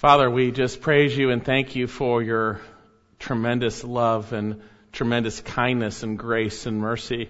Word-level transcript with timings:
Father, 0.00 0.30
we 0.30 0.50
just 0.50 0.80
praise 0.80 1.14
you 1.14 1.28
and 1.28 1.44
thank 1.44 1.76
you 1.76 1.86
for 1.86 2.22
your 2.22 2.62
tremendous 3.18 3.84
love 3.84 4.32
and 4.32 4.62
tremendous 4.92 5.42
kindness 5.42 6.02
and 6.02 6.18
grace 6.18 6.64
and 6.64 6.80
mercy 6.80 7.28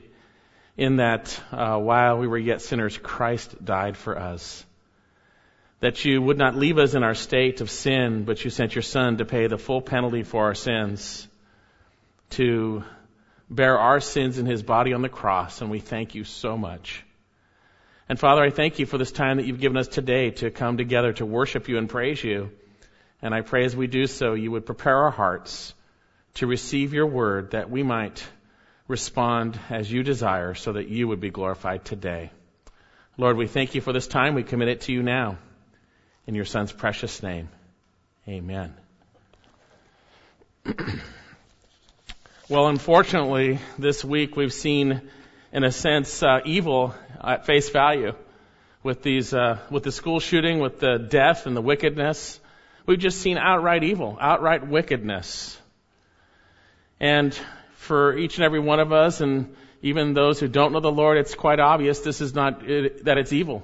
in 0.76 0.98
that 0.98 1.42
uh, 1.50 1.76
while 1.78 2.18
we 2.18 2.28
were 2.28 2.38
yet 2.38 2.62
sinners, 2.62 2.96
Christ 2.96 3.56
died 3.64 3.96
for 3.96 4.16
us. 4.16 4.64
That 5.80 6.04
you 6.04 6.22
would 6.22 6.38
not 6.38 6.54
leave 6.54 6.78
us 6.78 6.94
in 6.94 7.02
our 7.02 7.16
state 7.16 7.60
of 7.60 7.72
sin, 7.72 8.22
but 8.22 8.44
you 8.44 8.50
sent 8.50 8.76
your 8.76 8.82
Son 8.82 9.16
to 9.16 9.24
pay 9.24 9.48
the 9.48 9.58
full 9.58 9.82
penalty 9.82 10.22
for 10.22 10.44
our 10.44 10.54
sins, 10.54 11.26
to 12.38 12.84
bear 13.50 13.80
our 13.80 13.98
sins 13.98 14.38
in 14.38 14.46
his 14.46 14.62
body 14.62 14.92
on 14.92 15.02
the 15.02 15.08
cross, 15.08 15.60
and 15.60 15.72
we 15.72 15.80
thank 15.80 16.14
you 16.14 16.22
so 16.22 16.56
much. 16.56 17.04
And 18.10 18.18
Father, 18.18 18.42
I 18.42 18.50
thank 18.50 18.80
you 18.80 18.86
for 18.86 18.98
this 18.98 19.12
time 19.12 19.36
that 19.36 19.46
you've 19.46 19.60
given 19.60 19.76
us 19.76 19.86
today 19.86 20.32
to 20.32 20.50
come 20.50 20.76
together 20.76 21.12
to 21.12 21.24
worship 21.24 21.68
you 21.68 21.78
and 21.78 21.88
praise 21.88 22.24
you. 22.24 22.50
And 23.22 23.32
I 23.32 23.42
pray 23.42 23.64
as 23.64 23.76
we 23.76 23.86
do 23.86 24.08
so, 24.08 24.34
you 24.34 24.50
would 24.50 24.66
prepare 24.66 25.04
our 25.04 25.12
hearts 25.12 25.72
to 26.34 26.48
receive 26.48 26.92
your 26.92 27.06
word 27.06 27.52
that 27.52 27.70
we 27.70 27.84
might 27.84 28.20
respond 28.88 29.60
as 29.70 29.92
you 29.92 30.02
desire 30.02 30.54
so 30.54 30.72
that 30.72 30.88
you 30.88 31.06
would 31.06 31.20
be 31.20 31.30
glorified 31.30 31.84
today. 31.84 32.32
Lord, 33.16 33.36
we 33.36 33.46
thank 33.46 33.76
you 33.76 33.80
for 33.80 33.92
this 33.92 34.08
time. 34.08 34.34
We 34.34 34.42
commit 34.42 34.66
it 34.66 34.80
to 34.82 34.92
you 34.92 35.04
now. 35.04 35.38
In 36.26 36.34
your 36.34 36.46
son's 36.46 36.72
precious 36.72 37.22
name. 37.22 37.48
Amen. 38.26 38.74
well, 42.48 42.66
unfortunately, 42.66 43.60
this 43.78 44.04
week 44.04 44.34
we've 44.34 44.52
seen, 44.52 45.00
in 45.52 45.62
a 45.62 45.70
sense, 45.70 46.24
uh, 46.24 46.40
evil 46.44 46.92
at 47.22 47.46
face 47.46 47.68
value 47.70 48.14
with 48.82 49.02
these, 49.02 49.34
uh, 49.34 49.58
with 49.70 49.82
the 49.82 49.92
school 49.92 50.20
shooting, 50.20 50.58
with 50.58 50.80
the 50.80 50.98
death 50.98 51.46
and 51.46 51.56
the 51.56 51.60
wickedness. 51.60 52.40
We've 52.86 52.98
just 52.98 53.20
seen 53.20 53.36
outright 53.36 53.84
evil, 53.84 54.16
outright 54.20 54.66
wickedness. 54.66 55.60
And 56.98 57.38
for 57.74 58.16
each 58.16 58.36
and 58.36 58.44
every 58.44 58.60
one 58.60 58.80
of 58.80 58.92
us, 58.92 59.20
and 59.20 59.54
even 59.82 60.14
those 60.14 60.40
who 60.40 60.48
don't 60.48 60.72
know 60.72 60.80
the 60.80 60.92
Lord, 60.92 61.18
it's 61.18 61.34
quite 61.34 61.60
obvious 61.60 62.00
this 62.00 62.20
is 62.20 62.34
not 62.34 62.68
it, 62.68 63.04
that 63.04 63.18
it's 63.18 63.32
evil 63.32 63.62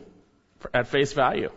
at 0.72 0.88
face 0.88 1.12
value. 1.12 1.50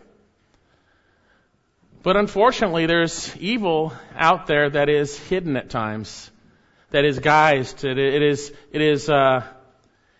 But 2.02 2.16
unfortunately, 2.16 2.86
there's 2.86 3.34
evil 3.36 3.92
out 4.16 4.46
there 4.46 4.70
that 4.70 4.88
is 4.88 5.18
hidden 5.18 5.56
at 5.56 5.68
times, 5.68 6.30
that 6.90 7.04
is 7.04 7.18
guised. 7.18 7.84
it, 7.84 7.98
it 7.98 8.22
is 8.22 8.52
it 8.72 8.80
is 8.80 9.08
uh, 9.08 9.46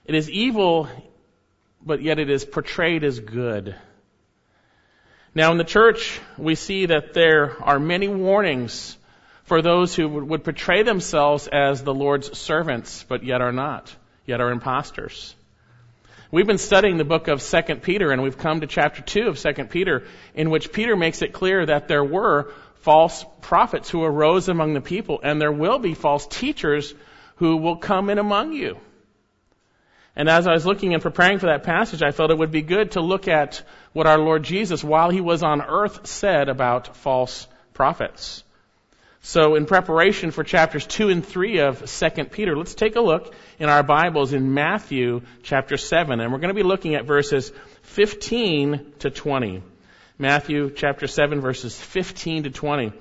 it 0.04 0.14
is 0.14 0.28
evil, 0.28 0.88
but 1.84 2.02
yet 2.02 2.18
it 2.18 2.30
is 2.30 2.44
portrayed 2.44 3.04
as 3.04 3.18
good. 3.18 3.74
Now, 5.34 5.52
in 5.52 5.58
the 5.58 5.64
church, 5.64 6.20
we 6.36 6.54
see 6.54 6.86
that 6.86 7.14
there 7.14 7.56
are 7.62 7.78
many 7.78 8.08
warnings 8.08 8.96
for 9.44 9.62
those 9.62 9.94
who 9.94 10.08
would 10.08 10.44
portray 10.44 10.82
themselves 10.82 11.48
as 11.48 11.82
the 11.82 11.94
Lord's 11.94 12.36
servants, 12.38 13.04
but 13.08 13.24
yet 13.24 13.40
are 13.40 13.52
not, 13.52 13.94
yet 14.26 14.40
are 14.40 14.50
impostors. 14.50 15.34
We've 16.32 16.46
been 16.46 16.58
studying 16.58 16.96
the 16.96 17.04
book 17.04 17.26
of 17.26 17.42
2 17.42 17.76
Peter, 17.76 18.12
and 18.12 18.22
we've 18.22 18.38
come 18.38 18.60
to 18.60 18.66
chapter 18.66 19.02
2 19.02 19.28
of 19.28 19.38
2 19.38 19.64
Peter, 19.64 20.04
in 20.34 20.50
which 20.50 20.72
Peter 20.72 20.96
makes 20.96 21.22
it 21.22 21.32
clear 21.32 21.66
that 21.66 21.88
there 21.88 22.04
were 22.04 22.52
false 22.82 23.24
prophets 23.40 23.90
who 23.90 24.04
arose 24.04 24.48
among 24.48 24.74
the 24.74 24.80
people, 24.80 25.20
and 25.22 25.40
there 25.40 25.52
will 25.52 25.78
be 25.78 25.94
false 25.94 26.26
teachers 26.26 26.94
who 27.36 27.56
will 27.56 27.76
come 27.76 28.10
in 28.10 28.18
among 28.18 28.52
you. 28.52 28.78
And 30.16 30.28
as 30.28 30.46
I 30.46 30.52
was 30.52 30.66
looking 30.66 30.92
and 30.92 31.02
preparing 31.02 31.38
for 31.38 31.46
that 31.46 31.62
passage, 31.62 32.02
I 32.02 32.10
felt 32.10 32.30
it 32.30 32.38
would 32.38 32.50
be 32.50 32.62
good 32.62 32.92
to 32.92 33.00
look 33.00 33.28
at 33.28 33.62
what 33.92 34.06
our 34.06 34.18
Lord 34.18 34.42
Jesus, 34.42 34.82
while 34.82 35.10
he 35.10 35.20
was 35.20 35.42
on 35.42 35.62
earth, 35.62 36.06
said 36.06 36.48
about 36.48 36.96
false 36.96 37.46
prophets. 37.74 38.42
So 39.22 39.54
in 39.54 39.66
preparation 39.66 40.30
for 40.30 40.44
chapters 40.44 40.86
2 40.86 41.10
and 41.10 41.24
3 41.24 41.58
of 41.58 41.84
2 41.84 42.24
Peter, 42.24 42.56
let's 42.56 42.74
take 42.74 42.96
a 42.96 43.00
look 43.00 43.34
in 43.58 43.68
our 43.68 43.82
Bibles 43.82 44.32
in 44.32 44.54
Matthew 44.54 45.20
chapter 45.42 45.76
7. 45.76 46.20
And 46.20 46.32
we're 46.32 46.38
going 46.38 46.48
to 46.48 46.54
be 46.54 46.62
looking 46.62 46.94
at 46.94 47.04
verses 47.04 47.52
15 47.82 48.92
to 49.00 49.10
20. 49.10 49.62
Matthew 50.18 50.70
chapter 50.70 51.06
7 51.06 51.40
verses 51.40 51.78
15 51.78 52.44
to 52.44 52.50
20. 52.50 52.92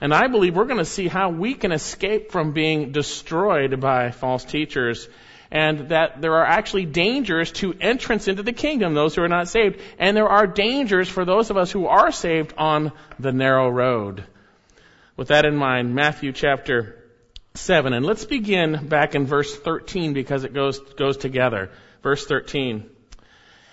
And 0.00 0.12
I 0.12 0.26
believe 0.26 0.56
we're 0.56 0.64
going 0.64 0.78
to 0.78 0.84
see 0.84 1.06
how 1.06 1.30
we 1.30 1.54
can 1.54 1.70
escape 1.70 2.32
from 2.32 2.52
being 2.52 2.90
destroyed 2.90 3.80
by 3.80 4.10
false 4.10 4.44
teachers 4.44 5.08
and 5.52 5.90
that 5.90 6.22
there 6.22 6.36
are 6.36 6.46
actually 6.46 6.86
dangers 6.86 7.52
to 7.52 7.74
entrance 7.78 8.26
into 8.26 8.42
the 8.42 8.54
kingdom, 8.54 8.94
those 8.94 9.14
who 9.14 9.22
are 9.22 9.28
not 9.28 9.48
saved. 9.48 9.78
And 9.98 10.16
there 10.16 10.28
are 10.28 10.46
dangers 10.46 11.10
for 11.10 11.26
those 11.26 11.50
of 11.50 11.58
us 11.58 11.70
who 11.70 11.86
are 11.86 12.10
saved 12.10 12.54
on 12.56 12.90
the 13.20 13.32
narrow 13.32 13.68
road. 13.68 14.24
With 15.14 15.28
that 15.28 15.44
in 15.44 15.54
mind, 15.54 15.94
Matthew 15.94 16.32
chapter 16.32 17.04
7. 17.52 17.92
And 17.92 18.06
let's 18.06 18.24
begin 18.24 18.88
back 18.88 19.14
in 19.14 19.26
verse 19.26 19.54
13 19.54 20.14
because 20.14 20.44
it 20.44 20.54
goes, 20.54 20.78
goes 20.78 21.18
together. 21.18 21.70
Verse 22.02 22.24
13. 22.24 22.88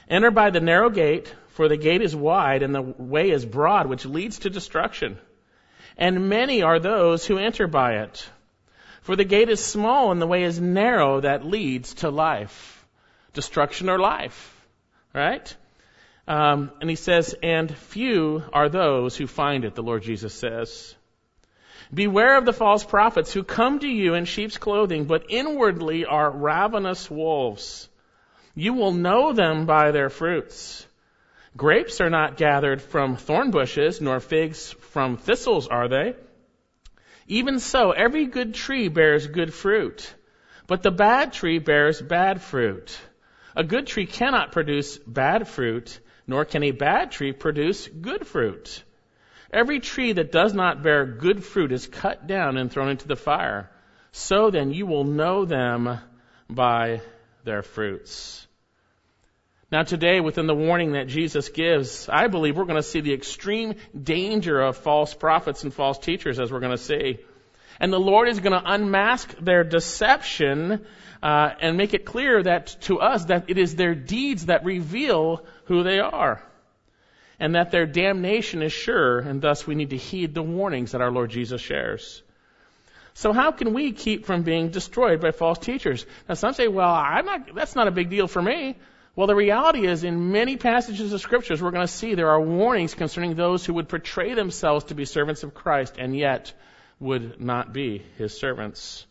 Enter 0.09 0.31
by 0.31 0.49
the 0.49 0.59
narrow 0.59 0.89
gate, 0.89 1.33
for 1.51 1.69
the 1.69 1.77
gate 1.77 2.01
is 2.01 2.13
wide 2.13 2.61
and 2.61 2.75
the 2.75 2.81
way 2.81 3.29
is 3.29 3.45
broad, 3.45 3.87
which 3.87 4.05
leads 4.05 4.39
to 4.39 4.49
destruction. 4.49 5.17
And 5.97 6.27
many 6.27 6.61
are 6.61 6.79
those 6.79 7.25
who 7.25 7.37
enter 7.37 7.67
by 7.67 7.99
it. 7.99 8.29
For 9.09 9.15
the 9.15 9.23
gate 9.23 9.49
is 9.49 9.59
small 9.59 10.11
and 10.11 10.21
the 10.21 10.27
way 10.27 10.43
is 10.43 10.61
narrow 10.61 11.21
that 11.21 11.43
leads 11.43 11.95
to 11.95 12.11
life. 12.11 12.85
Destruction 13.33 13.89
or 13.89 13.97
life. 13.97 14.55
Right? 15.15 15.51
Um, 16.27 16.71
and 16.79 16.87
he 16.87 16.95
says, 16.95 17.33
and 17.41 17.75
few 17.75 18.43
are 18.53 18.69
those 18.69 19.17
who 19.17 19.25
find 19.25 19.65
it, 19.65 19.73
the 19.73 19.81
Lord 19.81 20.03
Jesus 20.03 20.35
says. 20.35 20.93
Beware 21.91 22.37
of 22.37 22.45
the 22.45 22.53
false 22.53 22.83
prophets 22.83 23.33
who 23.33 23.41
come 23.41 23.79
to 23.79 23.87
you 23.87 24.13
in 24.13 24.25
sheep's 24.25 24.59
clothing, 24.59 25.05
but 25.05 25.25
inwardly 25.29 26.05
are 26.05 26.29
ravenous 26.29 27.09
wolves. 27.09 27.89
You 28.53 28.73
will 28.73 28.91
know 28.91 29.33
them 29.33 29.65
by 29.65 29.89
their 29.89 30.11
fruits. 30.11 30.85
Grapes 31.57 31.99
are 31.99 32.11
not 32.11 32.37
gathered 32.37 32.79
from 32.79 33.15
thorn 33.15 33.49
bushes, 33.49 34.01
nor 34.01 34.19
figs 34.19 34.71
from 34.91 35.17
thistles, 35.17 35.67
are 35.67 35.87
they? 35.87 36.13
Even 37.31 37.59
so, 37.59 37.91
every 37.91 38.25
good 38.25 38.55
tree 38.55 38.87
bears 38.87 39.27
good 39.27 39.53
fruit, 39.53 40.15
but 40.65 40.81
the 40.81 40.89
bad 40.89 41.31
tree 41.31 41.59
bears 41.59 42.01
bad 42.01 42.41
fruit. 42.41 42.99
A 43.55 43.63
good 43.63 43.85
tree 43.85 44.07
cannot 44.07 44.51
produce 44.51 44.97
bad 44.97 45.47
fruit, 45.47 45.99
nor 46.25 46.43
can 46.43 46.63
a 46.63 46.71
bad 46.71 47.11
tree 47.11 47.31
produce 47.31 47.87
good 47.87 48.25
fruit. 48.25 48.83
Every 49.53 49.79
tree 49.79 50.13
that 50.13 50.31
does 50.31 50.55
not 50.55 50.81
bear 50.81 51.05
good 51.05 51.43
fruit 51.43 51.71
is 51.71 51.85
cut 51.85 52.25
down 52.25 52.57
and 52.57 52.71
thrown 52.71 52.89
into 52.89 53.07
the 53.07 53.15
fire. 53.15 53.69
So 54.11 54.49
then 54.49 54.73
you 54.73 54.87
will 54.87 55.03
know 55.03 55.45
them 55.45 55.99
by 56.49 57.01
their 57.43 57.61
fruits. 57.61 58.47
Now 59.71 59.83
today, 59.83 60.19
within 60.19 60.47
the 60.47 60.55
warning 60.55 60.93
that 60.93 61.07
Jesus 61.07 61.49
gives, 61.49 62.09
I 62.09 62.27
believe 62.27 62.57
we're 62.57 62.65
going 62.65 62.75
to 62.75 62.83
see 62.83 63.01
the 63.01 63.13
extreme 63.13 63.75
danger 64.01 64.59
of 64.59 64.77
false 64.77 65.13
prophets 65.13 65.63
and 65.63 65.71
false 65.71 65.99
teachers, 65.99 66.39
as 66.39 66.51
we're 66.51 66.59
going 66.59 66.75
to 66.75 66.77
see. 66.77 67.19
And 67.79 67.93
the 67.93 67.99
Lord 67.99 68.29
is 68.29 68.39
going 68.39 68.59
to 68.59 68.71
unmask 68.71 69.33
their 69.37 69.63
deception 69.63 70.85
uh, 71.21 71.51
and 71.61 71.77
make 71.77 71.93
it 71.93 72.03
clear 72.03 72.41
that 72.41 72.77
to 72.81 72.99
us 72.99 73.25
that 73.25 73.45
it 73.47 73.59
is 73.59 73.75
their 73.75 73.93
deeds 73.93 74.47
that 74.47 74.65
reveal 74.65 75.45
who 75.65 75.83
they 75.83 75.99
are 75.99 76.43
and 77.39 77.55
that 77.55 77.71
their 77.71 77.85
damnation 77.85 78.61
is 78.61 78.73
sure, 78.73 79.19
and 79.19 79.41
thus 79.41 79.65
we 79.65 79.75
need 79.75 79.91
to 79.91 79.97
heed 79.97 80.33
the 80.33 80.43
warnings 80.43 80.91
that 80.91 81.01
our 81.01 81.11
Lord 81.11 81.29
Jesus 81.29 81.61
shares. 81.61 82.21
So 83.13 83.33
how 83.33 83.51
can 83.51 83.73
we 83.73 83.91
keep 83.91 84.25
from 84.25 84.43
being 84.43 84.69
destroyed 84.69 85.21
by 85.21 85.31
false 85.31 85.59
teachers? 85.59 86.05
Now 86.27 86.35
some 86.35 86.53
say, 86.53 86.67
well, 86.67 86.89
I'm 86.89 87.25
not, 87.25 87.55
that's 87.55 87.75
not 87.75 87.87
a 87.87 87.91
big 87.91 88.09
deal 88.09 88.27
for 88.27 88.41
me. 88.41 88.75
Well, 89.19 89.27
the 89.27 89.35
reality 89.35 89.85
is 89.85 90.05
in 90.05 90.31
many 90.31 90.55
passages 90.55 91.11
of 91.11 91.19
scriptures 91.19 91.61
we're 91.61 91.71
going 91.71 91.85
to 91.85 91.91
see 91.91 92.15
there 92.15 92.29
are 92.29 92.39
warnings 92.39 92.93
concerning 92.93 93.35
those 93.35 93.65
who 93.65 93.73
would 93.73 93.89
portray 93.89 94.33
themselves 94.33 94.85
to 94.85 94.95
be 94.95 95.03
servants 95.03 95.43
of 95.43 95.53
Christ 95.53 95.95
and 95.99 96.15
yet 96.15 96.53
would 97.01 97.41
not 97.41 97.73
be 97.73 98.01
his 98.17 98.39
servants. 98.39 99.05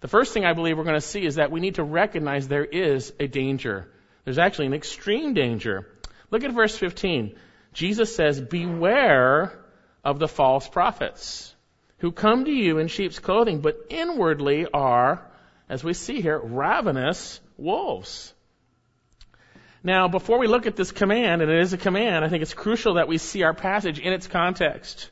The 0.00 0.08
first 0.08 0.34
thing 0.34 0.44
I 0.44 0.52
believe 0.52 0.76
we're 0.76 0.84
going 0.84 0.96
to 0.96 1.00
see 1.00 1.24
is 1.24 1.36
that 1.36 1.50
we 1.50 1.60
need 1.60 1.76
to 1.76 1.82
recognize 1.82 2.48
there 2.48 2.66
is 2.66 3.14
a 3.18 3.26
danger. 3.26 3.88
There's 4.26 4.36
actually 4.36 4.66
an 4.66 4.74
extreme 4.74 5.32
danger. 5.32 5.88
Look 6.30 6.44
at 6.44 6.52
verse 6.52 6.76
15. 6.76 7.34
Jesus 7.72 8.14
says, 8.14 8.42
Beware 8.42 9.58
of 10.04 10.18
the 10.18 10.28
false 10.28 10.68
prophets 10.68 11.54
who 11.96 12.12
come 12.12 12.44
to 12.44 12.52
you 12.52 12.76
in 12.76 12.88
sheep's 12.88 13.20
clothing, 13.20 13.62
but 13.62 13.86
inwardly 13.88 14.66
are, 14.70 15.26
as 15.70 15.82
we 15.82 15.94
see 15.94 16.20
here, 16.20 16.38
ravenous 16.38 17.40
wolves. 17.56 18.33
Now, 19.86 20.08
before 20.08 20.38
we 20.38 20.46
look 20.46 20.66
at 20.66 20.76
this 20.76 20.92
command, 20.92 21.42
and 21.42 21.50
it 21.50 21.60
is 21.60 21.74
a 21.74 21.78
command, 21.78 22.24
I 22.24 22.30
think 22.30 22.42
it's 22.42 22.54
crucial 22.54 22.94
that 22.94 23.06
we 23.06 23.18
see 23.18 23.42
our 23.42 23.52
passage 23.52 23.98
in 23.98 24.14
its 24.14 24.26
context. 24.26 25.10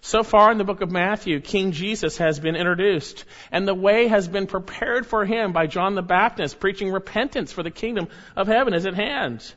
So 0.00 0.24
far 0.24 0.50
in 0.50 0.58
the 0.58 0.64
book 0.64 0.80
of 0.80 0.90
Matthew, 0.90 1.38
King 1.40 1.70
Jesus 1.70 2.16
has 2.16 2.40
been 2.40 2.56
introduced, 2.56 3.24
and 3.52 3.68
the 3.68 3.74
way 3.74 4.08
has 4.08 4.26
been 4.26 4.48
prepared 4.48 5.06
for 5.06 5.24
him 5.24 5.52
by 5.52 5.68
John 5.68 5.94
the 5.94 6.02
Baptist, 6.02 6.58
preaching 6.58 6.90
repentance 6.90 7.52
for 7.52 7.62
the 7.62 7.70
kingdom 7.70 8.08
of 8.34 8.48
heaven 8.48 8.74
is 8.74 8.84
at 8.84 8.94
hand. 8.94 9.54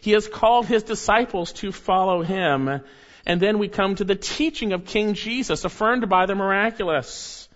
He 0.00 0.10
has 0.12 0.26
called 0.26 0.66
his 0.66 0.82
disciples 0.82 1.52
to 1.54 1.70
follow 1.70 2.22
him. 2.22 2.80
And 3.24 3.40
then 3.40 3.60
we 3.60 3.68
come 3.68 3.94
to 3.94 4.04
the 4.04 4.16
teaching 4.16 4.72
of 4.72 4.84
King 4.84 5.14
Jesus, 5.14 5.64
affirmed 5.64 6.08
by 6.08 6.26
the 6.26 6.34
miraculous. 6.34 7.48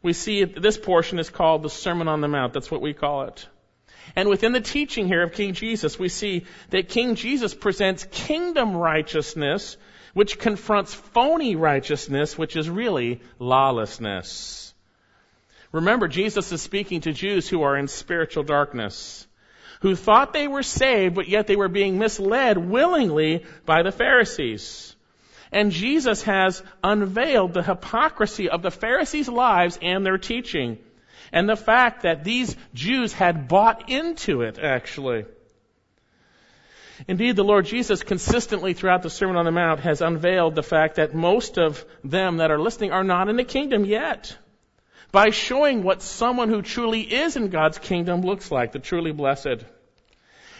We 0.00 0.12
see 0.12 0.44
this 0.44 0.78
portion 0.78 1.18
is 1.18 1.28
called 1.28 1.64
the 1.64 1.70
Sermon 1.70 2.06
on 2.06 2.20
the 2.20 2.28
Mount. 2.28 2.52
That's 2.52 2.70
what 2.70 2.80
we 2.80 2.94
call 2.94 3.22
it. 3.22 3.48
And 4.16 4.28
within 4.28 4.52
the 4.52 4.60
teaching 4.60 5.06
here 5.06 5.22
of 5.22 5.32
King 5.32 5.54
Jesus, 5.54 5.98
we 5.98 6.08
see 6.08 6.46
that 6.70 6.88
King 6.88 7.14
Jesus 7.14 7.54
presents 7.54 8.06
kingdom 8.10 8.76
righteousness, 8.76 9.76
which 10.14 10.38
confronts 10.38 10.94
phony 10.94 11.56
righteousness, 11.56 12.36
which 12.36 12.56
is 12.56 12.68
really 12.68 13.20
lawlessness. 13.38 14.74
Remember, 15.72 16.08
Jesus 16.08 16.50
is 16.50 16.60
speaking 16.60 17.02
to 17.02 17.12
Jews 17.12 17.48
who 17.48 17.62
are 17.62 17.76
in 17.76 17.86
spiritual 17.86 18.42
darkness, 18.42 19.26
who 19.82 19.94
thought 19.94 20.32
they 20.32 20.48
were 20.48 20.64
saved, 20.64 21.14
but 21.14 21.28
yet 21.28 21.46
they 21.46 21.56
were 21.56 21.68
being 21.68 21.98
misled 21.98 22.58
willingly 22.58 23.44
by 23.64 23.82
the 23.82 23.92
Pharisees. 23.92 24.96
And 25.52 25.70
Jesus 25.70 26.22
has 26.22 26.62
unveiled 26.82 27.54
the 27.54 27.62
hypocrisy 27.62 28.50
of 28.50 28.62
the 28.62 28.70
Pharisees' 28.70 29.28
lives 29.28 29.78
and 29.80 30.04
their 30.04 30.18
teaching 30.18 30.78
and 31.32 31.48
the 31.48 31.56
fact 31.56 32.02
that 32.02 32.24
these 32.24 32.56
Jews 32.74 33.12
had 33.12 33.48
bought 33.48 33.90
into 33.90 34.42
it, 34.42 34.58
actually. 34.58 35.24
Indeed, 37.08 37.36
the 37.36 37.44
Lord 37.44 37.66
Jesus 37.66 38.02
consistently 38.02 38.74
throughout 38.74 39.02
the 39.02 39.10
Sermon 39.10 39.36
on 39.36 39.44
the 39.44 39.50
Mount 39.50 39.80
has 39.80 40.02
unveiled 40.02 40.54
the 40.54 40.62
fact 40.62 40.96
that 40.96 41.14
most 41.14 41.58
of 41.58 41.84
them 42.04 42.38
that 42.38 42.50
are 42.50 42.60
listening 42.60 42.92
are 42.92 43.04
not 43.04 43.28
in 43.28 43.36
the 43.36 43.44
kingdom 43.44 43.84
yet. 43.84 44.36
By 45.12 45.30
showing 45.30 45.82
what 45.82 46.02
someone 46.02 46.50
who 46.50 46.62
truly 46.62 47.00
is 47.00 47.36
in 47.36 47.48
God's 47.48 47.78
kingdom 47.78 48.20
looks 48.20 48.50
like, 48.50 48.72
the 48.72 48.78
truly 48.78 49.12
blessed. 49.12 49.64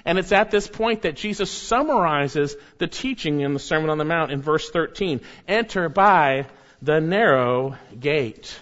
And 0.04 0.18
it's 0.18 0.32
at 0.32 0.50
this 0.50 0.66
point 0.66 1.02
that 1.02 1.14
Jesus 1.14 1.50
summarizes 1.50 2.56
the 2.78 2.86
teaching 2.86 3.40
in 3.40 3.52
the 3.52 3.60
Sermon 3.60 3.90
on 3.90 3.98
the 3.98 4.04
Mount 4.04 4.32
in 4.32 4.40
verse 4.40 4.70
13. 4.70 5.20
Enter 5.46 5.88
by 5.88 6.46
the 6.80 7.00
narrow 7.00 7.76
gate. 7.98 8.58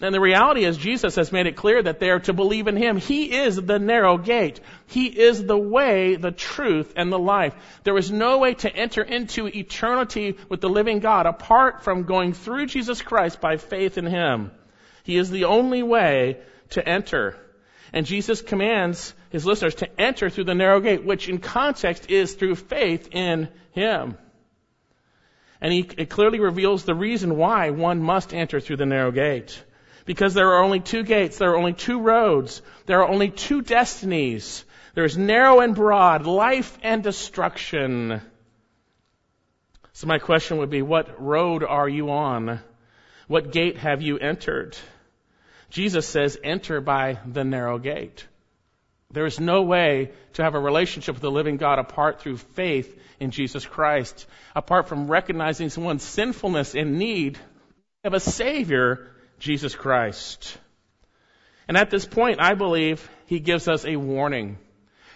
And 0.00 0.14
the 0.14 0.20
reality 0.20 0.64
is 0.64 0.76
Jesus 0.76 1.16
has 1.16 1.32
made 1.32 1.46
it 1.46 1.56
clear 1.56 1.82
that 1.82 1.98
they 1.98 2.10
are 2.10 2.20
to 2.20 2.32
believe 2.32 2.68
in 2.68 2.76
Him. 2.76 2.98
He 2.98 3.36
is 3.36 3.56
the 3.56 3.80
narrow 3.80 4.16
gate. 4.16 4.60
He 4.86 5.06
is 5.06 5.44
the 5.44 5.58
way, 5.58 6.14
the 6.14 6.30
truth, 6.30 6.92
and 6.94 7.12
the 7.12 7.18
life. 7.18 7.54
There 7.82 7.98
is 7.98 8.10
no 8.10 8.38
way 8.38 8.54
to 8.54 8.74
enter 8.74 9.02
into 9.02 9.48
eternity 9.48 10.36
with 10.48 10.60
the 10.60 10.68
living 10.68 11.00
God 11.00 11.26
apart 11.26 11.82
from 11.82 12.04
going 12.04 12.32
through 12.32 12.66
Jesus 12.66 13.02
Christ 13.02 13.40
by 13.40 13.56
faith 13.56 13.98
in 13.98 14.06
Him. 14.06 14.52
He 15.02 15.16
is 15.16 15.30
the 15.30 15.46
only 15.46 15.82
way 15.82 16.38
to 16.70 16.88
enter. 16.88 17.36
And 17.92 18.06
Jesus 18.06 18.40
commands 18.40 19.14
His 19.30 19.44
listeners 19.44 19.74
to 19.76 20.00
enter 20.00 20.30
through 20.30 20.44
the 20.44 20.54
narrow 20.54 20.80
gate, 20.80 21.04
which 21.04 21.28
in 21.28 21.38
context 21.38 22.08
is 22.08 22.34
through 22.34 22.54
faith 22.54 23.08
in 23.10 23.48
Him. 23.72 24.16
And 25.60 25.72
he, 25.72 25.90
it 25.96 26.08
clearly 26.08 26.38
reveals 26.38 26.84
the 26.84 26.94
reason 26.94 27.36
why 27.36 27.70
one 27.70 28.00
must 28.00 28.32
enter 28.32 28.60
through 28.60 28.76
the 28.76 28.86
narrow 28.86 29.10
gate. 29.10 29.60
Because 30.08 30.32
there 30.32 30.54
are 30.54 30.62
only 30.62 30.80
two 30.80 31.02
gates, 31.02 31.36
there 31.36 31.50
are 31.50 31.58
only 31.58 31.74
two 31.74 32.00
roads, 32.00 32.62
there 32.86 33.02
are 33.02 33.08
only 33.08 33.30
two 33.30 33.60
destinies. 33.60 34.64
There's 34.94 35.18
narrow 35.18 35.60
and 35.60 35.74
broad, 35.74 36.24
life 36.24 36.78
and 36.82 37.02
destruction. 37.02 38.22
So 39.92 40.06
my 40.06 40.18
question 40.18 40.56
would 40.56 40.70
be, 40.70 40.80
what 40.80 41.20
road 41.22 41.62
are 41.62 41.86
you 41.86 42.10
on? 42.10 42.60
What 43.26 43.52
gate 43.52 43.76
have 43.76 44.00
you 44.00 44.16
entered? 44.16 44.78
Jesus 45.68 46.08
says, 46.08 46.38
enter 46.42 46.80
by 46.80 47.18
the 47.26 47.44
narrow 47.44 47.78
gate. 47.78 48.26
There 49.10 49.26
is 49.26 49.38
no 49.38 49.60
way 49.60 50.12
to 50.32 50.42
have 50.42 50.54
a 50.54 50.58
relationship 50.58 51.16
with 51.16 51.22
the 51.22 51.30
living 51.30 51.58
God 51.58 51.78
apart 51.78 52.22
through 52.22 52.38
faith 52.38 52.98
in 53.20 53.30
Jesus 53.30 53.66
Christ, 53.66 54.26
apart 54.56 54.88
from 54.88 55.10
recognizing 55.10 55.68
someone's 55.68 56.02
sinfulness 56.02 56.74
and 56.74 56.98
need 56.98 57.38
of 58.04 58.14
a 58.14 58.20
Savior 58.20 59.12
Jesus 59.38 59.74
Christ. 59.74 60.58
And 61.66 61.76
at 61.76 61.90
this 61.90 62.06
point, 62.06 62.40
I 62.40 62.54
believe 62.54 63.08
he 63.26 63.40
gives 63.40 63.68
us 63.68 63.84
a 63.84 63.96
warning. 63.96 64.58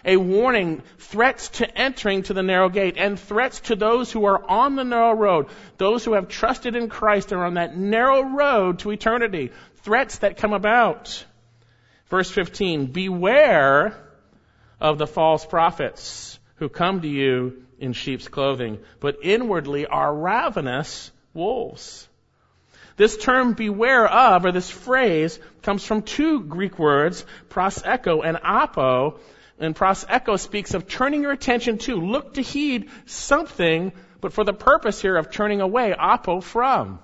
A 0.05 0.17
warning, 0.17 0.83
threats 0.97 1.49
to 1.49 1.77
entering 1.77 2.23
to 2.23 2.33
the 2.33 2.43
narrow 2.43 2.69
gate 2.69 2.95
and 2.97 3.19
threats 3.19 3.61
to 3.61 3.75
those 3.75 4.11
who 4.11 4.25
are 4.25 4.49
on 4.49 4.75
the 4.75 4.83
narrow 4.83 5.13
road, 5.13 5.47
those 5.77 6.03
who 6.03 6.13
have 6.13 6.27
trusted 6.27 6.75
in 6.75 6.89
Christ 6.89 7.31
and 7.31 7.41
are 7.41 7.45
on 7.45 7.53
that 7.53 7.77
narrow 7.77 8.21
road 8.23 8.79
to 8.79 8.91
eternity. 8.91 9.51
Threats 9.77 10.19
that 10.19 10.37
come 10.37 10.53
about. 10.53 11.25
Verse 12.09 12.29
15, 12.29 12.87
beware 12.87 13.97
of 14.79 14.97
the 14.97 15.07
false 15.07 15.45
prophets 15.45 16.37
who 16.55 16.69
come 16.69 17.01
to 17.01 17.07
you 17.07 17.63
in 17.79 17.93
sheep's 17.93 18.27
clothing, 18.27 18.79
but 18.99 19.17
inwardly 19.23 19.85
are 19.85 20.13
ravenous 20.13 21.11
wolves. 21.33 22.07
This 22.95 23.17
term 23.17 23.53
beware 23.53 24.07
of, 24.07 24.45
or 24.45 24.51
this 24.51 24.69
phrase, 24.69 25.39
comes 25.61 25.83
from 25.83 26.03
two 26.03 26.41
Greek 26.41 26.77
words, 26.77 27.25
proseko 27.49 28.23
and 28.23 28.37
apo. 28.43 29.19
And 29.59 29.75
proseko 29.75 30.39
speaks 30.39 30.73
of 30.73 30.87
turning 30.87 31.21
your 31.21 31.31
attention 31.31 31.77
to, 31.79 31.95
look 31.95 32.35
to 32.35 32.41
heed 32.41 32.89
something, 33.05 33.93
but 34.21 34.33
for 34.33 34.43
the 34.43 34.53
purpose 34.53 35.01
here 35.01 35.15
of 35.15 35.31
turning 35.31 35.61
away, 35.61 35.93
apo 35.93 36.41
from. 36.41 36.99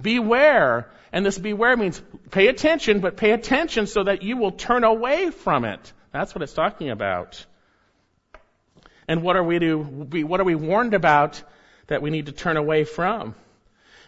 Beware. 0.00 0.90
And 1.12 1.24
this 1.24 1.38
beware 1.38 1.76
means 1.76 2.00
pay 2.30 2.48
attention, 2.48 3.00
but 3.00 3.16
pay 3.16 3.30
attention 3.30 3.86
so 3.86 4.04
that 4.04 4.22
you 4.22 4.36
will 4.36 4.52
turn 4.52 4.84
away 4.84 5.30
from 5.30 5.64
it. 5.64 5.92
That's 6.12 6.34
what 6.34 6.42
it's 6.42 6.52
talking 6.52 6.90
about. 6.90 7.44
And 9.08 9.22
what 9.22 9.36
are 9.36 9.44
we 9.44 9.58
to, 9.58 9.78
what 9.78 10.40
are 10.40 10.44
we 10.44 10.54
warned 10.54 10.94
about 10.94 11.42
that 11.86 12.02
we 12.02 12.10
need 12.10 12.26
to 12.26 12.32
turn 12.32 12.56
away 12.56 12.84
from? 12.84 13.34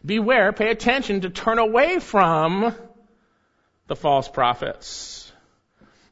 Beware, 0.08 0.54
pay 0.54 0.70
attention 0.70 1.20
to 1.20 1.28
turn 1.28 1.58
away 1.58 1.98
from 1.98 2.74
the 3.88 3.94
false 3.94 4.26
prophets. 4.26 5.30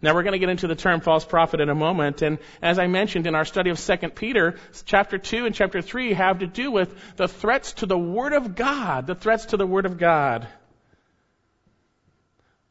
Now 0.03 0.13
we're 0.13 0.23
going 0.23 0.35
to 0.35 0.39
get 0.39 0.51
into 0.51 0.67
the 0.67 0.75
term 0.75 1.01
false 1.01 1.25
prophet 1.25 1.63
in 1.63 1.71
a 1.71 1.75
moment, 1.75 2.21
and 2.21 2.39
as 2.61 2.79
I 2.79 2.89
mentioned 2.89 3.27
in 3.27 3.35
our 3.35 3.47
study 3.47 3.71
of 3.71 3.81
2 3.81 4.11
Peter, 4.11 4.57
chapter 4.85 5.17
2 5.17 5.47
and 5.47 5.55
chapter 5.55 5.81
3 5.81 6.13
have 6.13 6.41
to 6.41 6.47
do 6.47 6.71
with 6.71 6.95
the 7.17 7.27
threats 7.27 7.73
to 7.81 7.87
the 7.87 7.97
Word 7.97 8.35
of 8.35 8.55
God, 8.55 9.07
the 9.07 9.15
threats 9.15 9.47
to 9.47 9.57
the 9.57 9.67
Word 9.67 9.87
of 9.87 9.97
God. 9.97 10.47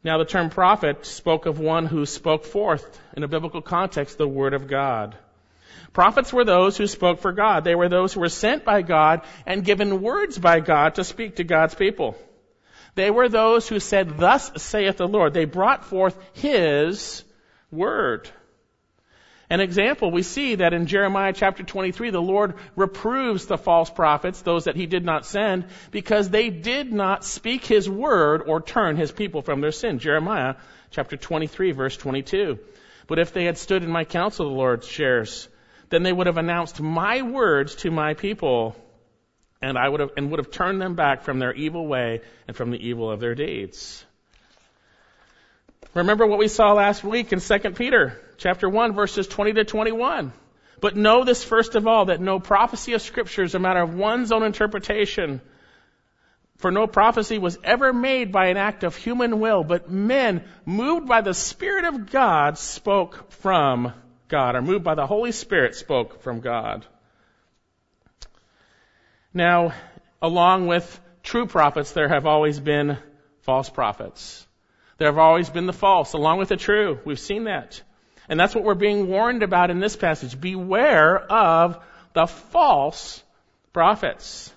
Now 0.04 0.20
the 0.20 0.26
term 0.26 0.52
prophet 0.52 1.08
spoke 1.08 1.48
of 1.48 1.58
one 1.58 1.88
who 1.88 2.06
spoke 2.06 2.46
forth, 2.46 3.02
in 3.18 3.24
a 3.24 3.28
biblical 3.28 3.64
context, 3.64 4.20
the 4.20 4.28
Word 4.28 4.54
of 4.54 4.68
God. 4.68 5.18
Prophets 5.96 6.34
were 6.34 6.44
those 6.44 6.76
who 6.76 6.88
spoke 6.88 7.22
for 7.22 7.32
God. 7.32 7.64
They 7.64 7.74
were 7.74 7.88
those 7.88 8.12
who 8.12 8.20
were 8.20 8.28
sent 8.28 8.66
by 8.66 8.82
God 8.82 9.22
and 9.46 9.64
given 9.64 10.02
words 10.02 10.38
by 10.38 10.60
God 10.60 10.96
to 10.96 11.06
speak 11.06 11.38
to 11.38 11.46
God's 11.46 11.74
people. 11.74 12.18
They 12.96 13.10
were 13.10 13.30
those 13.30 13.70
who 13.70 13.80
said, 13.80 14.18
thus 14.18 14.52
saith 14.62 14.98
the 14.98 15.08
Lord. 15.08 15.34
They 15.34 15.46
brought 15.46 15.86
forth 15.86 16.22
His 16.34 17.24
word. 17.72 18.30
An 19.50 19.62
example, 19.62 20.12
we 20.12 20.22
see 20.22 20.56
that 20.56 20.74
in 20.74 20.88
Jeremiah 20.88 21.32
chapter 21.32 21.64
23, 21.64 22.10
the 22.10 22.22
Lord 22.22 22.56
reproves 22.76 23.46
the 23.46 23.58
false 23.58 23.90
prophets, 23.90 24.42
those 24.42 24.66
that 24.66 24.76
He 24.76 24.88
did 24.88 25.06
not 25.06 25.26
send, 25.26 25.64
because 25.92 26.30
they 26.30 26.50
did 26.50 26.92
not 26.92 27.24
speak 27.24 27.64
His 27.64 27.90
word 27.90 28.42
or 28.46 28.60
turn 28.60 28.98
His 28.98 29.14
people 29.14 29.42
from 29.42 29.62
their 29.62 29.72
sin. 29.72 30.00
Jeremiah 30.00 30.56
chapter 30.92 31.16
23 31.16 31.72
verse 31.72 31.96
22. 31.96 32.60
But 33.08 33.20
if 33.20 33.32
they 33.32 33.46
had 33.46 33.58
stood 33.58 33.82
in 33.82 33.90
my 33.90 34.04
counsel, 34.04 34.50
the 34.50 34.56
Lord 34.56 34.84
shares, 34.84 35.48
then 35.90 36.04
they 36.04 36.14
would 36.14 36.28
have 36.28 36.38
announced 36.38 36.82
my 36.82 37.22
words 37.22 37.76
to 37.76 37.92
my 37.92 38.14
people, 38.14 38.76
and 39.62 39.78
I 39.78 39.88
would 39.88 40.00
have, 40.00 40.12
and 40.18 40.32
would 40.32 40.40
have 40.40 40.52
turned 40.52 40.82
them 40.82 40.96
back 40.96 41.24
from 41.24 41.40
their 41.40 41.54
evil 41.54 41.88
way 41.88 42.22
and 42.48 42.56
from 42.56 42.72
the 42.72 42.88
evil 42.88 43.10
of 43.12 43.20
their 43.20 43.36
deeds. 43.36 44.06
Remember 45.94 46.28
what 46.28 46.40
we 46.40 46.50
saw 46.50 46.74
last 46.74 47.04
week 47.04 47.32
in 47.32 47.40
2 47.40 47.60
Peter 47.72 48.22
chapter 48.38 48.68
1 48.68 48.94
verses 48.94 49.28
20 49.28 49.54
to 49.54 49.64
21. 49.64 50.34
But 50.82 50.98
know 50.98 51.24
this 51.24 51.44
first 51.44 51.76
of 51.76 51.88
all, 51.88 52.06
that 52.06 52.20
no 52.20 52.40
prophecy 52.40 52.94
of 52.94 53.02
scripture 53.02 53.44
is 53.44 53.56
a 53.56 53.60
matter 53.60 53.82
of 53.82 53.96
one's 53.96 54.32
own 54.32 54.44
interpretation. 54.44 55.40
For 56.58 56.72
no 56.72 56.88
prophecy 56.88 57.38
was 57.38 57.58
ever 57.64 57.94
made 57.94 58.32
by 58.32 58.48
an 58.48 58.58
act 58.58 58.84
of 58.84 58.96
human 58.96 59.40
will, 59.40 59.64
but 59.64 59.90
men, 59.90 60.44
moved 60.66 61.08
by 61.08 61.22
the 61.22 61.34
Spirit 61.34 61.86
of 61.86 62.12
God, 62.12 62.58
spoke 62.58 63.32
from 63.32 63.94
God, 64.28 64.56
or 64.56 64.62
moved 64.62 64.84
by 64.84 64.96
the 64.96 65.08
Holy 65.08 65.32
Spirit, 65.32 65.76
spoke 65.76 66.22
from 66.22 66.40
God. 66.40 66.86
Now, 69.34 69.74
along 70.22 70.68
with 70.68 71.00
true 71.24 71.46
prophets, 71.46 71.92
there 71.92 72.10
have 72.10 72.26
always 72.26 72.60
been 72.60 72.98
false 73.42 73.70
prophets. 73.70 74.48
There 74.98 75.08
have 75.08 75.18
always 75.18 75.50
been 75.50 75.66
the 75.66 75.74
false, 75.74 76.14
along 76.14 76.38
with 76.38 76.50
the 76.50 76.58
true. 76.58 77.00
We've 77.06 77.20
seen 77.20 77.44
that. 77.46 77.82
And 78.30 78.40
that's 78.40 78.56
what 78.56 78.64
we're 78.64 78.76
being 78.76 79.08
warned 79.08 79.44
about 79.44 79.70
in 79.70 79.80
this 79.80 79.96
passage. 79.96 80.40
Beware 80.40 81.20
of 81.20 81.84
the 82.14 82.26
false 82.26 83.22
prophets. 83.74 84.52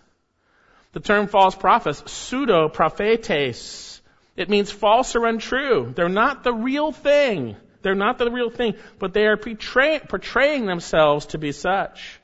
The 0.93 1.01
term 1.01 1.27
false 1.27 1.55
prophets, 1.55 2.11
pseudo 2.11 2.69
prophetes, 2.69 4.01
it 4.37 4.49
means 4.49 4.71
false 4.71 5.17
or 5.17 5.27
untrue. 5.27 5.93
They're 5.95 6.09
not 6.09 6.45
the 6.45 6.55
real 6.55 6.93
thing. 6.93 7.57
They're 7.83 7.95
not 7.95 8.19
the 8.19 8.31
real 8.31 8.51
thing, 8.51 8.75
but 8.99 9.13
they 9.13 9.27
are 9.27 9.37
portray- 9.37 10.01
portraying 10.01 10.67
themselves 10.67 11.27
to 11.27 11.39
be 11.39 11.53
such. 11.53 12.21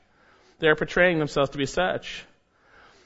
they're 0.59 0.75
portraying 0.75 1.19
themselves 1.19 1.49
to 1.49 1.57
be 1.57 1.65
such. 1.65 2.23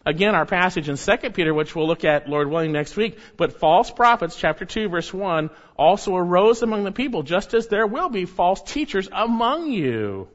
Again, 0.06 0.34
our 0.36 0.46
passage 0.46 0.88
in 0.88 0.96
2 0.98 1.32
Peter, 1.32 1.54
which 1.54 1.76
we'll 1.76 1.88
look 1.88 2.06
at, 2.06 2.30
Lord 2.30 2.50
willing, 2.50 2.72
next 2.72 2.96
week, 2.96 3.18
but 3.38 3.60
false 3.60 3.92
prophets, 3.92 4.36
chapter 4.36 4.66
2, 4.66 4.88
verse 4.88 5.14
1, 5.14 5.50
also 5.76 6.16
arose 6.16 6.62
among 6.62 6.84
the 6.84 6.92
people, 6.92 7.24
just 7.24 7.54
as 7.54 7.68
there 7.68 7.86
will 7.88 8.10
be 8.10 8.26
false 8.26 8.62
teachers 8.62 9.10
among 9.12 9.72
you. 9.72 10.28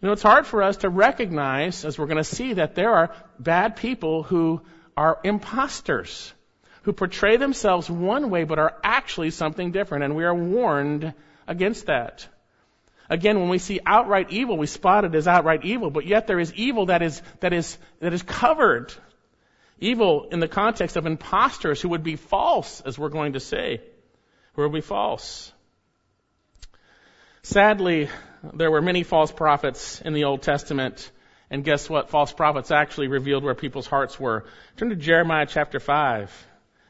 You 0.00 0.08
know, 0.08 0.12
it's 0.12 0.22
hard 0.22 0.46
for 0.46 0.62
us 0.62 0.78
to 0.78 0.88
recognize, 0.88 1.84
as 1.84 1.98
we're 1.98 2.06
going 2.06 2.16
to 2.16 2.24
see, 2.24 2.54
that 2.54 2.74
there 2.74 2.92
are 2.92 3.14
bad 3.38 3.76
people 3.76 4.22
who 4.22 4.62
are 4.96 5.18
imposters, 5.22 6.32
who 6.86 6.92
portray 6.92 7.36
themselves 7.36 7.90
one 7.90 8.30
way 8.30 8.44
but 8.44 8.60
are 8.60 8.76
actually 8.84 9.30
something 9.30 9.72
different, 9.72 10.04
and 10.04 10.14
we 10.14 10.22
are 10.22 10.34
warned 10.34 11.12
against 11.48 11.86
that. 11.86 12.28
Again, 13.10 13.40
when 13.40 13.48
we 13.48 13.58
see 13.58 13.80
outright 13.84 14.30
evil, 14.30 14.56
we 14.56 14.68
spot 14.68 15.04
it 15.04 15.12
as 15.16 15.26
outright 15.26 15.64
evil, 15.64 15.90
but 15.90 16.06
yet 16.06 16.28
there 16.28 16.38
is 16.38 16.54
evil 16.54 16.86
that 16.86 17.02
is, 17.02 17.20
that 17.40 17.52
is, 17.52 17.76
that 17.98 18.12
is 18.12 18.22
covered. 18.22 18.94
Evil 19.80 20.28
in 20.30 20.38
the 20.38 20.46
context 20.46 20.94
of 20.94 21.06
imposters 21.06 21.82
who 21.82 21.88
would 21.88 22.04
be 22.04 22.14
false, 22.14 22.80
as 22.82 22.96
we're 22.96 23.08
going 23.08 23.32
to 23.32 23.40
say, 23.40 23.80
who 24.52 24.62
will 24.62 24.70
be 24.70 24.80
false. 24.80 25.52
Sadly, 27.42 28.08
there 28.54 28.70
were 28.70 28.80
many 28.80 29.02
false 29.02 29.32
prophets 29.32 30.00
in 30.02 30.12
the 30.12 30.22
Old 30.22 30.42
Testament, 30.42 31.10
and 31.50 31.64
guess 31.64 31.90
what? 31.90 32.10
False 32.10 32.32
prophets 32.32 32.70
actually 32.70 33.08
revealed 33.08 33.42
where 33.42 33.56
people's 33.56 33.88
hearts 33.88 34.20
were. 34.20 34.44
Turn 34.76 34.90
to 34.90 34.96
Jeremiah 34.96 35.46
chapter 35.46 35.80
5. 35.80 36.46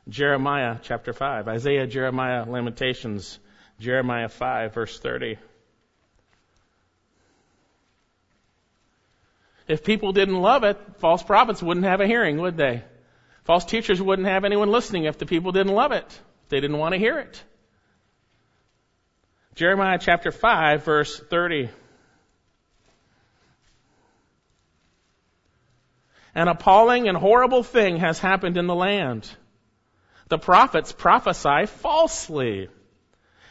Jeremiah 0.09 0.79
chapter 0.83 1.13
5. 1.13 1.49
Isaiah, 1.49 1.87
Jeremiah, 1.87 2.45
Lamentations, 2.49 3.39
Jeremiah 3.81 4.29
5, 4.29 4.73
verse 4.73 4.99
30. 5.01 5.39
If 9.67 9.83
people 9.83 10.13
didn't 10.13 10.41
love 10.41 10.63
it, 10.63 10.79
false 10.99 11.23
prophets 11.23 11.63
wouldn't 11.63 11.87
have 11.87 12.01
a 12.01 12.07
hearing, 12.07 12.39
would 12.39 12.57
they? 12.57 12.85
False 13.45 13.65
teachers 13.65 14.01
wouldn't 14.01 14.29
have 14.29 14.45
anyone 14.45 14.71
listening 14.71 15.05
if 15.05 15.19
the 15.19 15.27
people 15.27 15.51
didn't 15.53 15.75
love 15.75 15.93
it. 15.93 16.21
They 16.49 16.61
didn't 16.61 16.79
want 16.79 16.93
to 16.93 16.99
hear 16.99 17.19
it. 17.19 17.43
Jeremiah 19.57 19.99
chapter 20.01 20.31
5, 20.31 20.85
verse 20.85 21.19
30. 21.19 21.69
An 26.35 26.49
appalling 26.49 27.09
and 27.09 27.17
horrible 27.17 27.63
thing 27.63 27.97
has 27.97 28.19
happened 28.19 28.57
in 28.57 28.67
the 28.67 28.75
land. 28.75 29.29
The 30.29 30.39
prophets 30.39 30.93
prophesy 30.93 31.67
falsely, 31.67 32.69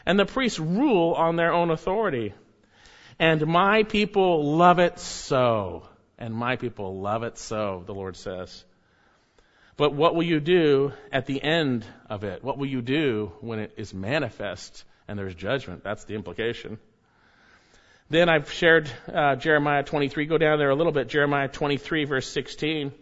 and 0.04 0.18
the 0.18 0.26
priests 0.26 0.58
rule 0.58 1.14
on 1.14 1.36
their 1.36 1.52
own 1.52 1.70
authority. 1.70 2.34
And 3.18 3.46
my 3.46 3.82
people 3.84 4.56
love 4.56 4.78
it 4.78 4.98
so 4.98 5.88
and 6.18 6.34
my 6.34 6.56
people 6.56 7.00
love 7.00 7.22
it 7.22 7.38
so, 7.38 7.82
the 7.86 7.94
Lord 7.94 8.16
says. 8.16 8.64
But 9.76 9.92
what 9.92 10.14
will 10.14 10.22
you 10.22 10.40
do 10.40 10.92
at 11.12 11.26
the 11.26 11.42
end 11.42 11.84
of 12.08 12.24
it? 12.24 12.42
What 12.42 12.56
will 12.56 12.66
you 12.66 12.80
do 12.80 13.32
when 13.40 13.58
it 13.58 13.74
is 13.76 13.92
manifest 13.92 14.84
and 15.06 15.18
there's 15.18 15.34
judgment? 15.34 15.84
That's 15.84 16.04
the 16.04 16.14
implication. 16.14 16.78
Then 18.08 18.28
I've 18.28 18.50
shared 18.50 18.90
uh, 19.12 19.36
Jeremiah 19.36 19.82
23. 19.82 20.26
Go 20.26 20.38
down 20.38 20.58
there 20.58 20.70
a 20.70 20.74
little 20.74 20.92
bit. 20.92 21.08
Jeremiah 21.08 21.48
23, 21.48 22.04
verse 22.04 22.28
16. 22.28 22.92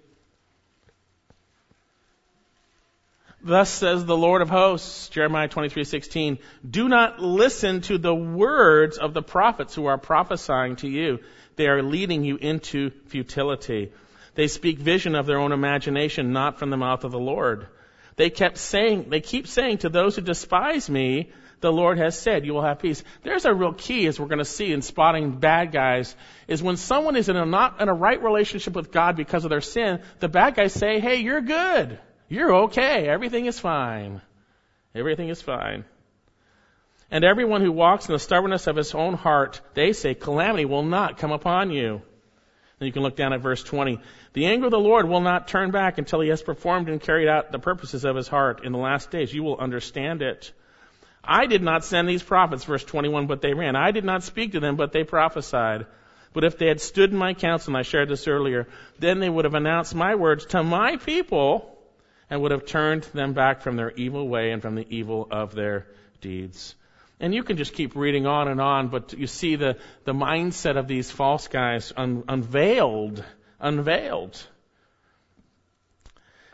Thus 3.46 3.68
says 3.68 4.06
the 4.06 4.16
Lord 4.16 4.40
of 4.40 4.48
hosts, 4.48 5.10
Jeremiah 5.10 5.48
23:16, 5.48 6.38
do 6.68 6.88
not 6.88 7.20
listen 7.20 7.82
to 7.82 7.98
the 7.98 8.14
words 8.14 8.96
of 8.96 9.12
the 9.12 9.20
prophets 9.20 9.74
who 9.74 9.84
are 9.84 9.98
prophesying 9.98 10.76
to 10.76 10.88
you. 10.88 11.18
They 11.56 11.68
are 11.68 11.82
leading 11.82 12.24
you 12.24 12.36
into 12.36 12.90
futility. 13.08 13.92
They 14.34 14.48
speak 14.48 14.78
vision 14.78 15.14
of 15.14 15.26
their 15.26 15.38
own 15.38 15.52
imagination, 15.52 16.32
not 16.32 16.58
from 16.58 16.70
the 16.70 16.78
mouth 16.78 17.04
of 17.04 17.12
the 17.12 17.20
Lord. 17.20 17.66
They 18.16 18.30
kept 18.30 18.56
saying, 18.56 19.10
they 19.10 19.20
keep 19.20 19.46
saying 19.46 19.78
to 19.78 19.90
those 19.90 20.16
who 20.16 20.22
despise 20.22 20.88
me, 20.88 21.30
the 21.60 21.70
Lord 21.70 21.98
has 21.98 22.18
said, 22.18 22.46
you 22.46 22.54
will 22.54 22.62
have 22.62 22.78
peace. 22.78 23.04
There's 23.24 23.44
a 23.44 23.52
real 23.52 23.74
key, 23.74 24.06
as 24.06 24.18
we're 24.18 24.26
going 24.26 24.38
to 24.38 24.46
see 24.46 24.72
in 24.72 24.80
spotting 24.80 25.38
bad 25.38 25.70
guys, 25.70 26.16
is 26.48 26.62
when 26.62 26.78
someone 26.78 27.14
is 27.14 27.28
in 27.28 27.36
a 27.36 27.44
not 27.44 27.82
in 27.82 27.90
a 27.90 27.94
right 27.94 28.22
relationship 28.22 28.74
with 28.74 28.90
God 28.90 29.16
because 29.16 29.44
of 29.44 29.50
their 29.50 29.60
sin, 29.60 30.00
the 30.20 30.28
bad 30.28 30.54
guys 30.54 30.72
say, 30.72 30.98
hey, 30.98 31.16
you're 31.16 31.42
good. 31.42 31.98
You're 32.34 32.54
okay. 32.64 33.08
Everything 33.08 33.46
is 33.46 33.60
fine. 33.60 34.20
Everything 34.92 35.28
is 35.28 35.40
fine. 35.40 35.84
And 37.08 37.22
everyone 37.22 37.60
who 37.60 37.70
walks 37.70 38.08
in 38.08 38.12
the 38.12 38.18
stubbornness 38.18 38.66
of 38.66 38.74
his 38.74 38.92
own 38.92 39.14
heart, 39.14 39.60
they 39.74 39.92
say, 39.92 40.14
calamity 40.14 40.64
will 40.64 40.82
not 40.82 41.18
come 41.18 41.30
upon 41.30 41.70
you. 41.70 42.02
And 42.80 42.86
you 42.88 42.92
can 42.92 43.02
look 43.02 43.14
down 43.14 43.32
at 43.32 43.40
verse 43.40 43.62
20. 43.62 44.00
The 44.32 44.46
anger 44.46 44.66
of 44.66 44.72
the 44.72 44.80
Lord 44.80 45.08
will 45.08 45.20
not 45.20 45.46
turn 45.46 45.70
back 45.70 45.98
until 45.98 46.20
he 46.20 46.28
has 46.30 46.42
performed 46.42 46.88
and 46.88 47.00
carried 47.00 47.28
out 47.28 47.52
the 47.52 47.60
purposes 47.60 48.04
of 48.04 48.16
his 48.16 48.26
heart 48.26 48.64
in 48.64 48.72
the 48.72 48.78
last 48.78 49.12
days. 49.12 49.32
You 49.32 49.44
will 49.44 49.58
understand 49.58 50.20
it. 50.20 50.50
I 51.22 51.46
did 51.46 51.62
not 51.62 51.84
send 51.84 52.08
these 52.08 52.24
prophets, 52.24 52.64
verse 52.64 52.82
21, 52.82 53.28
but 53.28 53.42
they 53.42 53.54
ran. 53.54 53.76
I 53.76 53.92
did 53.92 54.04
not 54.04 54.24
speak 54.24 54.52
to 54.52 54.60
them, 54.60 54.74
but 54.74 54.90
they 54.90 55.04
prophesied. 55.04 55.86
But 56.32 56.42
if 56.42 56.58
they 56.58 56.66
had 56.66 56.80
stood 56.80 57.12
in 57.12 57.16
my 57.16 57.34
counsel, 57.34 57.70
and 57.70 57.78
I 57.78 57.82
shared 57.82 58.08
this 58.08 58.26
earlier, 58.26 58.66
then 58.98 59.20
they 59.20 59.30
would 59.30 59.44
have 59.44 59.54
announced 59.54 59.94
my 59.94 60.16
words 60.16 60.46
to 60.46 60.64
my 60.64 60.96
people 60.96 61.73
and 62.30 62.40
would 62.42 62.50
have 62.50 62.66
turned 62.66 63.04
them 63.14 63.32
back 63.32 63.60
from 63.60 63.76
their 63.76 63.90
evil 63.92 64.28
way 64.28 64.50
and 64.50 64.62
from 64.62 64.74
the 64.74 64.86
evil 64.88 65.28
of 65.30 65.54
their 65.54 65.86
deeds. 66.20 66.74
And 67.20 67.34
you 67.34 67.42
can 67.42 67.56
just 67.56 67.74
keep 67.74 67.94
reading 67.94 68.26
on 68.26 68.48
and 68.48 68.60
on, 68.60 68.88
but 68.88 69.12
you 69.12 69.26
see 69.26 69.56
the, 69.56 69.78
the 70.04 70.12
mindset 70.12 70.76
of 70.76 70.88
these 70.88 71.10
false 71.10 71.48
guys 71.48 71.92
un, 71.96 72.24
unveiled, 72.28 73.24
unveiled. 73.60 74.42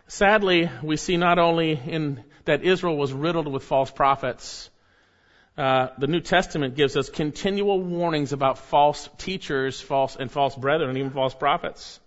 Sadly, 0.07 0.69
we 0.83 0.97
see 0.97 1.17
not 1.17 1.39
only 1.39 1.73
in 1.73 2.25
that 2.45 2.65
Israel 2.65 2.97
was 2.97 3.12
riddled 3.12 3.47
with 3.47 3.62
false 3.62 3.91
prophets, 3.91 4.71
uh, 5.57 5.89
the 5.99 6.07
New 6.07 6.21
Testament 6.21 6.75
gives 6.75 6.97
us 6.97 7.09
continual 7.09 7.81
warnings 7.81 8.33
about 8.33 8.59
false 8.59 9.09
teachers, 9.19 9.81
false 9.81 10.17
and 10.17 10.31
false 10.31 10.57
brethren, 10.57 10.91
and 10.91 10.99
even 10.99 11.11
false 11.11 11.35
prophets. 11.35 12.00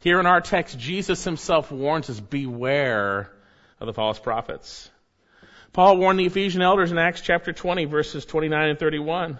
Here 0.00 0.20
in 0.20 0.26
our 0.26 0.40
text, 0.40 0.78
Jesus 0.78 1.24
himself 1.24 1.70
warns 1.70 2.10
us, 2.10 2.20
beware 2.20 3.30
of 3.80 3.86
the 3.86 3.92
false 3.92 4.18
prophets. 4.18 4.90
Paul 5.72 5.98
warned 5.98 6.18
the 6.18 6.26
Ephesian 6.26 6.62
elders 6.62 6.90
in 6.90 6.98
Acts 6.98 7.20
chapter 7.20 7.52
20 7.52 7.84
verses 7.84 8.24
29 8.24 8.70
and 8.70 8.78
31. 8.78 9.38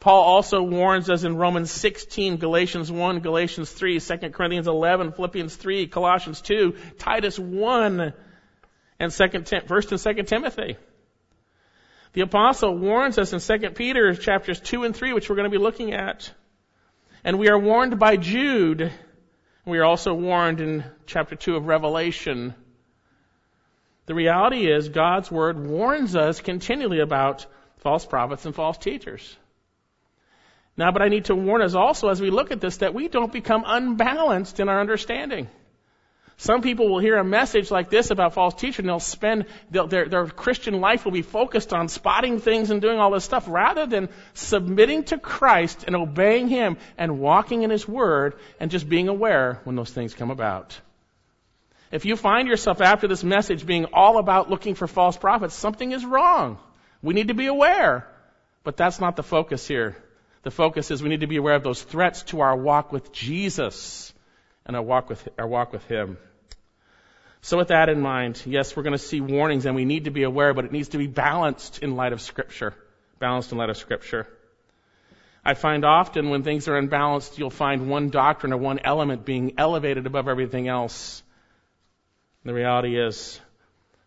Paul 0.00 0.24
also 0.24 0.62
warns 0.62 1.08
us 1.08 1.22
in 1.22 1.36
Romans 1.36 1.70
16, 1.70 2.38
Galatians 2.38 2.90
1, 2.90 3.20
Galatians 3.20 3.70
3, 3.70 4.00
2 4.00 4.16
Corinthians 4.30 4.66
11, 4.66 5.12
Philippians 5.12 5.54
3, 5.54 5.86
Colossians 5.86 6.40
2, 6.40 6.74
Titus 6.98 7.38
1, 7.38 8.12
and 8.98 9.12
2 9.12 9.24
1st 9.28 10.06
and 10.06 10.16
2 10.16 10.22
Timothy. 10.24 10.76
The 12.14 12.22
apostle 12.22 12.76
warns 12.76 13.16
us 13.16 13.32
in 13.32 13.38
2 13.38 13.70
Peter 13.70 14.14
chapters 14.16 14.58
2 14.58 14.82
and 14.82 14.96
3, 14.96 15.12
which 15.12 15.30
we're 15.30 15.36
going 15.36 15.50
to 15.50 15.56
be 15.56 15.62
looking 15.62 15.92
at. 15.92 16.32
And 17.22 17.38
we 17.38 17.48
are 17.48 17.58
warned 17.58 18.00
by 18.00 18.16
Jude 18.16 18.92
we 19.64 19.78
are 19.78 19.84
also 19.84 20.12
warned 20.12 20.60
in 20.60 20.84
chapter 21.06 21.36
2 21.36 21.56
of 21.56 21.66
Revelation. 21.66 22.54
The 24.06 24.14
reality 24.14 24.70
is 24.70 24.88
God's 24.88 25.30
Word 25.30 25.64
warns 25.64 26.16
us 26.16 26.40
continually 26.40 27.00
about 27.00 27.46
false 27.78 28.04
prophets 28.04 28.44
and 28.44 28.54
false 28.54 28.78
teachers. 28.78 29.36
Now, 30.76 30.90
but 30.90 31.02
I 31.02 31.08
need 31.08 31.26
to 31.26 31.34
warn 31.34 31.62
us 31.62 31.74
also 31.74 32.08
as 32.08 32.20
we 32.20 32.30
look 32.30 32.50
at 32.50 32.60
this 32.60 32.78
that 32.78 32.94
we 32.94 33.08
don't 33.08 33.32
become 33.32 33.62
unbalanced 33.66 34.58
in 34.58 34.68
our 34.68 34.80
understanding. 34.80 35.48
Some 36.36 36.62
people 36.62 36.88
will 36.88 36.98
hear 36.98 37.18
a 37.18 37.24
message 37.24 37.70
like 37.70 37.90
this 37.90 38.10
about 38.10 38.34
false 38.34 38.54
teaching, 38.54 38.84
and 38.84 38.88
they'll 38.88 39.00
spend 39.00 39.46
they'll, 39.70 39.86
their 39.86 40.08
their 40.08 40.26
Christian 40.26 40.80
life 40.80 41.04
will 41.04 41.12
be 41.12 41.22
focused 41.22 41.72
on 41.72 41.88
spotting 41.88 42.40
things 42.40 42.70
and 42.70 42.80
doing 42.80 42.98
all 42.98 43.10
this 43.10 43.24
stuff, 43.24 43.44
rather 43.46 43.86
than 43.86 44.08
submitting 44.34 45.04
to 45.04 45.18
Christ 45.18 45.84
and 45.86 45.94
obeying 45.94 46.48
Him 46.48 46.78
and 46.98 47.20
walking 47.20 47.62
in 47.62 47.70
His 47.70 47.86
Word 47.86 48.34
and 48.58 48.70
just 48.70 48.88
being 48.88 49.08
aware 49.08 49.60
when 49.64 49.76
those 49.76 49.90
things 49.90 50.14
come 50.14 50.30
about. 50.30 50.80
If 51.92 52.06
you 52.06 52.16
find 52.16 52.48
yourself 52.48 52.80
after 52.80 53.06
this 53.06 53.22
message 53.22 53.66
being 53.66 53.84
all 53.92 54.18
about 54.18 54.48
looking 54.48 54.74
for 54.74 54.86
false 54.86 55.16
prophets, 55.16 55.54
something 55.54 55.92
is 55.92 56.04
wrong. 56.04 56.58
We 57.02 57.12
need 57.12 57.28
to 57.28 57.34
be 57.34 57.46
aware, 57.46 58.08
but 58.64 58.78
that's 58.78 58.98
not 58.98 59.16
the 59.16 59.22
focus 59.22 59.68
here. 59.68 59.96
The 60.42 60.50
focus 60.50 60.90
is 60.90 61.02
we 61.02 61.10
need 61.10 61.20
to 61.20 61.26
be 61.26 61.36
aware 61.36 61.54
of 61.54 61.62
those 61.62 61.82
threats 61.82 62.22
to 62.24 62.40
our 62.40 62.56
walk 62.56 62.92
with 62.92 63.12
Jesus 63.12 64.12
and 64.66 64.76
our 64.76 64.82
walk 64.82 65.08
with 65.08 65.28
our 65.38 65.46
walk 65.46 65.72
with 65.72 65.84
Him. 65.86 66.18
So 67.40 67.58
with 67.58 67.68
that 67.68 67.88
in 67.88 68.00
mind, 68.00 68.42
yes, 68.46 68.76
we're 68.76 68.84
going 68.84 68.92
to 68.92 68.98
see 68.98 69.20
warnings 69.20 69.66
and 69.66 69.74
we 69.74 69.84
need 69.84 70.04
to 70.04 70.10
be 70.10 70.22
aware, 70.22 70.54
but 70.54 70.64
it 70.64 70.72
needs 70.72 70.90
to 70.90 70.98
be 70.98 71.08
balanced 71.08 71.80
in 71.80 71.96
light 71.96 72.12
of 72.12 72.20
Scripture. 72.20 72.74
Balanced 73.18 73.52
in 73.52 73.58
light 73.58 73.70
of 73.70 73.76
Scripture. 73.76 74.28
I 75.44 75.54
find 75.54 75.84
often 75.84 76.30
when 76.30 76.44
things 76.44 76.68
are 76.68 76.76
unbalanced, 76.76 77.38
you'll 77.38 77.50
find 77.50 77.88
one 77.88 78.10
doctrine 78.10 78.52
or 78.52 78.58
one 78.58 78.78
element 78.84 79.24
being 79.24 79.54
elevated 79.58 80.06
above 80.06 80.28
everything 80.28 80.68
else. 80.68 81.22
The 82.44 82.54
reality 82.54 82.96
is, 82.96 83.40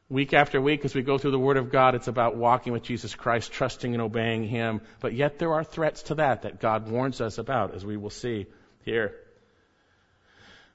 Week 0.07 0.33
after 0.33 0.62
week, 0.62 0.85
as 0.85 0.93
we 0.93 1.01
go 1.01 1.17
through 1.17 1.31
the 1.31 1.39
Word 1.39 1.57
of 1.57 1.71
God, 1.71 1.95
it's 1.95 2.07
about 2.07 2.35
walking 2.35 2.74
with 2.74 2.83
Jesus 2.83 3.15
Christ, 3.15 3.51
trusting 3.51 3.91
and 3.93 4.03
obeying 4.03 4.43
Him. 4.43 4.81
But 5.00 5.13
yet 5.13 5.39
there 5.39 5.53
are 5.53 5.63
threats 5.63 6.03
to 6.03 6.15
that 6.15 6.43
that 6.43 6.59
God 6.59 6.88
warns 6.88 7.21
us 7.21 7.39
about, 7.39 7.74
as 7.74 7.83
we 7.83 7.97
will 7.97 8.12
see 8.12 8.45
here. 8.83 9.15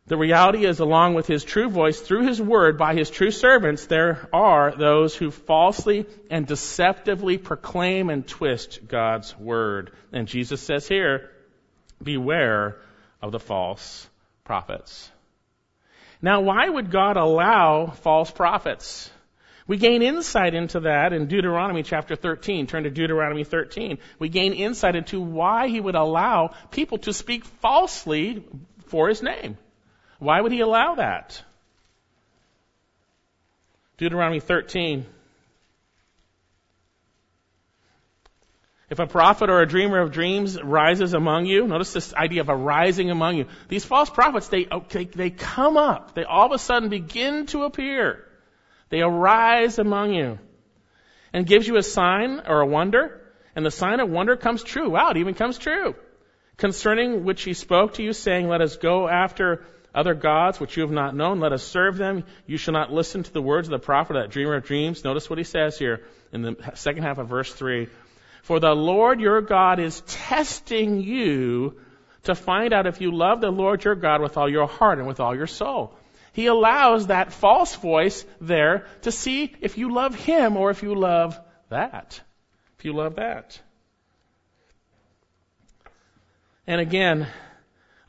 The 0.07 0.17
reality 0.17 0.67
is, 0.67 0.81
along 0.81 1.15
with 1.15 1.27
His 1.27 1.45
true 1.45 1.69
voice 1.69 2.01
through 2.01 2.27
His 2.27 2.41
Word 2.41 2.79
by 2.79 2.95
His 2.95 3.11
true 3.11 3.31
servants, 3.31 3.87
there 3.87 4.29
are 4.33 4.75
those 4.77 5.15
who 5.15 5.31
falsely 5.31 6.07
and 6.31 6.47
deceptively 6.47 7.39
proclaim 7.39 8.11
and 8.11 8.27
twist 8.27 8.81
God's 8.89 9.39
Word. 9.39 9.93
And 10.13 10.27
Jesus 10.27 10.61
says 10.61 10.89
here, 10.89 11.31
beware 12.03 12.77
of 13.23 13.33
the 13.33 13.39
false 13.39 14.09
prophets. 14.45 15.11
Now, 16.23 16.41
why 16.41 16.69
would 16.69 16.91
God 16.91 17.17
allow 17.17 17.87
false 17.87 18.31
prophets? 18.31 19.11
We 19.67 19.77
gain 19.77 20.03
insight 20.03 20.55
into 20.55 20.81
that 20.81 21.13
in 21.13 21.29
Deuteronomy 21.29 21.83
chapter 21.83 22.17
13. 22.17 22.67
Turn 22.67 22.83
to 22.83 22.91
Deuteronomy 22.91 23.45
13. 23.45 23.99
We 24.19 24.29
gain 24.29 24.53
insight 24.53 24.97
into 24.97 25.21
why 25.21 25.69
he 25.69 25.81
would 25.81 25.95
allow 25.95 26.55
people 26.71 26.99
to 26.99 27.13
speak 27.13 27.45
falsely 27.45 28.45
for 28.89 29.09
his 29.09 29.23
name. 29.23 29.57
Why 30.21 30.41
would 30.41 30.53
he 30.53 30.61
allow 30.61 30.97
that? 30.97 31.43
Deuteronomy 33.97 34.41
13. 34.41 35.07
If 38.91 38.99
a 38.99 39.07
prophet 39.07 39.49
or 39.49 39.61
a 39.61 39.67
dreamer 39.67 40.01
of 40.01 40.13
dreams 40.13 40.61
rises 40.61 41.15
among 41.15 41.47
you, 41.47 41.67
notice 41.67 41.93
this 41.93 42.13
idea 42.13 42.43
of 42.43 42.49
a 42.49 42.57
rising 42.57 43.11
among 43.11 43.37
you. 43.37 43.47
These 43.69 43.85
false 43.85 44.11
prophets, 44.11 44.49
they, 44.49 44.67
oh, 44.71 44.85
they, 44.89 45.05
they 45.05 45.31
come 45.31 45.77
up. 45.77 46.15
They 46.15 46.25
all 46.25 46.47
of 46.47 46.53
a 46.53 46.59
sudden 46.59 46.89
begin 46.89 47.47
to 47.47 47.65
appear. 47.65 48.27
They 48.89 49.01
arise 49.01 49.79
among 49.79 50.13
you 50.13 50.39
and 51.33 51.47
gives 51.47 51.67
you 51.67 51.77
a 51.77 51.83
sign 51.83 52.43
or 52.47 52.61
a 52.61 52.67
wonder, 52.67 53.23
and 53.55 53.65
the 53.65 53.71
sign 53.71 54.01
of 54.01 54.11
wonder 54.11 54.37
comes 54.37 54.63
true. 54.63 54.91
Wow, 54.91 55.11
it 55.11 55.17
even 55.17 55.35
comes 55.35 55.57
true. 55.57 55.95
Concerning 56.57 57.25
which 57.25 57.43
he 57.43 57.55
spoke 57.55 57.95
to 57.95 58.03
you, 58.03 58.13
saying, 58.13 58.49
Let 58.49 58.61
us 58.61 58.77
go 58.77 59.09
after 59.09 59.65
other 59.95 60.15
gods 60.15 60.61
which 60.61 60.77
you 60.77 60.83
have 60.83 60.93
not 60.93 61.17
known, 61.17 61.41
let 61.41 61.53
us 61.53 61.63
serve 61.63 61.97
them. 61.97 62.25
You 62.47 62.57
shall 62.57 62.75
not 62.75 62.93
listen 62.93 63.23
to 63.23 63.33
the 63.33 63.43
words 63.43 63.69
of 63.69 63.73
the 63.73 63.79
prophet, 63.79 64.15
that 64.15 64.31
dreamer 64.31 64.57
of 64.57 64.65
dreams. 64.65 65.05
Notice 65.05 65.29
what 65.29 65.39
he 65.39 65.45
says 65.45 65.79
here 65.79 66.03
in 66.33 66.43
the 66.43 66.57
second 66.75 67.03
half 67.03 67.19
of 67.19 67.29
verse 67.29 67.53
3. 67.53 67.89
For 68.43 68.61
the 68.61 68.75
Lord 68.75 69.21
your 69.21 69.41
God 69.41 69.81
is 69.81 70.01
testing 70.03 71.01
you 71.01 71.81
to 72.25 72.35
find 72.35 72.73
out 72.73 72.87
if 72.87 73.01
you 73.01 73.13
love 73.13 73.41
the 73.41 73.51
Lord 73.51 73.85
your 73.85 73.95
God 73.95 74.21
with 74.21 74.37
all 74.37 74.49
your 74.49 74.67
heart 74.67 74.99
and 74.99 75.07
with 75.07 75.21
all 75.21 75.35
your 75.35 75.47
soul. 75.47 75.95
He 76.33 76.47
allows 76.47 77.09
that 77.09 77.33
false 77.33 77.75
voice 77.75 78.25
there 78.41 78.87
to 79.03 79.11
see 79.11 79.53
if 79.61 79.77
you 79.77 79.93
love 79.93 80.15
Him 80.15 80.57
or 80.57 80.71
if 80.71 80.83
you 80.83 80.95
love 80.95 81.39
that. 81.69 82.21
If 82.79 82.85
you 82.85 82.93
love 82.93 83.17
that. 83.17 83.61
And 86.67 86.81
again, 86.81 87.27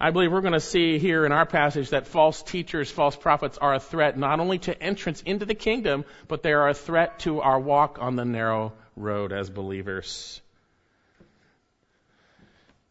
I 0.03 0.10
believe 0.10 0.31
we're 0.31 0.41
going 0.41 0.53
to 0.53 0.60
see 0.60 0.98
here 0.98 1.27
in 1.27 1.31
our 1.31 1.46
passage 1.46 1.91
that 1.91 2.08
false 2.08 2.41
teachers, 2.41 2.89
false 2.89 3.15
prophets 3.15 3.60
are 3.60 3.75
a 3.75 3.79
threat 3.79 4.17
not 4.17 4.39
only 4.39 4.58
to 4.60 4.81
entrance 4.81 5.22
into 5.22 5.46
the 5.46 5.53
kingdom, 5.53 6.05
but 6.27 6.41
they 6.41 6.53
are 6.53 6.67
a 6.67 6.74
threat 6.74 7.20
to 7.20 7.41
our 7.41 7.60
walk 7.60 8.00
on 8.01 8.15
the 8.15 8.25
narrow 8.25 8.74
road 8.96 9.31
as 9.31 9.51
believers. 9.51 10.41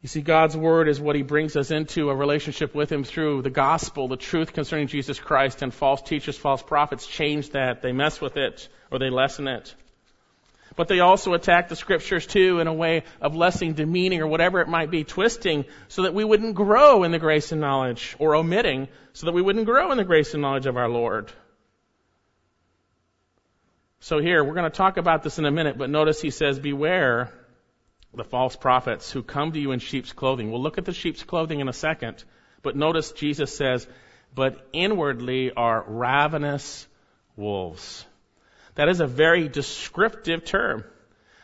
You 0.02 0.08
see, 0.08 0.20
God's 0.20 0.56
Word 0.56 0.88
is 0.88 1.00
what 1.00 1.16
He 1.16 1.22
brings 1.22 1.56
us 1.56 1.72
into 1.72 2.10
a 2.10 2.14
relationship 2.14 2.76
with 2.76 2.92
Him 2.92 3.02
through 3.02 3.42
the 3.42 3.50
gospel, 3.50 4.06
the 4.06 4.16
truth 4.16 4.52
concerning 4.52 4.86
Jesus 4.86 5.18
Christ, 5.18 5.62
and 5.62 5.74
false 5.74 6.02
teachers, 6.02 6.38
false 6.38 6.62
prophets 6.62 7.08
change 7.08 7.50
that. 7.50 7.82
They 7.82 7.90
mess 7.90 8.20
with 8.20 8.36
it, 8.36 8.68
or 8.92 9.00
they 9.00 9.10
lessen 9.10 9.48
it. 9.48 9.74
But 10.80 10.88
they 10.88 11.00
also 11.00 11.34
attack 11.34 11.68
the 11.68 11.76
scriptures 11.76 12.26
too 12.26 12.58
in 12.58 12.66
a 12.66 12.72
way 12.72 13.02
of 13.20 13.36
lessening, 13.36 13.74
demeaning, 13.74 14.22
or 14.22 14.26
whatever 14.26 14.62
it 14.62 14.66
might 14.66 14.90
be, 14.90 15.04
twisting 15.04 15.66
so 15.88 16.04
that 16.04 16.14
we 16.14 16.24
wouldn't 16.24 16.54
grow 16.54 17.02
in 17.02 17.12
the 17.12 17.18
grace 17.18 17.52
and 17.52 17.60
knowledge, 17.60 18.16
or 18.18 18.34
omitting 18.34 18.88
so 19.12 19.26
that 19.26 19.32
we 19.32 19.42
wouldn't 19.42 19.66
grow 19.66 19.92
in 19.92 19.98
the 19.98 20.04
grace 20.04 20.32
and 20.32 20.40
knowledge 20.40 20.64
of 20.64 20.78
our 20.78 20.88
Lord. 20.88 21.30
So 23.98 24.20
here, 24.20 24.42
we're 24.42 24.54
going 24.54 24.70
to 24.70 24.74
talk 24.74 24.96
about 24.96 25.22
this 25.22 25.38
in 25.38 25.44
a 25.44 25.50
minute, 25.50 25.76
but 25.76 25.90
notice 25.90 26.22
he 26.22 26.30
says, 26.30 26.58
beware 26.58 27.30
the 28.14 28.24
false 28.24 28.56
prophets 28.56 29.12
who 29.12 29.22
come 29.22 29.52
to 29.52 29.60
you 29.60 29.72
in 29.72 29.80
sheep's 29.80 30.14
clothing. 30.14 30.50
We'll 30.50 30.62
look 30.62 30.78
at 30.78 30.86
the 30.86 30.94
sheep's 30.94 31.22
clothing 31.22 31.60
in 31.60 31.68
a 31.68 31.74
second, 31.74 32.24
but 32.62 32.74
notice 32.74 33.12
Jesus 33.12 33.54
says, 33.54 33.86
but 34.34 34.66
inwardly 34.72 35.52
are 35.52 35.84
ravenous 35.86 36.88
wolves. 37.36 38.06
That 38.80 38.88
is 38.88 39.00
a 39.00 39.06
very 39.06 39.46
descriptive 39.46 40.46
term. 40.46 40.84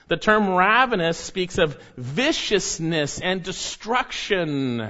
The 0.09 0.17
term 0.17 0.49
ravenous 0.55 1.19
speaks 1.19 1.59
of 1.59 1.79
viciousness 1.99 3.21
and 3.21 3.43
destruction. 3.43 4.81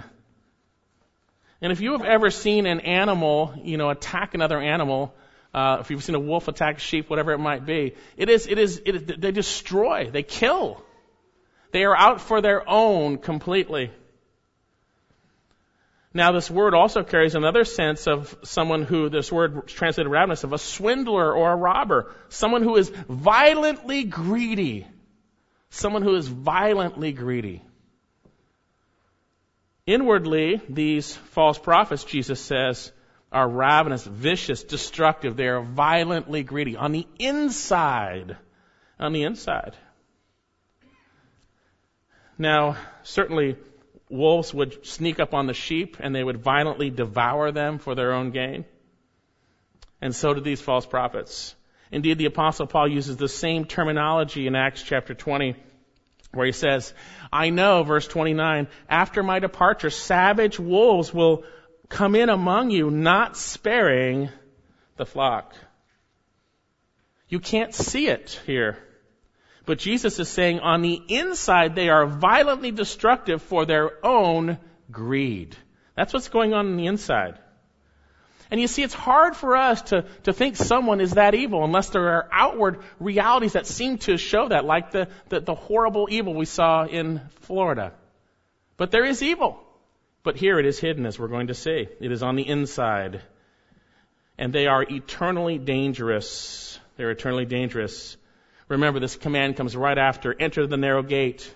And 1.60 1.72
if 1.72 1.80
you 1.80 1.90
have 1.90 2.04
ever 2.04 2.30
seen 2.30 2.66
an 2.66 2.78
animal, 2.78 3.52
you 3.64 3.78
know, 3.78 3.90
attack 3.90 4.34
another 4.34 4.60
animal, 4.60 5.12
uh, 5.52 5.78
if 5.80 5.90
you've 5.90 6.04
seen 6.04 6.14
a 6.14 6.20
wolf 6.20 6.46
attack 6.46 6.76
a 6.76 6.78
sheep, 6.78 7.10
whatever 7.10 7.32
it 7.32 7.38
might 7.38 7.66
be, 7.66 7.96
it 8.16 8.30
is, 8.30 8.46
it 8.46 8.60
is, 8.60 8.80
it, 8.86 9.20
they 9.20 9.32
destroy, 9.32 10.08
they 10.08 10.22
kill. 10.22 10.80
They 11.72 11.82
are 11.82 11.96
out 11.96 12.20
for 12.20 12.40
their 12.40 12.62
own 12.70 13.18
completely. 13.18 13.90
Now, 16.16 16.32
this 16.32 16.50
word 16.50 16.72
also 16.72 17.02
carries 17.02 17.34
another 17.34 17.66
sense 17.66 18.06
of 18.06 18.34
someone 18.42 18.84
who, 18.84 19.10
this 19.10 19.30
word 19.30 19.68
translated 19.68 20.10
ravenous, 20.10 20.44
of 20.44 20.54
a 20.54 20.58
swindler 20.58 21.30
or 21.30 21.52
a 21.52 21.56
robber. 21.56 22.14
Someone 22.30 22.62
who 22.62 22.76
is 22.76 22.88
violently 22.88 24.04
greedy. 24.04 24.86
Someone 25.68 26.00
who 26.00 26.14
is 26.14 26.26
violently 26.26 27.12
greedy. 27.12 27.62
Inwardly, 29.86 30.62
these 30.70 31.14
false 31.14 31.58
prophets, 31.58 32.02
Jesus 32.04 32.40
says, 32.40 32.92
are 33.30 33.46
ravenous, 33.46 34.04
vicious, 34.04 34.62
destructive. 34.62 35.36
They 35.36 35.48
are 35.48 35.60
violently 35.60 36.44
greedy. 36.44 36.76
On 36.76 36.92
the 36.92 37.06
inside, 37.18 38.38
on 38.98 39.12
the 39.12 39.24
inside, 39.24 39.76
now, 42.38 42.78
certainly, 43.02 43.56
wolves 44.08 44.54
would 44.54 44.86
sneak 44.86 45.18
up 45.20 45.34
on 45.34 45.46
the 45.46 45.54
sheep 45.54 45.96
and 46.00 46.14
they 46.14 46.22
would 46.22 46.38
violently 46.38 46.90
devour 46.90 47.50
them 47.52 47.78
for 47.78 47.94
their 47.94 48.12
own 48.12 48.30
gain. 48.30 48.64
And 50.00 50.14
so 50.14 50.34
did 50.34 50.44
these 50.44 50.60
false 50.60 50.86
prophets. 50.86 51.54
Indeed, 51.90 52.18
the 52.18 52.26
apostle 52.26 52.66
Paul 52.66 52.88
uses 52.88 53.16
the 53.16 53.28
same 53.28 53.64
terminology 53.64 54.46
in 54.46 54.54
Acts 54.54 54.82
chapter 54.82 55.14
20 55.14 55.56
where 56.32 56.46
he 56.46 56.52
says, 56.52 56.92
I 57.32 57.50
know, 57.50 57.82
verse 57.82 58.06
29, 58.06 58.68
after 58.88 59.22
my 59.22 59.38
departure, 59.38 59.90
savage 59.90 60.58
wolves 60.58 61.12
will 61.12 61.44
come 61.88 62.14
in 62.14 62.28
among 62.28 62.70
you, 62.70 62.90
not 62.90 63.36
sparing 63.36 64.28
the 64.96 65.06
flock. 65.06 65.54
You 67.28 67.40
can't 67.40 67.74
see 67.74 68.08
it 68.08 68.40
here. 68.46 68.78
But 69.66 69.78
Jesus 69.78 70.18
is 70.20 70.28
saying 70.28 70.60
on 70.60 70.80
the 70.80 71.02
inside 71.08 71.74
they 71.74 71.88
are 71.88 72.06
violently 72.06 72.70
destructive 72.70 73.42
for 73.42 73.66
their 73.66 74.04
own 74.06 74.58
greed. 74.90 75.56
That's 75.96 76.14
what's 76.14 76.28
going 76.28 76.54
on 76.54 76.66
on 76.66 76.76
the 76.76 76.86
inside. 76.86 77.38
And 78.48 78.60
you 78.60 78.68
see, 78.68 78.84
it's 78.84 78.94
hard 78.94 79.34
for 79.34 79.56
us 79.56 79.82
to, 79.82 80.04
to 80.22 80.32
think 80.32 80.54
someone 80.54 81.00
is 81.00 81.14
that 81.14 81.34
evil 81.34 81.64
unless 81.64 81.88
there 81.90 82.08
are 82.10 82.28
outward 82.30 82.78
realities 83.00 83.54
that 83.54 83.66
seem 83.66 83.98
to 83.98 84.16
show 84.16 84.48
that, 84.48 84.64
like 84.64 84.92
the, 84.92 85.08
the, 85.30 85.40
the 85.40 85.54
horrible 85.56 86.06
evil 86.08 86.32
we 86.32 86.44
saw 86.44 86.84
in 86.84 87.20
Florida. 87.40 87.92
But 88.76 88.92
there 88.92 89.04
is 89.04 89.20
evil. 89.20 89.60
But 90.22 90.36
here 90.36 90.60
it 90.60 90.66
is 90.66 90.78
hidden, 90.78 91.06
as 91.06 91.18
we're 91.18 91.28
going 91.28 91.48
to 91.48 91.54
see. 91.54 91.88
It 92.00 92.12
is 92.12 92.22
on 92.22 92.36
the 92.36 92.46
inside. 92.46 93.22
And 94.38 94.52
they 94.52 94.66
are 94.66 94.82
eternally 94.82 95.58
dangerous. 95.58 96.78
They're 96.96 97.10
eternally 97.10 97.46
dangerous. 97.46 98.16
Remember, 98.68 98.98
this 98.98 99.16
command 99.16 99.56
comes 99.56 99.76
right 99.76 99.96
after 99.96 100.34
enter 100.38 100.66
the 100.66 100.76
narrow 100.76 101.02
gate, 101.02 101.52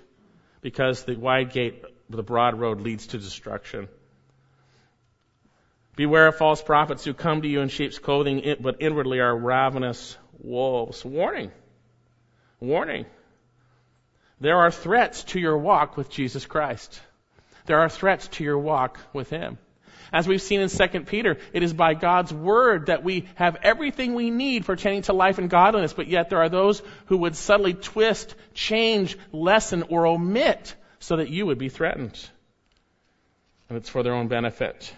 because 0.61 1.05
the 1.05 1.17
wide 1.17 1.53
gate, 1.53 1.85
the 2.09 2.23
broad 2.23 2.59
road, 2.59 2.81
leads 2.81 3.09
to 3.09 3.19
destruction. 3.19 3.89
Beware 5.97 6.29
of 6.29 6.37
false 6.37 6.63
prophets 6.63 7.05
who 7.05 7.13
come 7.13 7.43
to 7.43 7.49
you 7.49 7.61
in 7.61 7.69
sheep's 7.69 7.99
clothing, 7.99 8.57
but 8.61 8.77
inwardly 8.81 9.19
are 9.21 9.37
ravenous 9.37 10.17
wolves. 10.39 11.05
Warning. 11.05 11.51
Warning. 12.61 13.07
There 14.41 14.59
are 14.59 14.71
threats 14.71 15.25
to 15.25 15.41
your 15.41 15.59
walk 15.59 15.97
with 15.97 16.11
Jesus 16.11 16.47
Christ. 16.47 17.01
There 17.67 17.81
are 17.81 17.89
threats 17.89 18.29
to 18.29 18.45
your 18.45 18.59
walk 18.59 19.01
with 19.13 19.31
Him. 19.31 19.59
As 20.13 20.27
we've 20.27 20.43
seen 20.43 20.61
in 20.61 20.69
2 20.69 21.01
Peter, 21.03 21.39
it 21.53 21.63
is 21.63 21.73
by 21.73 21.95
God's 21.95 22.33
word 22.33 22.87
that 22.87 23.05
we 23.05 23.29
have 23.37 23.57
everything 23.63 24.15
we 24.15 24.31
need 24.31 24.65
pertaining 24.65 25.03
to 25.03 25.13
life 25.13 25.39
and 25.39 25.49
godliness, 25.49 25.93
but 25.93 26.09
yet 26.09 26.31
there 26.31 26.41
are 26.41 26.49
those 26.49 26.83
who 27.07 27.19
would 27.19 27.37
subtly 27.37 27.75
twist, 27.75 28.35
change, 28.53 29.17
lessen, 29.33 29.85
or 29.85 30.07
omit 30.07 30.75
so 30.99 31.17
that 31.17 31.31
you 31.31 31.47
would 31.47 31.59
be 31.59 31.69
threatened. 31.69 32.19
And 33.69 33.79
it's 33.79 33.89
for 33.89 34.03
their 34.03 34.15
own 34.15 34.27
benefit. 34.27 34.93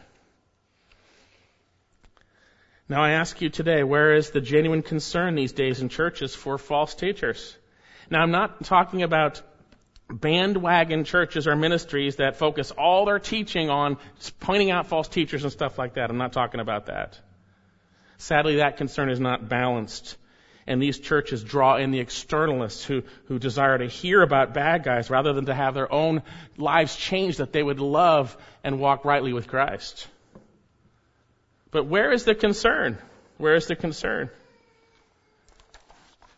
Now 2.88 3.02
I 3.02 3.12
ask 3.12 3.40
you 3.40 3.48
today, 3.48 3.82
where 3.84 4.14
is 4.14 4.30
the 4.30 4.40
genuine 4.40 4.82
concern 4.82 5.34
these 5.34 5.52
days 5.52 5.80
in 5.80 5.88
churches 5.88 6.34
for 6.34 6.58
false 6.58 6.94
teachers? 6.94 7.56
Now 8.10 8.22
I'm 8.22 8.30
not 8.30 8.64
talking 8.64 9.02
about 9.02 9.40
bandwagon 10.12 11.04
churches 11.04 11.46
or 11.46 11.56
ministries 11.56 12.16
that 12.16 12.36
focus 12.36 12.70
all 12.70 13.04
their 13.06 13.18
teaching 13.18 13.70
on 13.70 13.96
pointing 14.40 14.70
out 14.70 14.86
false 14.86 15.08
teachers 15.08 15.42
and 15.42 15.52
stuff 15.52 15.78
like 15.78 15.94
that. 15.94 16.10
I'm 16.10 16.18
not 16.18 16.32
talking 16.32 16.60
about 16.60 16.86
that. 16.86 17.18
Sadly, 18.18 18.56
that 18.56 18.76
concern 18.76 19.10
is 19.10 19.18
not 19.18 19.48
balanced. 19.48 20.16
And 20.66 20.80
these 20.80 21.00
churches 21.00 21.42
draw 21.42 21.76
in 21.76 21.90
the 21.90 21.98
externalists 21.98 22.84
who, 22.84 23.02
who 23.26 23.40
desire 23.40 23.78
to 23.78 23.86
hear 23.86 24.22
about 24.22 24.54
bad 24.54 24.84
guys 24.84 25.10
rather 25.10 25.32
than 25.32 25.46
to 25.46 25.54
have 25.54 25.74
their 25.74 25.92
own 25.92 26.22
lives 26.56 26.94
changed 26.94 27.38
that 27.38 27.52
they 27.52 27.62
would 27.62 27.80
love 27.80 28.36
and 28.62 28.78
walk 28.78 29.04
rightly 29.04 29.32
with 29.32 29.48
Christ. 29.48 30.06
But 31.72 31.86
where 31.86 32.12
is 32.12 32.24
the 32.24 32.36
concern? 32.36 32.98
Where 33.38 33.56
is 33.56 33.66
the 33.66 33.74
concern? 33.74 34.30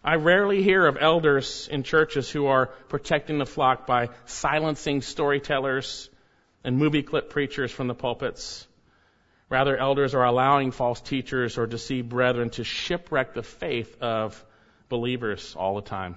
I 0.05 0.17
rarely 0.17 0.63
hear 0.63 0.87
of 0.87 0.99
elders 1.01 1.67
in 1.71 1.83
churches 1.83 2.31
who 2.31 2.47
are 2.47 2.67
protecting 2.67 3.39
the 3.39 3.47
flock 3.47 3.87
by 3.87 4.11
silencing 4.27 5.01
storytellers 5.01 6.11
and 6.63 6.77
movie 6.77 7.03
clip 7.03 7.31
preachers 7.31 7.73
from 7.73 7.89
the 7.89 7.95
pulpits. 7.95 8.67
Rather, 9.49 9.77
elders 9.77 10.15
are 10.15 10.25
allowing 10.25 10.73
false 10.73 11.01
teachers 11.01 11.57
or 11.57 11.67
deceived 11.67 12.11
brethren 12.11 12.51
to 12.51 12.65
shipwreck 12.65 13.33
the 13.33 13.43
faith 13.43 13.97
of 14.03 14.45
believers 14.91 15.57
all 15.59 15.77
the 15.77 15.89
time. 15.89 16.17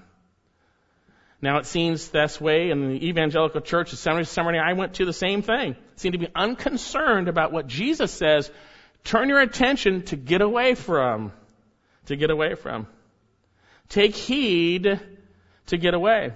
Now 1.42 1.60
it 1.60 1.66
seems 1.66 2.10
this 2.10 2.42
way 2.42 2.72
in 2.72 2.90
the 2.90 3.08
evangelical 3.08 3.62
church, 3.62 3.92
the 3.92 3.98
seminary, 3.98 4.26
seminary 4.26 4.60
I 4.60 4.74
went 4.74 4.96
to, 4.96 5.06
the 5.06 5.14
same 5.14 5.44
thing. 5.44 5.78
Seem 5.96 6.12
to 6.12 6.18
be 6.18 6.28
unconcerned 6.36 7.30
about 7.30 7.54
what 7.54 7.68
Jesus 7.68 8.12
says 8.12 8.52
turn 9.06 9.30
your 9.30 9.40
attention 9.40 10.02
to 10.04 10.18
get 10.18 10.42
away 10.42 10.76
from. 10.76 11.32
To 12.08 12.18
get 12.18 12.32
away 12.32 12.56
from. 12.56 12.88
Take 13.90 14.16
heed 14.16 15.00
to 15.68 15.78
get 15.78 15.94
away. 15.94 16.34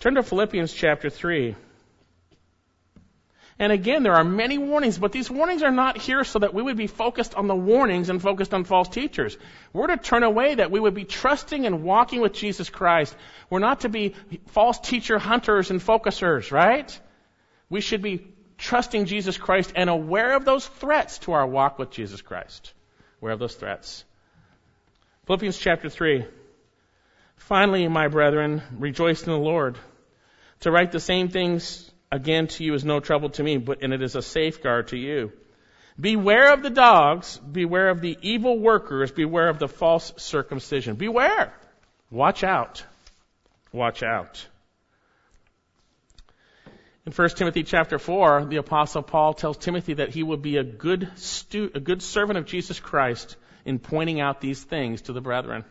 Turn 0.00 0.14
to 0.16 0.22
Philippians 0.22 0.72
chapter 0.72 1.10
3. 1.10 1.54
And 3.58 3.70
again, 3.70 4.02
there 4.02 4.14
are 4.14 4.24
many 4.24 4.58
warnings, 4.58 4.98
but 4.98 5.12
these 5.12 5.30
warnings 5.30 5.62
are 5.62 5.70
not 5.70 5.96
here 5.96 6.24
so 6.24 6.40
that 6.40 6.54
we 6.54 6.62
would 6.62 6.76
be 6.76 6.88
focused 6.88 7.34
on 7.36 7.46
the 7.46 7.54
warnings 7.54 8.08
and 8.08 8.20
focused 8.20 8.52
on 8.54 8.64
false 8.64 8.88
teachers. 8.88 9.36
We're 9.72 9.86
to 9.88 9.96
turn 9.96 10.24
away 10.24 10.56
that 10.56 10.70
we 10.70 10.80
would 10.80 10.94
be 10.94 11.04
trusting 11.04 11.66
and 11.66 11.84
walking 11.84 12.20
with 12.20 12.32
Jesus 12.32 12.70
Christ. 12.70 13.14
We're 13.50 13.60
not 13.60 13.80
to 13.80 13.88
be 13.88 14.14
false 14.48 14.80
teacher 14.80 15.18
hunters 15.18 15.70
and 15.70 15.80
focusers, 15.80 16.50
right? 16.50 16.98
We 17.68 17.80
should 17.80 18.02
be 18.02 18.26
trusting 18.58 19.04
Jesus 19.04 19.36
Christ 19.36 19.72
and 19.76 19.88
aware 19.88 20.34
of 20.34 20.44
those 20.44 20.66
threats 20.66 21.18
to 21.18 21.32
our 21.32 21.46
walk 21.46 21.78
with 21.78 21.90
Jesus 21.90 22.22
Christ. 22.22 22.72
Aware 23.20 23.34
of 23.34 23.38
those 23.38 23.54
threats. 23.54 24.04
Philippians 25.26 25.58
chapter 25.58 25.88
3. 25.88 26.24
Finally, 27.46 27.88
my 27.88 28.06
brethren, 28.06 28.62
rejoice 28.78 29.24
in 29.24 29.32
the 29.32 29.38
Lord. 29.38 29.76
To 30.60 30.70
write 30.70 30.92
the 30.92 31.00
same 31.00 31.28
things 31.28 31.90
again 32.10 32.46
to 32.46 32.62
you 32.62 32.72
is 32.74 32.84
no 32.84 33.00
trouble 33.00 33.30
to 33.30 33.42
me, 33.42 33.56
but 33.56 33.82
and 33.82 33.92
it 33.92 34.00
is 34.00 34.14
a 34.14 34.22
safeguard 34.22 34.88
to 34.88 34.96
you. 34.96 35.32
Beware 36.00 36.52
of 36.52 36.62
the 36.62 36.70
dogs, 36.70 37.38
beware 37.38 37.88
of 37.88 38.00
the 38.00 38.16
evil 38.22 38.60
workers, 38.60 39.10
beware 39.10 39.48
of 39.48 39.58
the 39.58 39.66
false 39.66 40.12
circumcision. 40.18 40.94
Beware. 40.94 41.52
Watch 42.12 42.44
out. 42.44 42.84
Watch 43.72 44.04
out. 44.04 44.46
In 47.04 47.12
1 47.12 47.28
Timothy 47.30 47.64
chapter 47.64 47.98
4, 47.98 48.44
the 48.44 48.58
apostle 48.58 49.02
Paul 49.02 49.34
tells 49.34 49.58
Timothy 49.58 49.94
that 49.94 50.10
he 50.10 50.22
would 50.22 50.42
be 50.42 50.58
a 50.58 50.64
good 50.64 51.10
stu- 51.16 51.72
a 51.74 51.80
good 51.80 52.02
servant 52.02 52.38
of 52.38 52.46
Jesus 52.46 52.78
Christ 52.78 53.36
in 53.64 53.80
pointing 53.80 54.20
out 54.20 54.40
these 54.40 54.62
things 54.62 55.02
to 55.02 55.12
the 55.12 55.20
brethren. 55.20 55.64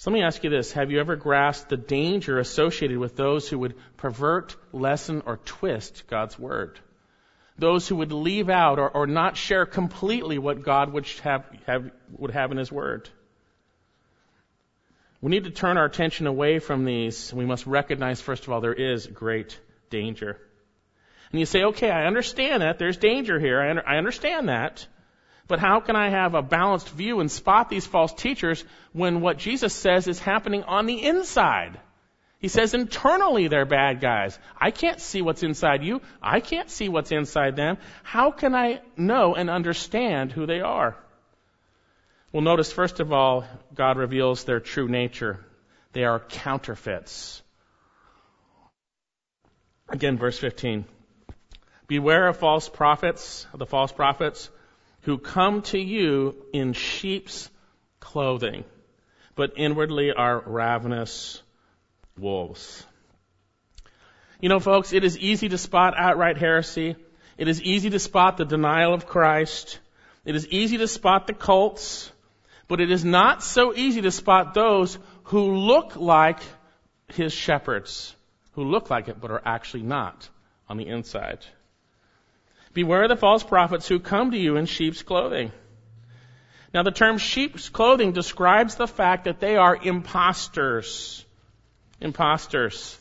So 0.00 0.10
let 0.10 0.14
me 0.14 0.22
ask 0.22 0.42
you 0.42 0.48
this. 0.48 0.72
Have 0.72 0.90
you 0.90 0.98
ever 0.98 1.14
grasped 1.14 1.68
the 1.68 1.76
danger 1.76 2.38
associated 2.38 2.96
with 2.96 3.16
those 3.16 3.46
who 3.46 3.58
would 3.58 3.74
pervert, 3.98 4.56
lessen, 4.72 5.22
or 5.26 5.36
twist 5.36 6.04
God's 6.08 6.38
word? 6.38 6.80
Those 7.58 7.86
who 7.86 7.96
would 7.96 8.10
leave 8.10 8.48
out 8.48 8.78
or, 8.78 8.88
or 8.88 9.06
not 9.06 9.36
share 9.36 9.66
completely 9.66 10.38
what 10.38 10.62
God 10.62 10.90
would 10.90 11.06
have, 11.22 11.44
have, 11.66 11.90
would 12.16 12.30
have 12.30 12.50
in 12.50 12.56
His 12.56 12.72
word? 12.72 13.10
We 15.20 15.32
need 15.32 15.44
to 15.44 15.50
turn 15.50 15.76
our 15.76 15.84
attention 15.84 16.26
away 16.26 16.60
from 16.60 16.86
these. 16.86 17.30
We 17.34 17.44
must 17.44 17.66
recognize, 17.66 18.22
first 18.22 18.44
of 18.44 18.54
all, 18.54 18.62
there 18.62 18.72
is 18.72 19.06
great 19.06 19.60
danger. 19.90 20.38
And 21.30 21.40
you 21.40 21.44
say, 21.44 21.64
okay, 21.64 21.90
I 21.90 22.06
understand 22.06 22.62
that. 22.62 22.78
There's 22.78 22.96
danger 22.96 23.38
here. 23.38 23.60
I, 23.60 23.98
understand 23.98 24.48
that. 24.48 24.86
But 25.50 25.58
how 25.58 25.80
can 25.80 25.96
I 25.96 26.10
have 26.10 26.34
a 26.34 26.42
balanced 26.42 26.90
view 26.90 27.18
and 27.18 27.28
spot 27.28 27.68
these 27.68 27.84
false 27.84 28.14
teachers 28.14 28.64
when 28.92 29.20
what 29.20 29.36
Jesus 29.36 29.74
says 29.74 30.06
is 30.06 30.20
happening 30.20 30.62
on 30.62 30.86
the 30.86 31.02
inside? 31.02 31.80
He 32.38 32.46
says 32.46 32.72
internally 32.72 33.48
they're 33.48 33.64
bad 33.64 34.00
guys. 34.00 34.38
I 34.56 34.70
can't 34.70 35.00
see 35.00 35.22
what's 35.22 35.42
inside 35.42 35.82
you. 35.82 36.02
I 36.22 36.38
can't 36.38 36.70
see 36.70 36.88
what's 36.88 37.10
inside 37.10 37.56
them. 37.56 37.78
How 38.04 38.30
can 38.30 38.54
I 38.54 38.80
know 38.96 39.34
and 39.34 39.50
understand 39.50 40.30
who 40.30 40.46
they 40.46 40.60
are? 40.60 40.96
Well, 42.30 42.42
notice 42.42 42.70
first 42.70 43.00
of 43.00 43.12
all, 43.12 43.44
God 43.74 43.96
reveals 43.96 44.44
their 44.44 44.60
true 44.60 44.86
nature. 44.86 45.44
They 45.94 46.04
are 46.04 46.20
counterfeits. 46.20 47.42
Again, 49.88 50.16
verse 50.16 50.38
15. 50.38 50.84
Beware 51.88 52.28
of 52.28 52.36
false 52.36 52.68
prophets, 52.68 53.48
the 53.52 53.66
false 53.66 53.90
prophets, 53.90 54.48
who 55.02 55.18
come 55.18 55.62
to 55.62 55.78
you 55.78 56.34
in 56.52 56.72
sheep's 56.72 57.48
clothing, 58.00 58.64
but 59.34 59.52
inwardly 59.56 60.12
are 60.12 60.42
ravenous 60.44 61.42
wolves. 62.18 62.84
You 64.40 64.48
know, 64.48 64.60
folks, 64.60 64.92
it 64.92 65.04
is 65.04 65.18
easy 65.18 65.48
to 65.50 65.58
spot 65.58 65.94
outright 65.96 66.38
heresy. 66.38 66.96
It 67.36 67.48
is 67.48 67.62
easy 67.62 67.90
to 67.90 67.98
spot 67.98 68.36
the 68.36 68.44
denial 68.44 68.94
of 68.94 69.06
Christ. 69.06 69.78
It 70.24 70.34
is 70.34 70.46
easy 70.48 70.78
to 70.78 70.88
spot 70.88 71.26
the 71.26 71.34
cults. 71.34 72.10
But 72.68 72.80
it 72.80 72.90
is 72.90 73.04
not 73.04 73.42
so 73.42 73.74
easy 73.74 74.02
to 74.02 74.10
spot 74.10 74.54
those 74.54 74.98
who 75.24 75.56
look 75.56 75.96
like 75.96 76.40
his 77.08 77.32
shepherds, 77.32 78.14
who 78.52 78.64
look 78.64 78.90
like 78.90 79.08
it 79.08 79.20
but 79.20 79.30
are 79.30 79.42
actually 79.44 79.82
not 79.82 80.28
on 80.68 80.76
the 80.76 80.86
inside. 80.86 81.40
Beware 82.72 83.08
the 83.08 83.16
false 83.16 83.42
prophets 83.42 83.88
who 83.88 83.98
come 83.98 84.30
to 84.30 84.38
you 84.38 84.56
in 84.56 84.66
sheep's 84.66 85.02
clothing. 85.02 85.50
Now 86.72 86.84
the 86.84 86.92
term 86.92 87.18
sheep's 87.18 87.68
clothing 87.68 88.12
describes 88.12 88.76
the 88.76 88.86
fact 88.86 89.24
that 89.24 89.40
they 89.40 89.56
are 89.56 89.76
imposters. 89.76 91.24
Imposters. 92.00 92.96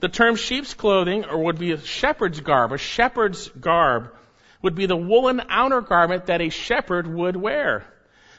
The 0.00 0.08
term 0.08 0.36
sheep's 0.36 0.74
clothing, 0.74 1.24
or 1.24 1.44
would 1.44 1.58
be 1.58 1.72
a 1.72 1.80
shepherd's 1.80 2.40
garb, 2.40 2.72
a 2.72 2.78
shepherd's 2.78 3.48
garb, 3.48 4.12
would 4.60 4.74
be 4.74 4.86
the 4.86 4.96
woolen 4.96 5.40
outer 5.48 5.80
garment 5.80 6.26
that 6.26 6.42
a 6.42 6.50
shepherd 6.50 7.06
would 7.06 7.36
wear. 7.36 7.84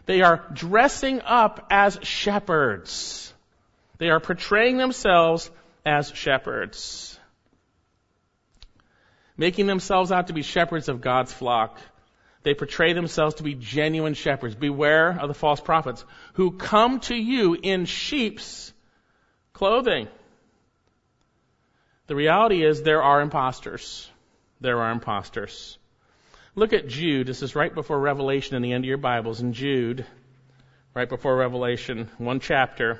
They 0.05 0.21
are 0.21 0.45
dressing 0.53 1.21
up 1.21 1.65
as 1.71 1.99
shepherds. 2.03 3.33
They 3.97 4.09
are 4.09 4.19
portraying 4.19 4.77
themselves 4.77 5.49
as 5.85 6.11
shepherds. 6.13 7.16
Making 9.37 9.67
themselves 9.67 10.11
out 10.11 10.27
to 10.27 10.33
be 10.33 10.41
shepherds 10.41 10.89
of 10.89 11.01
God's 11.01 11.31
flock. 11.31 11.79
They 12.43 12.53
portray 12.53 12.93
themselves 12.93 13.35
to 13.35 13.43
be 13.43 13.53
genuine 13.53 14.13
shepherds. 14.13 14.55
Beware 14.55 15.17
of 15.19 15.27
the 15.27 15.33
false 15.33 15.61
prophets 15.61 16.03
who 16.33 16.51
come 16.51 16.99
to 17.01 17.15
you 17.15 17.57
in 17.61 17.85
sheep's 17.85 18.73
clothing. 19.53 20.07
The 22.07 22.15
reality 22.15 22.63
is 22.63 22.81
there 22.81 23.03
are 23.03 23.21
imposters. 23.21 24.09
There 24.61 24.81
are 24.81 24.91
imposters. 24.91 25.77
Look 26.55 26.73
at 26.73 26.87
Jude. 26.87 27.27
This 27.27 27.43
is 27.43 27.55
right 27.55 27.73
before 27.73 27.99
Revelation 27.99 28.55
in 28.55 28.61
the 28.61 28.71
end 28.71 28.85
of 28.85 28.87
your 28.87 28.97
Bibles. 28.97 29.41
In 29.41 29.53
Jude, 29.53 30.05
right 30.95 31.07
before 31.07 31.35
Revelation, 31.35 32.09
one 32.17 32.39
chapter, 32.39 32.99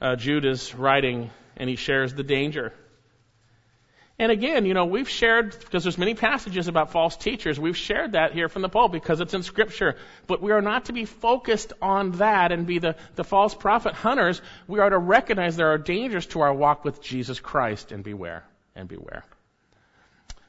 uh, 0.00 0.16
Jude 0.16 0.44
is 0.44 0.74
writing 0.74 1.30
and 1.56 1.70
he 1.70 1.76
shares 1.76 2.12
the 2.12 2.22
danger. 2.22 2.74
And 4.20 4.30
again, 4.30 4.66
you 4.66 4.74
know, 4.74 4.84
we've 4.84 5.08
shared, 5.08 5.58
because 5.58 5.82
there's 5.82 5.96
many 5.96 6.12
passages 6.12 6.68
about 6.68 6.92
false 6.92 7.16
teachers, 7.16 7.58
we've 7.58 7.74
shared 7.74 8.12
that 8.12 8.34
here 8.34 8.50
from 8.50 8.60
the 8.60 8.68
pole 8.68 8.88
because 8.88 9.22
it's 9.22 9.32
in 9.32 9.42
scripture. 9.42 9.96
But 10.26 10.42
we 10.42 10.52
are 10.52 10.60
not 10.60 10.84
to 10.84 10.92
be 10.92 11.06
focused 11.06 11.72
on 11.80 12.10
that 12.18 12.52
and 12.52 12.66
be 12.66 12.80
the, 12.80 12.96
the 13.14 13.24
false 13.24 13.54
prophet 13.54 13.94
hunters. 13.94 14.42
We 14.68 14.78
are 14.80 14.90
to 14.90 14.98
recognize 14.98 15.56
there 15.56 15.72
are 15.72 15.78
dangers 15.78 16.26
to 16.26 16.42
our 16.42 16.52
walk 16.52 16.84
with 16.84 17.00
Jesus 17.00 17.40
Christ 17.40 17.92
and 17.92 18.04
beware, 18.04 18.44
and 18.76 18.90
beware. 18.90 19.24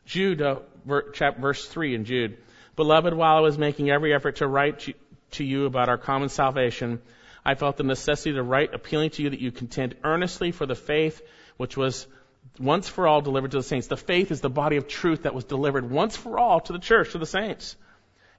Jude, 0.05 0.41
uh, 0.41 0.59
verse 0.85 1.65
3 1.65 1.95
in 1.95 2.03
Jude. 2.03 2.39
Beloved, 2.75 3.13
while 3.13 3.37
I 3.37 3.39
was 3.39 3.57
making 3.57 3.89
every 3.89 4.13
effort 4.13 4.35
to 4.37 4.47
write 4.47 4.93
to 5.31 5.45
you 5.45 5.65
about 5.65 5.87
our 5.87 5.97
common 5.97 6.27
salvation, 6.27 7.01
I 7.45 7.55
felt 7.55 7.77
the 7.77 7.83
necessity 7.83 8.33
to 8.33 8.43
write 8.43 8.73
appealing 8.73 9.11
to 9.11 9.23
you 9.23 9.29
that 9.29 9.39
you 9.39 9.53
contend 9.53 9.95
earnestly 10.03 10.51
for 10.51 10.65
the 10.65 10.75
faith 10.75 11.21
which 11.55 11.77
was 11.77 12.07
once 12.59 12.87
for 12.87 13.07
all 13.07 13.21
delivered 13.21 13.51
to 13.51 13.57
the 13.57 13.63
saints. 13.63 13.87
The 13.87 13.97
faith 13.97 14.31
is 14.31 14.41
the 14.41 14.49
body 14.49 14.77
of 14.77 14.87
truth 14.87 15.23
that 15.23 15.33
was 15.33 15.45
delivered 15.45 15.89
once 15.89 16.15
for 16.15 16.39
all 16.39 16.59
to 16.61 16.73
the 16.73 16.79
church, 16.79 17.11
to 17.11 17.17
the 17.17 17.25
saints. 17.25 17.75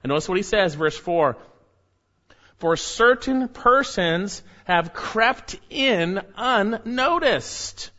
And 0.03 0.09
notice 0.09 0.27
what 0.27 0.37
he 0.37 0.43
says, 0.43 0.75
verse 0.75 0.97
4. 0.97 1.37
For 2.57 2.77
certain 2.77 3.47
persons 3.47 4.43
have 4.65 4.93
crept 4.93 5.59
in 5.69 6.21
unnoticed. 6.37 7.91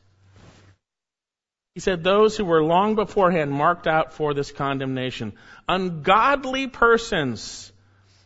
He 1.75 1.81
said, 1.81 2.05
those 2.05 2.37
who 2.37 2.45
were 2.45 2.63
long 2.63 2.95
beforehand 2.95 3.51
marked 3.51 3.89
out 3.89 4.13
for 4.13 4.33
this 4.33 4.53
condemnation. 4.53 5.33
Ungodly 5.69 6.69
persons 6.69 7.73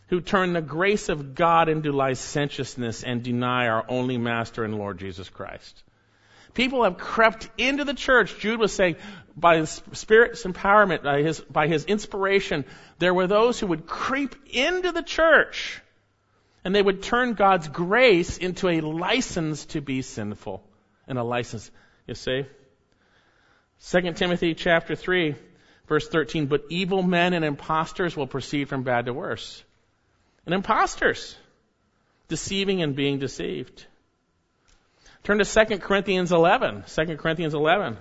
who 0.08 0.20
turn 0.20 0.52
the 0.52 0.60
grace 0.60 1.08
of 1.08 1.34
God 1.34 1.68
into 1.68 1.92
licentiousness 1.92 3.04
and 3.04 3.22
deny 3.22 3.68
our 3.68 3.84
only 3.88 4.18
Master 4.18 4.64
and 4.64 4.76
Lord 4.76 4.98
Jesus 4.98 5.30
Christ. 5.30 5.82
People 6.58 6.82
have 6.82 6.98
crept 6.98 7.48
into 7.56 7.84
the 7.84 7.94
church. 7.94 8.40
Jude 8.40 8.58
was 8.58 8.72
saying, 8.72 8.96
by 9.36 9.58
his 9.58 9.80
Spirit's 9.92 10.42
empowerment, 10.42 11.04
by 11.04 11.22
his, 11.22 11.38
by 11.38 11.68
his 11.68 11.84
inspiration, 11.84 12.64
there 12.98 13.14
were 13.14 13.28
those 13.28 13.60
who 13.60 13.68
would 13.68 13.86
creep 13.86 14.34
into 14.50 14.90
the 14.90 15.04
church 15.04 15.80
and 16.64 16.74
they 16.74 16.82
would 16.82 17.00
turn 17.00 17.34
God's 17.34 17.68
grace 17.68 18.38
into 18.38 18.66
a 18.66 18.80
license 18.80 19.66
to 19.66 19.80
be 19.80 20.02
sinful. 20.02 20.64
And 21.06 21.16
a 21.16 21.22
license, 21.22 21.70
you 22.08 22.16
see? 22.16 22.44
2 23.90 24.12
Timothy 24.14 24.54
chapter 24.54 24.96
3, 24.96 25.36
verse 25.86 26.08
13, 26.08 26.46
but 26.46 26.64
evil 26.70 27.04
men 27.04 27.34
and 27.34 27.44
impostors 27.44 28.16
will 28.16 28.26
proceed 28.26 28.68
from 28.68 28.82
bad 28.82 29.06
to 29.06 29.12
worse. 29.12 29.62
And 30.44 30.56
impostors, 30.56 31.36
deceiving 32.26 32.82
and 32.82 32.96
being 32.96 33.20
deceived. 33.20 33.86
Turn 35.28 35.40
to 35.40 35.44
2 35.44 35.80
Corinthians 35.80 36.32
11. 36.32 36.84
2 36.86 37.16
Corinthians 37.18 37.52
11. 37.52 37.98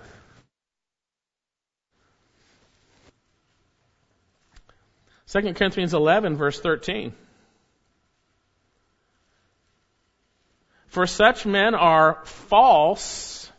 Second 5.26 5.54
Corinthians 5.56 5.92
11 5.92 6.36
verse 6.38 6.58
13. 6.58 7.12
For 10.86 11.06
such 11.06 11.44
men 11.44 11.74
are 11.74 12.24
false 12.24 13.52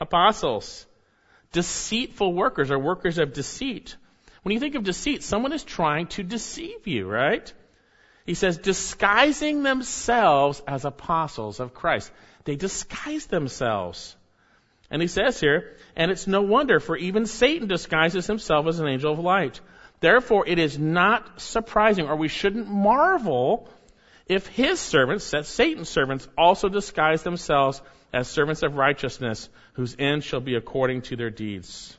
apostles, 0.00 0.86
deceitful 1.52 2.32
workers, 2.32 2.70
or 2.70 2.78
workers 2.78 3.18
of 3.18 3.34
deceit. 3.34 3.96
When 4.44 4.54
you 4.54 4.60
think 4.60 4.76
of 4.76 4.82
deceit, 4.82 5.22
someone 5.22 5.52
is 5.52 5.62
trying 5.62 6.06
to 6.16 6.22
deceive 6.22 6.86
you, 6.86 7.06
right? 7.06 7.52
He 8.24 8.32
says, 8.32 8.56
disguising 8.56 9.62
themselves 9.62 10.62
as 10.66 10.86
apostles 10.86 11.60
of 11.60 11.74
Christ. 11.74 12.10
They 12.44 12.56
disguise 12.56 13.26
themselves. 13.26 14.16
And 14.90 15.00
he 15.00 15.08
says 15.08 15.38
here, 15.38 15.76
and 15.94 16.10
it's 16.10 16.26
no 16.26 16.42
wonder, 16.42 16.80
for 16.80 16.96
even 16.96 17.26
Satan 17.26 17.68
disguises 17.68 18.26
himself 18.26 18.66
as 18.66 18.80
an 18.80 18.88
angel 18.88 19.12
of 19.12 19.18
light. 19.18 19.60
Therefore, 20.00 20.46
it 20.46 20.58
is 20.58 20.78
not 20.78 21.40
surprising, 21.40 22.08
or 22.08 22.16
we 22.16 22.28
shouldn't 22.28 22.68
marvel 22.68 23.68
if 24.26 24.46
his 24.46 24.80
servants, 24.80 25.30
that's 25.30 25.48
Satan's 25.48 25.88
servants, 25.88 26.28
also 26.38 26.68
disguise 26.68 27.22
themselves 27.22 27.82
as 28.12 28.28
servants 28.28 28.62
of 28.62 28.76
righteousness, 28.76 29.48
whose 29.74 29.96
end 29.98 30.24
shall 30.24 30.40
be 30.40 30.54
according 30.54 31.02
to 31.02 31.16
their 31.16 31.30
deeds. 31.30 31.96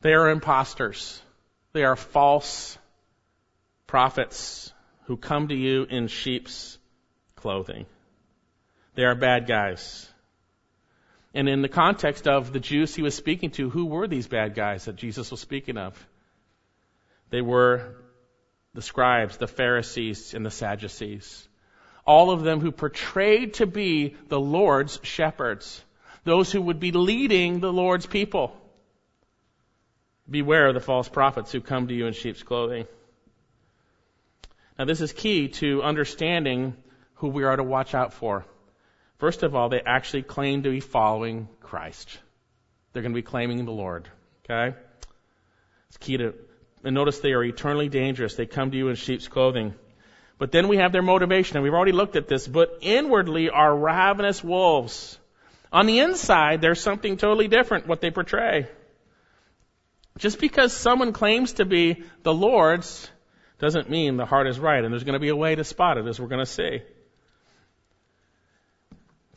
They 0.00 0.12
are 0.12 0.30
impostors. 0.30 1.20
They 1.72 1.84
are 1.84 1.96
false 1.96 2.78
prophets 3.86 4.72
who 5.04 5.16
come 5.16 5.48
to 5.48 5.54
you 5.54 5.84
in 5.84 6.08
sheep's 6.08 6.78
clothing. 7.38 7.86
They 8.94 9.04
are 9.04 9.14
bad 9.14 9.46
guys. 9.46 10.08
And 11.34 11.48
in 11.48 11.62
the 11.62 11.68
context 11.68 12.26
of 12.26 12.52
the 12.52 12.60
Jews 12.60 12.94
he 12.94 13.02
was 13.02 13.14
speaking 13.14 13.50
to, 13.52 13.70
who 13.70 13.86
were 13.86 14.08
these 14.08 14.26
bad 14.26 14.54
guys 14.54 14.86
that 14.86 14.96
Jesus 14.96 15.30
was 15.30 15.40
speaking 15.40 15.78
of? 15.78 15.94
They 17.30 17.40
were 17.42 17.94
the 18.74 18.82
scribes, 18.82 19.36
the 19.36 19.46
Pharisees, 19.46 20.34
and 20.34 20.44
the 20.44 20.50
Sadducees. 20.50 21.46
All 22.06 22.30
of 22.30 22.42
them 22.42 22.60
who 22.60 22.72
portrayed 22.72 23.54
to 23.54 23.66
be 23.66 24.16
the 24.28 24.40
Lord's 24.40 24.98
shepherds. 25.02 25.84
Those 26.24 26.50
who 26.50 26.62
would 26.62 26.80
be 26.80 26.92
leading 26.92 27.60
the 27.60 27.72
Lord's 27.72 28.06
people. 28.06 28.56
Beware 30.28 30.68
of 30.68 30.74
the 30.74 30.80
false 30.80 31.08
prophets 31.08 31.52
who 31.52 31.60
come 31.60 31.88
to 31.88 31.94
you 31.94 32.06
in 32.06 32.12
sheep's 32.12 32.42
clothing. 32.42 32.86
Now 34.78 34.84
this 34.84 35.00
is 35.00 35.12
key 35.12 35.48
to 35.48 35.82
understanding 35.82 36.76
who 37.18 37.28
we 37.28 37.44
are 37.44 37.56
to 37.56 37.62
watch 37.62 37.94
out 37.94 38.12
for. 38.12 38.44
First 39.18 39.42
of 39.42 39.54
all, 39.54 39.68
they 39.68 39.80
actually 39.80 40.22
claim 40.22 40.62
to 40.62 40.70
be 40.70 40.80
following 40.80 41.48
Christ. 41.60 42.18
They're 42.92 43.02
going 43.02 43.12
to 43.12 43.18
be 43.18 43.22
claiming 43.22 43.64
the 43.64 43.72
Lord. 43.72 44.08
Okay? 44.44 44.76
It's 45.88 45.96
key 45.98 46.16
to 46.18 46.34
and 46.84 46.94
notice 46.94 47.18
they 47.18 47.32
are 47.32 47.44
eternally 47.44 47.88
dangerous. 47.88 48.34
They 48.34 48.46
come 48.46 48.70
to 48.70 48.76
you 48.76 48.88
in 48.88 48.96
sheep's 48.96 49.28
clothing. 49.28 49.74
But 50.38 50.52
then 50.52 50.68
we 50.68 50.76
have 50.76 50.92
their 50.92 51.02
motivation, 51.02 51.56
and 51.56 51.64
we've 51.64 51.74
already 51.74 51.92
looked 51.92 52.16
at 52.16 52.28
this, 52.28 52.46
but 52.46 52.78
inwardly 52.80 53.50
are 53.50 53.76
ravenous 53.76 54.42
wolves. 54.42 55.18
On 55.72 55.86
the 55.86 55.98
inside, 55.98 56.60
there's 56.60 56.80
something 56.80 57.16
totally 57.16 57.48
different, 57.48 57.86
what 57.86 58.00
they 58.00 58.10
portray. 58.10 58.68
Just 60.16 60.40
because 60.40 60.72
someone 60.72 61.12
claims 61.12 61.54
to 61.54 61.64
be 61.64 62.04
the 62.22 62.32
Lord's 62.32 63.10
doesn't 63.58 63.90
mean 63.90 64.16
the 64.16 64.24
heart 64.24 64.46
is 64.46 64.58
right, 64.58 64.82
and 64.82 64.92
there's 64.92 65.04
going 65.04 65.14
to 65.14 65.20
be 65.20 65.28
a 65.28 65.36
way 65.36 65.56
to 65.56 65.64
spot 65.64 65.98
it, 65.98 66.06
as 66.06 66.20
we're 66.20 66.28
going 66.28 66.44
to 66.44 66.46
see. 66.46 66.82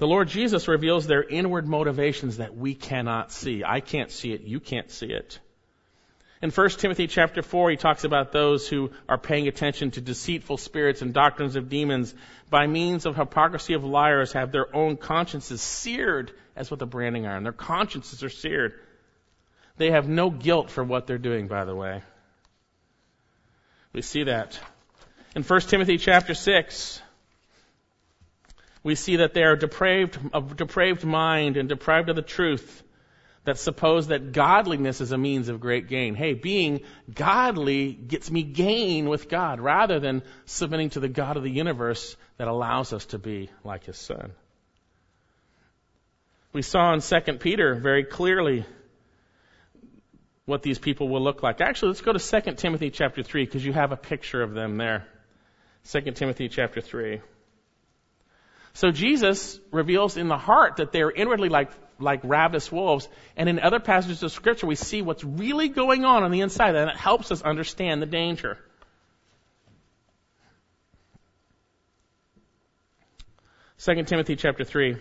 The 0.01 0.07
Lord 0.07 0.29
Jesus 0.29 0.67
reveals 0.67 1.05
their 1.05 1.21
inward 1.21 1.67
motivations 1.67 2.37
that 2.37 2.57
we 2.57 2.73
cannot 2.73 3.31
see. 3.31 3.63
I 3.63 3.81
can't 3.81 4.09
see 4.09 4.33
it, 4.33 4.41
you 4.41 4.59
can't 4.59 4.89
see 4.89 5.11
it. 5.11 5.39
In 6.41 6.49
1 6.49 6.69
Timothy 6.69 7.05
chapter 7.05 7.43
4, 7.43 7.69
he 7.69 7.77
talks 7.77 8.03
about 8.03 8.31
those 8.31 8.67
who 8.67 8.89
are 9.07 9.19
paying 9.19 9.47
attention 9.47 9.91
to 9.91 10.01
deceitful 10.01 10.57
spirits 10.57 11.03
and 11.03 11.13
doctrines 11.13 11.55
of 11.55 11.69
demons 11.69 12.15
by 12.49 12.65
means 12.65 13.05
of 13.05 13.15
hypocrisy 13.15 13.75
of 13.75 13.83
liars 13.83 14.33
have 14.33 14.51
their 14.51 14.75
own 14.75 14.97
consciences 14.97 15.61
seared 15.61 16.31
as 16.55 16.71
with 16.71 16.81
a 16.81 16.87
branding 16.87 17.27
iron. 17.27 17.43
Their 17.43 17.51
consciences 17.51 18.23
are 18.23 18.29
seared. 18.29 18.73
They 19.77 19.91
have 19.91 20.09
no 20.09 20.31
guilt 20.31 20.71
for 20.71 20.83
what 20.83 21.05
they're 21.05 21.19
doing, 21.19 21.47
by 21.47 21.63
the 21.65 21.75
way. 21.75 22.01
We 23.93 24.01
see 24.01 24.23
that. 24.23 24.59
In 25.35 25.43
1 25.43 25.61
Timothy 25.61 25.99
chapter 25.99 26.33
6, 26.33 27.03
we 28.83 28.95
see 28.95 29.17
that 29.17 29.33
they 29.33 29.43
are 29.43 29.55
depraved, 29.55 30.17
of 30.33 30.55
depraved 30.55 31.03
mind 31.03 31.57
and 31.57 31.69
deprived 31.69 32.09
of 32.09 32.15
the 32.15 32.21
truth 32.21 32.83
that 33.43 33.57
suppose 33.57 34.07
that 34.07 34.33
godliness 34.33 35.01
is 35.01 35.11
a 35.11 35.17
means 35.17 35.49
of 35.49 35.59
great 35.59 35.87
gain. 35.87 36.13
Hey, 36.13 36.33
being 36.33 36.81
godly 37.11 37.91
gets 37.93 38.29
me 38.29 38.43
gain 38.43 39.09
with 39.09 39.29
God 39.29 39.59
rather 39.59 39.99
than 39.99 40.21
submitting 40.45 40.91
to 40.91 40.99
the 40.99 41.09
God 41.09 41.37
of 41.37 41.43
the 41.43 41.49
universe 41.49 42.15
that 42.37 42.47
allows 42.47 42.93
us 42.93 43.05
to 43.07 43.19
be 43.19 43.49
like 43.63 43.85
His 43.85 43.97
Son. 43.97 44.31
We 46.53 46.61
saw 46.61 46.93
in 46.93 47.01
2 47.01 47.33
Peter 47.39 47.73
very 47.75 48.03
clearly 48.03 48.65
what 50.45 50.61
these 50.61 50.77
people 50.77 51.07
will 51.07 51.23
look 51.23 51.41
like. 51.41 51.61
Actually, 51.61 51.89
let's 51.89 52.01
go 52.01 52.13
to 52.13 52.41
2 52.41 52.51
Timothy 52.53 52.91
chapter 52.91 53.23
3 53.23 53.45
because 53.45 53.65
you 53.65 53.73
have 53.73 53.91
a 53.91 53.97
picture 53.97 54.41
of 54.43 54.53
them 54.53 54.77
there. 54.77 55.07
2 55.89 56.01
Timothy 56.11 56.49
chapter 56.49 56.81
3. 56.81 57.21
So 58.73 58.91
Jesus 58.91 59.59
reveals 59.71 60.17
in 60.17 60.27
the 60.27 60.37
heart 60.37 60.77
that 60.77 60.91
they 60.91 61.01
are 61.01 61.11
inwardly 61.11 61.49
like 61.49 61.71
like 61.99 62.21
ravenous 62.23 62.71
wolves. 62.71 63.07
And 63.37 63.47
in 63.47 63.59
other 63.59 63.79
passages 63.79 64.23
of 64.23 64.31
scripture, 64.31 64.67
we 64.67 64.75
see 64.75 65.01
what's 65.01 65.23
really 65.23 65.69
going 65.69 66.03
on 66.03 66.23
on 66.23 66.31
the 66.31 66.41
inside, 66.41 66.75
and 66.75 66.89
it 66.89 66.97
helps 66.97 67.31
us 67.31 67.41
understand 67.41 68.01
the 68.01 68.07
danger. 68.07 68.57
Second 73.77 74.07
Timothy 74.07 74.35
chapter 74.35 74.63
three. 74.63 74.97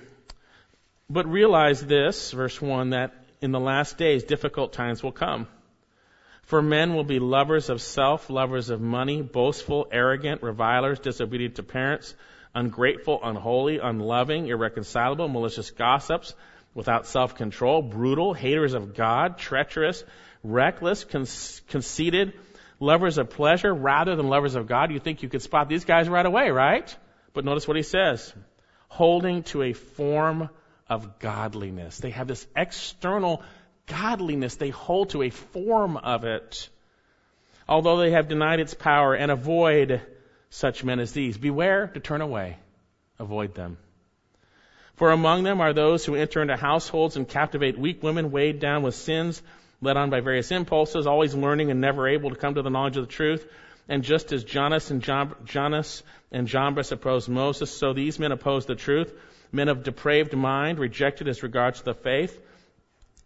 But 1.08 1.26
realize 1.26 1.84
this, 1.84 2.30
verse 2.30 2.60
one, 2.60 2.90
that 2.90 3.12
in 3.40 3.50
the 3.50 3.60
last 3.60 3.98
days 3.98 4.24
difficult 4.24 4.72
times 4.72 5.02
will 5.02 5.12
come. 5.12 5.48
For 6.42 6.62
men 6.62 6.94
will 6.94 7.04
be 7.04 7.18
lovers 7.18 7.68
of 7.68 7.82
self, 7.82 8.30
lovers 8.30 8.70
of 8.70 8.80
money, 8.80 9.22
boastful, 9.22 9.88
arrogant, 9.92 10.42
revilers, 10.42 10.98
disobedient 10.98 11.56
to 11.56 11.62
parents, 11.62 12.14
ungrateful, 12.54 13.20
unholy, 13.22 13.78
unloving, 13.78 14.48
irreconcilable, 14.48 15.28
malicious 15.28 15.70
gossips, 15.70 16.34
without 16.74 17.06
self-control, 17.06 17.82
brutal, 17.82 18.32
haters 18.32 18.74
of 18.74 18.94
God, 18.94 19.38
treacherous, 19.38 20.04
reckless, 20.42 21.04
con- 21.04 21.26
conceited, 21.68 22.32
lovers 22.78 23.18
of 23.18 23.30
pleasure 23.30 23.72
rather 23.74 24.16
than 24.16 24.28
lovers 24.28 24.54
of 24.54 24.66
God. 24.66 24.90
You 24.90 25.00
think 25.00 25.22
you 25.22 25.28
could 25.28 25.42
spot 25.42 25.68
these 25.68 25.84
guys 25.84 26.08
right 26.08 26.24
away, 26.24 26.50
right? 26.50 26.94
But 27.32 27.44
notice 27.44 27.66
what 27.68 27.76
he 27.76 27.82
says. 27.82 28.32
Holding 28.88 29.42
to 29.44 29.62
a 29.62 29.72
form 29.72 30.48
of 30.88 31.18
godliness. 31.18 31.98
They 31.98 32.10
have 32.10 32.26
this 32.26 32.46
external 32.56 33.42
godliness. 33.86 34.56
They 34.56 34.70
hold 34.70 35.10
to 35.10 35.22
a 35.22 35.30
form 35.30 35.96
of 35.96 36.24
it. 36.24 36.68
Although 37.68 37.98
they 37.98 38.10
have 38.12 38.28
denied 38.28 38.58
its 38.58 38.74
power 38.74 39.14
and 39.14 39.30
avoid 39.30 40.02
such 40.50 40.84
men 40.84 41.00
as 41.00 41.12
these. 41.12 41.38
Beware 41.38 41.88
to 41.88 42.00
turn 42.00 42.20
away. 42.20 42.58
Avoid 43.18 43.54
them. 43.54 43.78
For 44.96 45.10
among 45.10 45.44
them 45.44 45.60
are 45.60 45.72
those 45.72 46.04
who 46.04 46.14
enter 46.14 46.42
into 46.42 46.56
households 46.56 47.16
and 47.16 47.26
captivate 47.26 47.78
weak 47.78 48.02
women 48.02 48.30
weighed 48.30 48.60
down 48.60 48.82
with 48.82 48.94
sins 48.94 49.42
led 49.80 49.96
on 49.96 50.10
by 50.10 50.20
various 50.20 50.50
impulses, 50.50 51.06
always 51.06 51.34
learning 51.34 51.70
and 51.70 51.80
never 51.80 52.06
able 52.06 52.30
to 52.30 52.36
come 52.36 52.54
to 52.54 52.62
the 52.62 52.70
knowledge 52.70 52.96
of 52.96 53.06
the 53.06 53.12
truth. 53.12 53.46
And 53.88 54.02
just 54.04 54.32
as 54.32 54.44
Jannes 54.44 54.90
and 54.90 55.02
John, 55.02 55.34
Jannes 55.44 56.02
and 56.30 56.46
Jambres 56.46 56.92
opposed 56.92 57.28
Moses, 57.28 57.70
so 57.70 57.92
these 57.92 58.18
men 58.18 58.32
oppose 58.32 58.66
the 58.66 58.74
truth. 58.74 59.12
Men 59.52 59.68
of 59.68 59.82
depraved 59.82 60.36
mind, 60.36 60.78
rejected 60.78 61.26
as 61.28 61.42
regards 61.42 61.82
the 61.82 61.94
faith, 61.94 62.40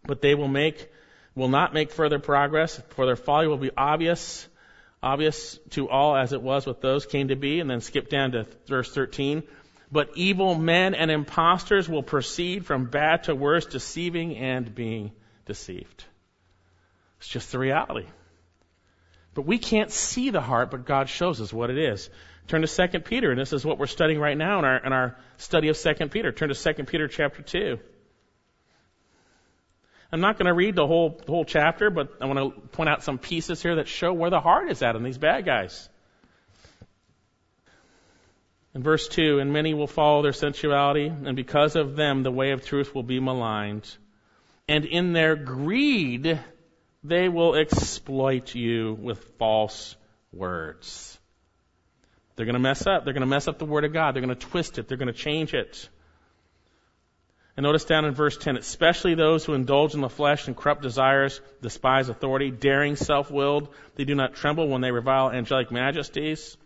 but 0.03 0.21
they 0.21 0.33
will 0.33 0.47
make, 0.47 0.89
will 1.35 1.49
not 1.49 1.73
make 1.73 1.91
further 1.91 2.17
progress, 2.17 2.81
for 2.89 3.05
their 3.05 3.15
folly 3.15 3.47
will 3.47 3.57
be 3.57 3.69
obvious, 3.77 4.47
obvious 5.05 5.59
to 5.69 5.87
all 5.87 6.17
as 6.17 6.33
it 6.33 6.41
was 6.41 6.65
with 6.65 6.81
those 6.81 7.05
came 7.05 7.29
to 7.29 7.35
be. 7.35 7.59
And 7.59 7.69
then 7.69 7.79
skip 7.79 8.09
down 8.09 8.31
to 8.31 8.45
verse 8.67 8.91
13. 8.91 9.43
But 9.91 10.09
evil 10.15 10.55
men 10.55 10.95
and 10.95 11.11
impostors 11.11 11.87
will 11.87 12.03
proceed 12.03 12.65
from 12.65 12.85
bad 12.85 13.25
to 13.25 13.35
worse, 13.35 13.67
deceiving 13.67 14.35
and 14.35 14.73
being 14.73 15.11
deceived. 15.45 16.03
It's 17.19 17.27
just 17.27 17.51
the 17.51 17.59
reality. 17.59 18.07
But 19.35 19.45
we 19.45 19.59
can't 19.59 19.91
see 19.91 20.31
the 20.31 20.41
heart, 20.41 20.71
but 20.71 20.85
God 20.85 21.07
shows 21.07 21.39
us 21.39 21.53
what 21.53 21.69
it 21.69 21.77
is. 21.77 22.09
Turn 22.47 22.61
to 22.61 22.87
2 22.87 22.99
Peter, 23.01 23.31
and 23.31 23.39
this 23.39 23.53
is 23.53 23.65
what 23.65 23.77
we're 23.77 23.87
studying 23.87 24.19
right 24.19 24.37
now 24.37 24.59
in 24.59 24.65
our, 24.65 24.77
in 24.77 24.93
our 24.93 25.17
study 25.37 25.69
of 25.69 25.77
2 25.77 25.93
Peter. 26.09 26.31
Turn 26.31 26.49
to 26.49 26.55
2 26.73 26.83
Peter 26.85 27.07
chapter 27.07 27.41
2. 27.41 27.79
I'm 30.15 30.21
not 30.21 30.37
going 30.37 30.45
to 30.45 30.53
read 30.53 30.75
the 30.75 30.87
whole, 30.87 31.09
the 31.09 31.29
whole 31.29 31.43
chapter, 31.43 31.89
but 31.89 32.07
I 32.21 32.25
want 32.25 32.39
to 32.39 32.61
point 32.69 32.87
out 32.87 33.03
some 33.03 33.17
pieces 33.17 33.61
here 33.61 33.75
that 33.75 33.89
show 33.89 34.13
where 34.13 34.29
the 34.29 34.39
heart 34.39 34.71
is 34.71 34.81
at 34.81 34.95
in 34.95 35.03
these 35.03 35.17
bad 35.17 35.43
guys. 35.43 35.89
In 38.73 38.81
verse 38.81 39.09
2, 39.09 39.39
and 39.39 39.51
many 39.51 39.73
will 39.73 39.87
follow 39.87 40.21
their 40.21 40.31
sensuality, 40.31 41.07
and 41.07 41.35
because 41.35 41.75
of 41.75 41.97
them 41.97 42.23
the 42.23 42.31
way 42.31 42.51
of 42.51 42.65
truth 42.65 42.95
will 42.95 43.03
be 43.03 43.19
maligned. 43.19 43.93
And 44.69 44.85
in 44.85 45.11
their 45.11 45.35
greed, 45.35 46.39
they 47.03 47.27
will 47.27 47.55
exploit 47.55 48.55
you 48.55 48.93
with 48.93 49.21
false 49.37 49.97
words. 50.31 51.19
They're 52.37 52.45
going 52.45 52.53
to 52.53 52.59
mess 52.59 52.87
up. 52.87 53.03
They're 53.03 53.13
going 53.13 53.19
to 53.19 53.27
mess 53.27 53.49
up 53.49 53.59
the 53.59 53.65
Word 53.65 53.83
of 53.83 53.91
God. 53.91 54.15
They're 54.15 54.23
going 54.23 54.33
to 54.33 54.47
twist 54.47 54.77
it. 54.77 54.87
They're 54.87 54.97
going 54.97 55.11
to 55.11 55.19
change 55.19 55.53
it. 55.53 55.89
And 57.57 57.63
notice 57.63 57.85
down 57.85 58.03
in 58.03 58.13
verse 58.13 58.35
10, 58.37 58.57
especially 58.57 59.15
those 59.15 59.45
who 59.45 59.53
indulge 59.53 59.93
in 59.93 60.01
the 60.01 60.09
flesh 60.09 60.47
and 60.47 60.57
corrupt 60.57 60.81
desires, 60.81 61.39
despise 61.61 62.09
authority, 62.09 62.51
daring, 62.51 62.97
self-willed, 62.97 63.69
they 63.95 64.03
do 64.03 64.13
not 64.13 64.35
tremble 64.35 64.67
when 64.67 64.81
they 64.81 64.91
revile 64.91 65.31
angelic 65.31 65.71
majesties. 65.71 66.57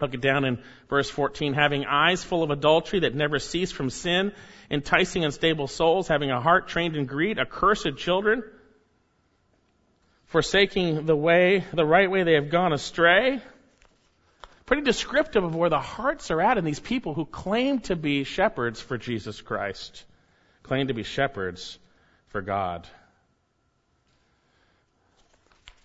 Look 0.00 0.12
it 0.12 0.20
down 0.20 0.44
in 0.44 0.62
verse 0.90 1.08
14, 1.08 1.54
having 1.54 1.86
eyes 1.86 2.22
full 2.22 2.42
of 2.42 2.50
adultery 2.50 3.00
that 3.00 3.14
never 3.14 3.38
cease 3.38 3.72
from 3.72 3.88
sin, 3.88 4.32
enticing 4.70 5.24
unstable 5.24 5.66
souls, 5.66 6.08
having 6.08 6.30
a 6.30 6.40
heart 6.40 6.68
trained 6.68 6.94
in 6.94 7.06
greed, 7.06 7.38
accursed 7.38 7.96
children, 7.96 8.42
forsaking 10.26 11.06
the 11.06 11.16
way, 11.16 11.64
the 11.72 11.86
right 11.86 12.10
way 12.10 12.22
they 12.22 12.34
have 12.34 12.50
gone 12.50 12.74
astray 12.74 13.40
pretty 14.72 14.86
descriptive 14.86 15.44
of 15.44 15.54
where 15.54 15.68
the 15.68 15.78
hearts 15.78 16.30
are 16.30 16.40
at 16.40 16.56
in 16.56 16.64
these 16.64 16.80
people 16.80 17.12
who 17.12 17.26
claim 17.26 17.78
to 17.80 17.94
be 17.94 18.24
shepherds 18.24 18.80
for 18.80 18.96
Jesus 18.96 19.38
Christ, 19.42 20.02
claim 20.62 20.86
to 20.86 20.94
be 20.94 21.02
shepherds 21.02 21.78
for 22.28 22.40
God. 22.40 22.88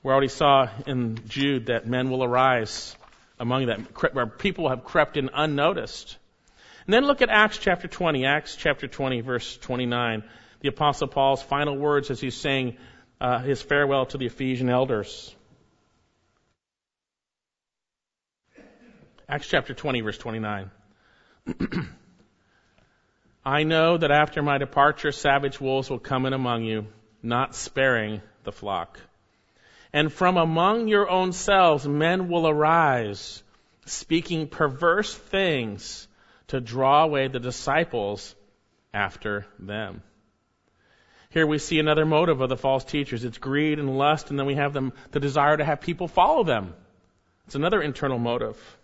We 0.03 0.09
already 0.09 0.29
saw 0.29 0.69
in 0.85 1.19
Jude 1.27 1.65
that 1.65 1.85
men 1.85 2.09
will 2.09 2.23
arise 2.23 2.95
among 3.37 3.65
them, 3.65 3.89
where 4.13 4.25
people 4.25 4.69
have 4.69 4.85
crept 4.85 5.17
in 5.17 5.31
unnoticed. 5.33 6.15
And 6.85 6.93
then 6.93 7.03
look 7.03 7.21
at 7.21 7.27
Acts 7.27 7.57
chapter 7.57 7.89
20, 7.89 8.25
Acts 8.25 8.55
chapter 8.55 8.87
20, 8.87 9.19
verse 9.19 9.57
29. 9.57 10.23
The 10.61 10.69
Apostle 10.69 11.09
Paul's 11.09 11.43
final 11.43 11.75
words 11.75 12.09
as 12.09 12.21
he's 12.21 12.37
saying 12.37 12.77
uh, 13.19 13.39
his 13.39 13.61
farewell 13.61 14.05
to 14.05 14.17
the 14.17 14.27
Ephesian 14.27 14.69
elders. 14.69 15.35
Acts 19.29 19.49
chapter 19.49 19.73
20, 19.73 19.99
verse 20.01 20.17
29. 20.17 20.71
I 23.45 23.63
know 23.63 23.97
that 23.97 24.09
after 24.09 24.41
my 24.41 24.57
departure, 24.57 25.11
savage 25.11 25.59
wolves 25.59 25.89
will 25.89 25.99
come 25.99 26.25
in 26.25 26.31
among 26.31 26.63
you, 26.63 26.87
not 27.21 27.53
sparing 27.53 28.21
the 28.45 28.53
flock. 28.53 29.01
And 29.91 30.13
from 30.13 30.37
among 30.37 30.87
your 30.87 31.09
own 31.09 31.33
selves, 31.33 31.85
men 31.85 32.29
will 32.29 32.47
arise, 32.47 33.43
speaking 33.85 34.47
perverse 34.47 35.13
things 35.13 36.07
to 36.47 36.61
draw 36.61 37.03
away 37.03 37.27
the 37.27 37.39
disciples 37.39 38.33
after 38.93 39.45
them. 39.59 40.03
Here 41.31 41.45
we 41.45 41.57
see 41.57 41.79
another 41.79 42.05
motive 42.05 42.39
of 42.39 42.47
the 42.47 42.55
false 42.55 42.85
teachers. 42.85 43.25
It's 43.25 43.37
greed 43.37 43.77
and 43.77 43.97
lust, 43.97 44.29
and 44.29 44.39
then 44.39 44.45
we 44.45 44.55
have 44.55 44.71
them, 44.71 44.93
the 45.11 45.19
desire 45.19 45.57
to 45.57 45.65
have 45.65 45.81
people 45.81 46.07
follow 46.07 46.45
them. 46.45 46.73
It's 47.45 47.55
another 47.55 47.81
internal 47.81 48.19
motive. 48.19 48.76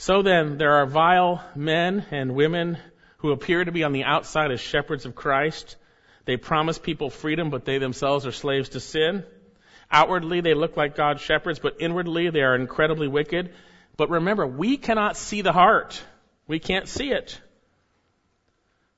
So 0.00 0.22
then, 0.22 0.56
there 0.56 0.76
are 0.76 0.86
vile 0.86 1.44
men 1.54 2.06
and 2.10 2.34
women 2.34 2.78
who 3.18 3.32
appear 3.32 3.62
to 3.62 3.70
be 3.70 3.84
on 3.84 3.92
the 3.92 4.04
outside 4.04 4.50
as 4.50 4.58
shepherds 4.58 5.04
of 5.04 5.14
Christ. 5.14 5.76
They 6.24 6.38
promise 6.38 6.78
people 6.78 7.10
freedom, 7.10 7.50
but 7.50 7.66
they 7.66 7.76
themselves 7.76 8.24
are 8.24 8.32
slaves 8.32 8.70
to 8.70 8.80
sin. 8.80 9.24
Outwardly, 9.90 10.40
they 10.40 10.54
look 10.54 10.74
like 10.74 10.96
God's 10.96 11.20
shepherds, 11.20 11.58
but 11.58 11.76
inwardly, 11.80 12.30
they 12.30 12.40
are 12.40 12.54
incredibly 12.54 13.08
wicked. 13.08 13.52
But 13.98 14.08
remember, 14.08 14.46
we 14.46 14.78
cannot 14.78 15.18
see 15.18 15.42
the 15.42 15.52
heart. 15.52 16.02
We 16.46 16.60
can't 16.60 16.88
see 16.88 17.10
it. 17.10 17.38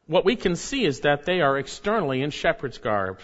What 0.06 0.24
we 0.24 0.36
can 0.36 0.54
see 0.54 0.84
is 0.84 1.00
that 1.00 1.24
they 1.24 1.40
are 1.40 1.58
externally 1.58 2.22
in 2.22 2.30
shepherd's 2.30 2.78
garb. 2.78 3.18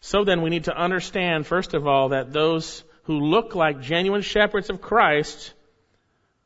So 0.00 0.22
then, 0.22 0.42
we 0.42 0.50
need 0.50 0.64
to 0.64 0.80
understand, 0.80 1.48
first 1.48 1.74
of 1.74 1.88
all, 1.88 2.10
that 2.10 2.32
those 2.32 2.84
who 3.06 3.18
look 3.18 3.56
like 3.56 3.80
genuine 3.80 4.22
shepherds 4.22 4.70
of 4.70 4.80
Christ 4.80 5.52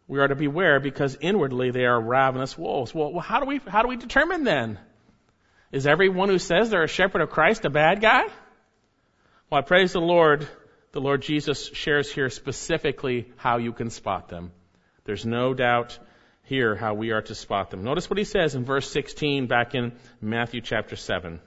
we 0.07 0.21
are 0.21 0.29
to 0.29 0.35
beware 0.35 0.81
because 0.81 1.17
inwardly 1.21 1.71
they 1.71 1.85
are 1.85 2.01
ravenous 2.01 2.59
wolves. 2.59 2.95
Well, 2.95 3.19
how 3.21 3.41
do 3.41 3.47
we, 3.47 3.59
how 3.59 3.83
do 3.83 3.89
we 3.89 3.97
determine 3.97 4.45
then? 4.45 4.79
Is 5.73 5.87
everyone 5.87 6.29
who 6.29 6.39
says 6.39 6.71
they're 6.71 6.85
a 6.85 6.89
shepherd 6.89 7.23
of 7.23 7.31
Christ 7.31 7.65
a 7.65 7.71
bad 7.71 8.01
guy? 8.01 8.25
Well, 9.51 9.59
I 9.59 9.63
praise 9.63 9.93
the 9.93 10.01
Lord. 10.01 10.47
The 10.93 11.01
Lord 11.01 11.23
Jesus 11.23 11.71
shares 11.73 12.13
here 12.13 12.31
specifically 12.31 13.33
how 13.37 13.57
you 13.57 13.73
can 13.73 13.91
spot 13.91 14.29
them. 14.29 14.53
There's 15.05 15.27
no 15.27 15.55
doubt 15.55 15.99
here 16.45 16.77
how 16.77 16.95
we 16.95 17.11
are 17.11 17.23
to 17.23 17.35
spot 17.35 17.71
them. 17.71 17.83
Notice 17.83 18.09
what 18.09 18.19
he 18.19 18.25
says 18.25 18.55
in 18.55 18.65
verse 18.65 18.89
16 18.91 19.47
back 19.47 19.75
in 19.75 19.93
Matthew 20.21 20.61
chapter 20.61 20.97
7. 20.97 21.41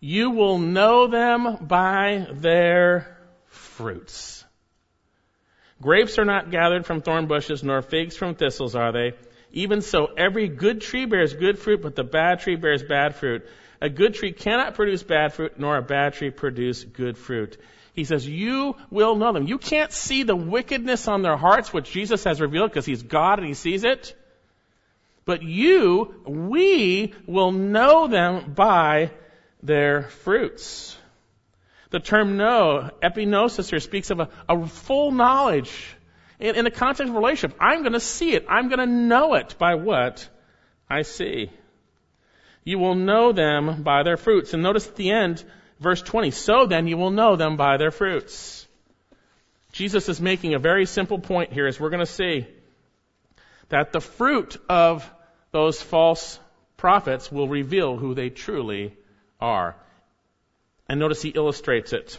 You 0.00 0.30
will 0.30 0.58
know 0.58 1.08
them 1.08 1.66
by 1.66 2.28
their 2.32 3.18
fruits. 3.46 4.44
Grapes 5.80 6.18
are 6.18 6.24
not 6.24 6.50
gathered 6.50 6.86
from 6.86 7.02
thorn 7.02 7.26
bushes, 7.26 7.62
nor 7.62 7.82
figs 7.82 8.16
from 8.16 8.34
thistles, 8.34 8.74
are 8.74 8.92
they? 8.92 9.12
Even 9.52 9.80
so, 9.80 10.06
every 10.16 10.48
good 10.48 10.80
tree 10.80 11.06
bears 11.06 11.34
good 11.34 11.58
fruit, 11.58 11.82
but 11.82 11.94
the 11.94 12.04
bad 12.04 12.40
tree 12.40 12.56
bears 12.56 12.82
bad 12.82 13.14
fruit. 13.14 13.46
A 13.80 13.88
good 13.88 14.14
tree 14.14 14.32
cannot 14.32 14.74
produce 14.74 15.02
bad 15.02 15.32
fruit, 15.32 15.58
nor 15.58 15.76
a 15.76 15.82
bad 15.82 16.14
tree 16.14 16.30
produce 16.30 16.82
good 16.82 17.16
fruit. 17.16 17.56
He 17.94 18.04
says, 18.04 18.26
you 18.26 18.76
will 18.90 19.16
know 19.16 19.32
them. 19.32 19.46
You 19.46 19.58
can't 19.58 19.92
see 19.92 20.24
the 20.24 20.36
wickedness 20.36 21.08
on 21.08 21.22
their 21.22 21.36
hearts, 21.36 21.72
which 21.72 21.90
Jesus 21.90 22.24
has 22.24 22.40
revealed 22.40 22.70
because 22.70 22.86
he's 22.86 23.02
God 23.02 23.38
and 23.38 23.46
he 23.46 23.54
sees 23.54 23.84
it. 23.84 24.14
But 25.24 25.42
you, 25.42 26.14
we 26.26 27.14
will 27.26 27.52
know 27.52 28.06
them 28.06 28.52
by 28.54 29.10
their 29.62 30.02
fruits. 30.02 30.97
The 31.90 32.00
term 32.00 32.36
know, 32.36 32.90
epignosis 33.02 33.70
here 33.70 33.80
speaks 33.80 34.10
of 34.10 34.20
a, 34.20 34.28
a 34.48 34.66
full 34.66 35.10
knowledge. 35.10 35.72
In, 36.38 36.56
in 36.56 36.64
the 36.64 36.70
context 36.70 37.10
of 37.10 37.16
relationship, 37.16 37.56
I'm 37.60 37.80
going 37.80 37.94
to 37.94 38.00
see 38.00 38.34
it. 38.34 38.46
I'm 38.48 38.68
going 38.68 38.80
to 38.80 38.86
know 38.86 39.34
it 39.34 39.56
by 39.58 39.74
what 39.76 40.28
I 40.88 41.02
see. 41.02 41.50
You 42.64 42.78
will 42.78 42.94
know 42.94 43.32
them 43.32 43.82
by 43.82 44.02
their 44.02 44.18
fruits. 44.18 44.52
And 44.52 44.62
notice 44.62 44.86
at 44.86 44.96
the 44.96 45.10
end, 45.10 45.42
verse 45.80 46.02
20, 46.02 46.30
so 46.30 46.66
then 46.66 46.86
you 46.86 46.98
will 46.98 47.10
know 47.10 47.36
them 47.36 47.56
by 47.56 47.78
their 47.78 47.90
fruits. 47.90 48.66
Jesus 49.72 50.08
is 50.08 50.20
making 50.20 50.54
a 50.54 50.58
very 50.58 50.86
simple 50.86 51.18
point 51.18 51.52
here 51.52 51.66
as 51.66 51.80
we're 51.80 51.90
going 51.90 52.04
to 52.04 52.06
see 52.06 52.46
that 53.68 53.92
the 53.92 54.00
fruit 54.00 54.56
of 54.68 55.10
those 55.50 55.80
false 55.80 56.38
prophets 56.76 57.30
will 57.30 57.48
reveal 57.48 57.96
who 57.96 58.14
they 58.14 58.30
truly 58.30 58.96
are. 59.40 59.76
And 60.88 61.00
notice 61.00 61.22
he 61.22 61.30
illustrates 61.30 61.92
it. 61.92 62.18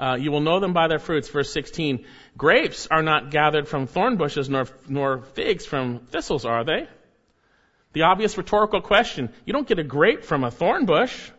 Uh, 0.00 0.16
you 0.18 0.30
will 0.30 0.40
know 0.40 0.60
them 0.60 0.72
by 0.72 0.88
their 0.88 0.98
fruits. 0.98 1.28
Verse 1.28 1.52
16. 1.52 2.04
Grapes 2.36 2.86
are 2.88 3.02
not 3.02 3.30
gathered 3.30 3.68
from 3.68 3.86
thorn 3.86 4.16
bushes, 4.16 4.48
nor, 4.48 4.66
nor 4.88 5.22
figs 5.34 5.66
from 5.66 6.00
thistles, 6.10 6.44
are 6.44 6.64
they? 6.64 6.88
The 7.92 8.02
obvious 8.02 8.36
rhetorical 8.36 8.80
question. 8.80 9.30
You 9.44 9.52
don't 9.52 9.66
get 9.66 9.78
a 9.78 9.84
grape 9.84 10.24
from 10.24 10.44
a 10.44 10.50
thorn 10.50 10.84
bush, 10.84 11.30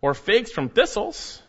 or 0.00 0.14
figs 0.14 0.50
from 0.50 0.68
thistles. 0.68 1.40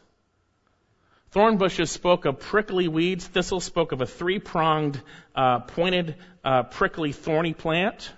Thorn 1.31 1.57
bushes 1.57 1.91
spoke 1.91 2.25
of 2.25 2.39
prickly 2.39 2.87
weeds. 2.87 3.25
Thistles 3.25 3.63
spoke 3.63 3.91
of 3.91 4.01
a 4.01 4.05
three-pronged, 4.05 5.01
uh, 5.35 5.59
pointed, 5.59 6.15
uh, 6.43 6.63
prickly, 6.63 7.11
thorny 7.11 7.53
plant. 7.53 8.11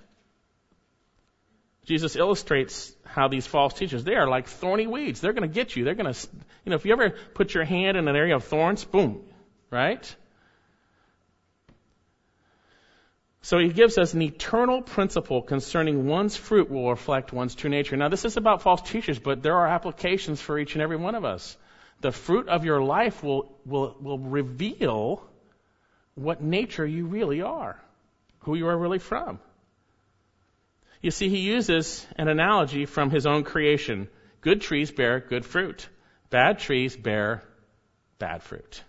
Jesus 1.85 2.15
illustrates 2.15 2.93
how 3.05 3.27
these 3.27 3.47
false 3.47 3.73
teachers, 3.73 4.03
they 4.03 4.15
are 4.15 4.27
like 4.27 4.47
thorny 4.47 4.87
weeds. 4.87 5.19
They're 5.19 5.33
going 5.33 5.49
to 5.49 5.53
get 5.53 5.75
you. 5.75 5.83
They're 5.83 5.95
going 5.95 6.13
to, 6.13 6.27
you 6.63 6.69
know, 6.69 6.75
if 6.75 6.85
you 6.85 6.93
ever 6.93 7.15
put 7.33 7.53
your 7.53 7.63
hand 7.63 7.97
in 7.97 8.07
an 8.07 8.15
area 8.15 8.35
of 8.35 8.43
thorns, 8.43 8.83
boom, 8.83 9.23
right? 9.69 10.15
So 13.43 13.57
he 13.57 13.69
gives 13.69 13.97
us 13.97 14.13
an 14.13 14.21
eternal 14.21 14.83
principle 14.83 15.41
concerning 15.41 16.05
one's 16.05 16.37
fruit 16.37 16.69
will 16.69 16.91
reflect 16.91 17.33
one's 17.33 17.55
true 17.55 17.71
nature. 17.71 17.97
Now 17.97 18.09
this 18.09 18.23
is 18.23 18.37
about 18.37 18.61
false 18.61 18.81
teachers, 18.83 19.17
but 19.17 19.41
there 19.41 19.55
are 19.55 19.67
applications 19.67 20.39
for 20.39 20.59
each 20.59 20.75
and 20.75 20.81
every 20.83 20.97
one 20.97 21.15
of 21.15 21.25
us. 21.25 21.57
The 22.01 22.11
fruit 22.11 22.47
of 22.47 22.65
your 22.65 22.83
life 22.83 23.23
will, 23.23 23.57
will, 23.65 23.95
will 23.99 24.19
reveal 24.19 25.23
what 26.13 26.41
nature 26.41 26.85
you 26.85 27.07
really 27.07 27.41
are, 27.41 27.81
who 28.41 28.53
you 28.55 28.67
are 28.67 28.77
really 28.77 28.99
from. 28.99 29.39
You 31.01 31.11
see, 31.11 31.29
he 31.29 31.39
uses 31.39 32.05
an 32.15 32.27
analogy 32.27 32.85
from 32.85 33.09
his 33.09 33.25
own 33.25 33.43
creation. 33.43 34.07
Good 34.41 34.61
trees 34.61 34.91
bear 34.91 35.19
good 35.19 35.45
fruit. 35.45 35.87
Bad 36.29 36.59
trees 36.59 36.95
bear 36.95 37.43
bad 38.19 38.43
fruit. 38.43 38.83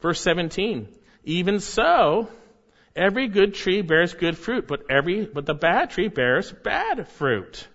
Verse 0.00 0.20
17. 0.20 0.88
Even 1.24 1.60
so, 1.60 2.28
every 2.96 3.28
good 3.28 3.54
tree 3.54 3.82
bears 3.82 4.14
good 4.14 4.38
fruit, 4.38 4.66
but 4.66 4.90
every, 4.90 5.26
but 5.26 5.46
the 5.46 5.54
bad 5.54 5.90
tree 5.90 6.08
bears 6.08 6.50
bad 6.50 7.08
fruit. 7.08 7.66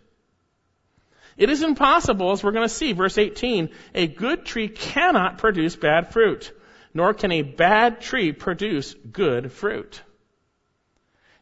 It 1.37 1.49
is 1.49 1.61
impossible, 1.61 2.31
as 2.31 2.43
we're 2.43 2.51
going 2.51 2.67
to 2.67 2.73
see, 2.73 2.93
verse 2.93 3.17
18, 3.17 3.69
a 3.93 4.07
good 4.07 4.45
tree 4.45 4.69
cannot 4.69 5.37
produce 5.37 5.75
bad 5.75 6.13
fruit, 6.13 6.51
nor 6.93 7.13
can 7.13 7.31
a 7.31 7.41
bad 7.41 7.99
tree 7.99 8.31
produce 8.31 8.93
good 8.93 9.51
fruit. 9.51 10.01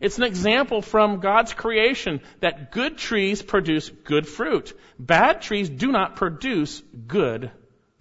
It's 0.04 0.18
an 0.18 0.26
example 0.26 0.82
from 0.82 1.22
God's 1.22 1.54
creation 1.54 2.20
that 2.42 2.74
good 2.74 2.98
trees 2.98 3.42
produce 3.42 3.88
good 3.88 4.28
fruit. 4.28 4.78
Bad 5.00 5.42
trees 5.42 5.70
do 5.70 5.94
not 5.94 6.18
produce 6.18 6.84
good 7.08 7.52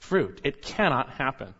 fruit. 0.00 0.40
It 0.42 0.62
cannot 0.62 1.10
happen. 1.10 1.54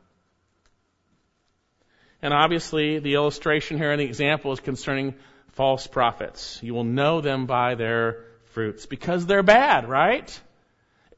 And 2.21 2.35
obviously, 2.35 2.99
the 2.99 3.15
illustration 3.15 3.79
here 3.79 3.93
and 3.93 4.01
the 4.01 4.05
example 4.05 4.51
is 4.51 4.59
concerning 4.59 5.15
false 5.53 5.87
prophets. 5.87 6.59
You 6.61 6.75
will 6.75 6.83
know 6.83 7.21
them 7.21 7.47
by 7.47 7.77
their 7.77 8.25
fruits 8.47 8.85
because 8.85 9.27
they're 9.27 9.45
bad, 9.45 9.89
right? 9.89 10.41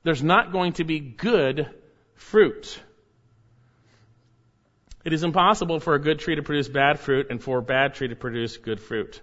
There's 0.02 0.22
not 0.22 0.52
going 0.52 0.74
to 0.74 0.84
be 0.84 1.00
good 1.00 1.70
fruit. 2.14 2.78
It 5.04 5.12
is 5.12 5.22
impossible 5.22 5.80
for 5.80 5.94
a 5.94 5.98
good 5.98 6.18
tree 6.18 6.36
to 6.36 6.42
produce 6.42 6.68
bad 6.68 6.98
fruit 6.98 7.26
and 7.30 7.42
for 7.42 7.58
a 7.58 7.62
bad 7.62 7.94
tree 7.94 8.08
to 8.08 8.16
produce 8.16 8.56
good 8.56 8.80
fruit. 8.80 9.20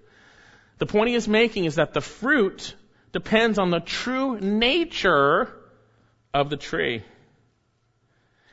The 0.78 0.86
point 0.86 1.10
he 1.10 1.16
is 1.16 1.28
making 1.28 1.66
is 1.66 1.76
that 1.76 1.94
the 1.94 2.02
fruit 2.02 2.76
depends 3.12 3.58
on 3.58 3.72
the 3.72 3.80
true 3.80 4.40
nature 4.40 5.52
of 6.34 6.50
the 6.50 6.58
tree. 6.58 7.04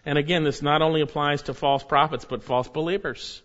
And 0.04 0.16
again, 0.16 0.42
this 0.42 0.62
not 0.62 0.80
only 0.80 1.02
applies 1.02 1.42
to 1.42 1.54
false 1.54 1.84
prophets, 1.84 2.24
but 2.24 2.42
false 2.42 2.68
believers. 2.68 3.42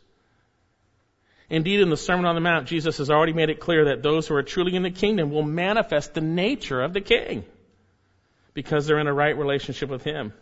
Indeed, 1.50 1.82
in 1.82 1.90
the 1.90 1.98
Sermon 1.98 2.26
on 2.26 2.36
the 2.36 2.42
Mount, 2.42 2.68
Jesus 2.68 2.98
has 2.98 3.10
already 3.10 3.34
made 3.34 3.50
it 3.50 3.60
clear 3.60 3.86
that 3.86 4.02
those 4.02 4.28
who 4.28 4.36
are 4.36 4.44
truly 4.44 4.76
in 4.76 4.84
the 4.84 4.92
kingdom 4.92 5.30
will 5.30 5.44
manifest 5.44 6.14
the 6.14 6.22
nature 6.22 6.82
of 6.82 6.94
the 6.94 7.02
king 7.02 7.44
because 8.54 8.88
they're 8.88 9.00
in 9.00 9.08
a 9.08 9.14
right 9.14 9.38
relationship 9.38 9.90
with 9.90 10.04
him. 10.04 10.34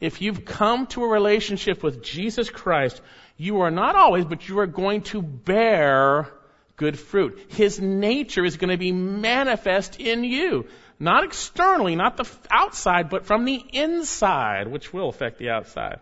If 0.00 0.22
you've 0.22 0.44
come 0.44 0.86
to 0.88 1.04
a 1.04 1.08
relationship 1.08 1.82
with 1.82 2.02
Jesus 2.02 2.50
Christ, 2.50 3.00
you 3.36 3.60
are 3.62 3.70
not 3.70 3.96
always, 3.96 4.24
but 4.24 4.48
you 4.48 4.58
are 4.60 4.66
going 4.66 5.02
to 5.02 5.22
bear 5.22 6.28
good 6.76 6.98
fruit. 6.98 7.38
His 7.48 7.80
nature 7.80 8.44
is 8.44 8.56
going 8.56 8.70
to 8.70 8.76
be 8.76 8.92
manifest 8.92 10.00
in 10.00 10.24
you. 10.24 10.66
Not 11.00 11.24
externally, 11.24 11.96
not 11.96 12.16
the 12.16 12.28
outside, 12.50 13.10
but 13.10 13.26
from 13.26 13.44
the 13.44 13.62
inside, 13.72 14.68
which 14.68 14.92
will 14.92 15.08
affect 15.08 15.38
the 15.38 15.50
outside. 15.50 16.00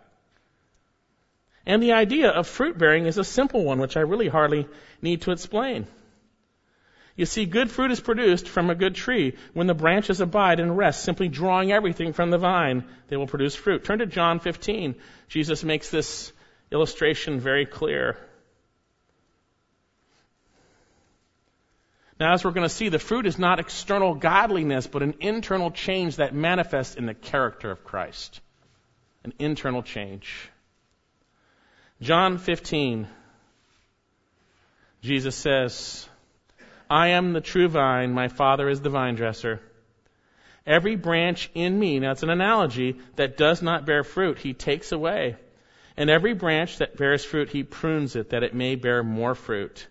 And 1.67 1.83
the 1.83 1.93
idea 1.93 2.31
of 2.31 2.47
fruit 2.47 2.79
bearing 2.79 3.07
is 3.07 3.19
a 3.19 3.25
simple 3.25 3.65
one, 3.65 3.79
which 3.79 3.97
I 3.97 4.01
really 4.01 4.29
hardly 4.29 4.69
need 5.03 5.23
to 5.23 5.33
explain. 5.33 5.87
You 7.17 7.25
see, 7.25 7.47
good 7.47 7.71
fruit 7.71 7.91
is 7.91 8.01
produced 8.01 8.47
from 8.47 8.69
a 8.69 8.75
good 8.75 8.95
tree. 8.95 9.37
When 9.55 9.67
the 9.67 9.75
branches 9.75 10.21
abide 10.21 10.61
and 10.61 10.77
rest, 10.77 11.03
simply 11.03 11.29
drawing 11.29 11.73
everything 11.73 12.13
from 12.13 12.31
the 12.31 12.39
vine, 12.39 12.85
they 13.09 13.17
will 13.17 13.27
produce 13.27 13.55
fruit. 13.55 13.85
Turn 13.85 14.01
to 14.01 14.07
John 14.07 14.39
15. 14.39 14.95
Jesus 15.29 15.65
makes 15.65 15.91
this 15.91 16.33
illustration 16.71 17.41
very 17.41 17.65
clear. 17.65 18.19
Now, 22.21 22.35
as 22.35 22.45
we're 22.45 22.53
going 22.53 22.69
to 22.69 22.75
see, 22.75 22.91
the 22.91 22.99
fruit 22.99 23.27
is 23.27 23.39
not 23.39 23.61
external 23.61 24.15
godliness, 24.15 24.87
but 24.87 25.03
an 25.03 25.15
internal 25.21 25.71
change 25.71 26.17
that 26.17 26.35
manifests 26.35 26.97
in 26.97 27.07
the 27.07 27.15
character 27.15 27.71
of 27.71 27.85
Christ. 27.85 28.41
An 29.25 29.33
internal 29.39 29.83
change. 29.83 30.51
John 32.01 32.37
15, 32.37 33.09
Jesus 35.03 35.35
says, 35.35 36.09
I 36.89 37.09
am 37.09 37.33
the 37.33 37.41
true 37.41 37.69
vine, 37.69 38.13
my 38.13 38.29
Father 38.29 38.69
is 38.69 38.81
the 38.81 38.91
vine 38.91 39.17
dresser. 39.17 39.61
Every 40.67 40.97
branch 40.97 41.51
in 41.55 41.79
me, 41.79 41.99
now 42.01 42.13
it's 42.13 42.23
an 42.23 42.31
analogy, 42.31 42.97
that 43.17 43.37
does 43.37 43.63
not 43.63 43.87
bear 43.87 44.05
fruit, 44.05 44.39
he 44.39 44.53
takes 44.53 44.93
away. 44.93 45.37
And 45.97 46.11
every 46.11 46.35
branch 46.35 46.79
that 46.79 46.97
bears 46.97 47.25
fruit, 47.25 47.49
he 47.49 47.63
prunes 47.63 48.17
it, 48.17 48.31
that 48.31 48.43
it 48.43 48.55
may 48.55 48.75
bear 48.75 49.03
more 49.03 49.35
fruit. 49.35 49.87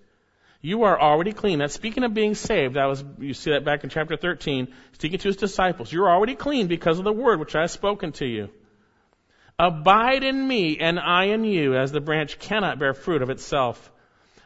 You 0.62 0.84
are 0.84 1.00
already 1.00 1.32
clean. 1.32 1.60
That's 1.60 1.74
speaking 1.74 2.04
of 2.04 2.14
being 2.14 2.36
saved. 2.36 2.76
That 2.76 2.86
was, 2.86 3.04
you 3.20 3.34
see 3.34 3.52
that 3.52 3.66
back 3.66 3.84
in 3.84 3.89
chapter 3.89 4.18
13, 4.18 4.68
speaking 4.93 5.20
to 5.20 5.28
his 5.28 5.38
disciples. 5.38 5.91
You're 5.91 6.10
already 6.10 6.36
clean 6.36 6.68
because 6.68 6.98
of 6.98 7.06
the 7.06 7.14
word 7.14 7.39
which 7.39 7.56
I 7.56 7.62
have 7.62 7.72
spoken 7.72 8.12
to 8.14 8.26
you. 8.26 8.50
Abide 9.58 10.24
in 10.24 10.48
me 10.48 10.78
and 10.80 11.00
I 11.00 11.26
in 11.26 11.43
you, 11.43 11.76
as 11.76 11.91
the 11.91 12.02
branch 12.02 12.39
cannot 12.39 12.80
bear 12.80 12.93
fruit 12.93 13.22
of 13.22 13.30
itself 13.30 13.91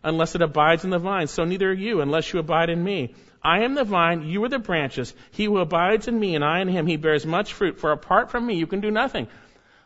unless 0.03 0.35
it 0.35 0.41
abides 0.41 0.83
in 0.83 0.89
the 0.89 0.99
vine. 0.99 1.27
So 1.27 1.43
neither 1.43 1.69
are 1.69 1.73
you 1.73 2.01
unless 2.01 2.31
you 2.31 2.39
abide 2.39 2.69
in 2.69 2.83
me. 2.83 3.15
I 3.41 3.63
am 3.63 3.73
the 3.73 3.83
vine, 3.83 4.23
you 4.23 4.43
are 4.43 4.49
the 4.49 4.59
branches. 4.59 5.13
He 5.31 5.45
who 5.45 5.57
abides 5.59 6.07
in 6.07 6.19
me 6.19 6.35
and 6.35 6.43
I 6.43 6.59
in 6.61 6.67
him, 6.67 6.87
he 6.87 6.97
bears 6.97 7.25
much 7.25 7.53
fruit. 7.53 7.79
For 7.79 7.91
apart 7.91 8.31
from 8.31 8.45
me, 8.45 8.55
you 8.55 8.67
can 8.67 8.81
do 8.81 8.91
nothing. 8.91 9.27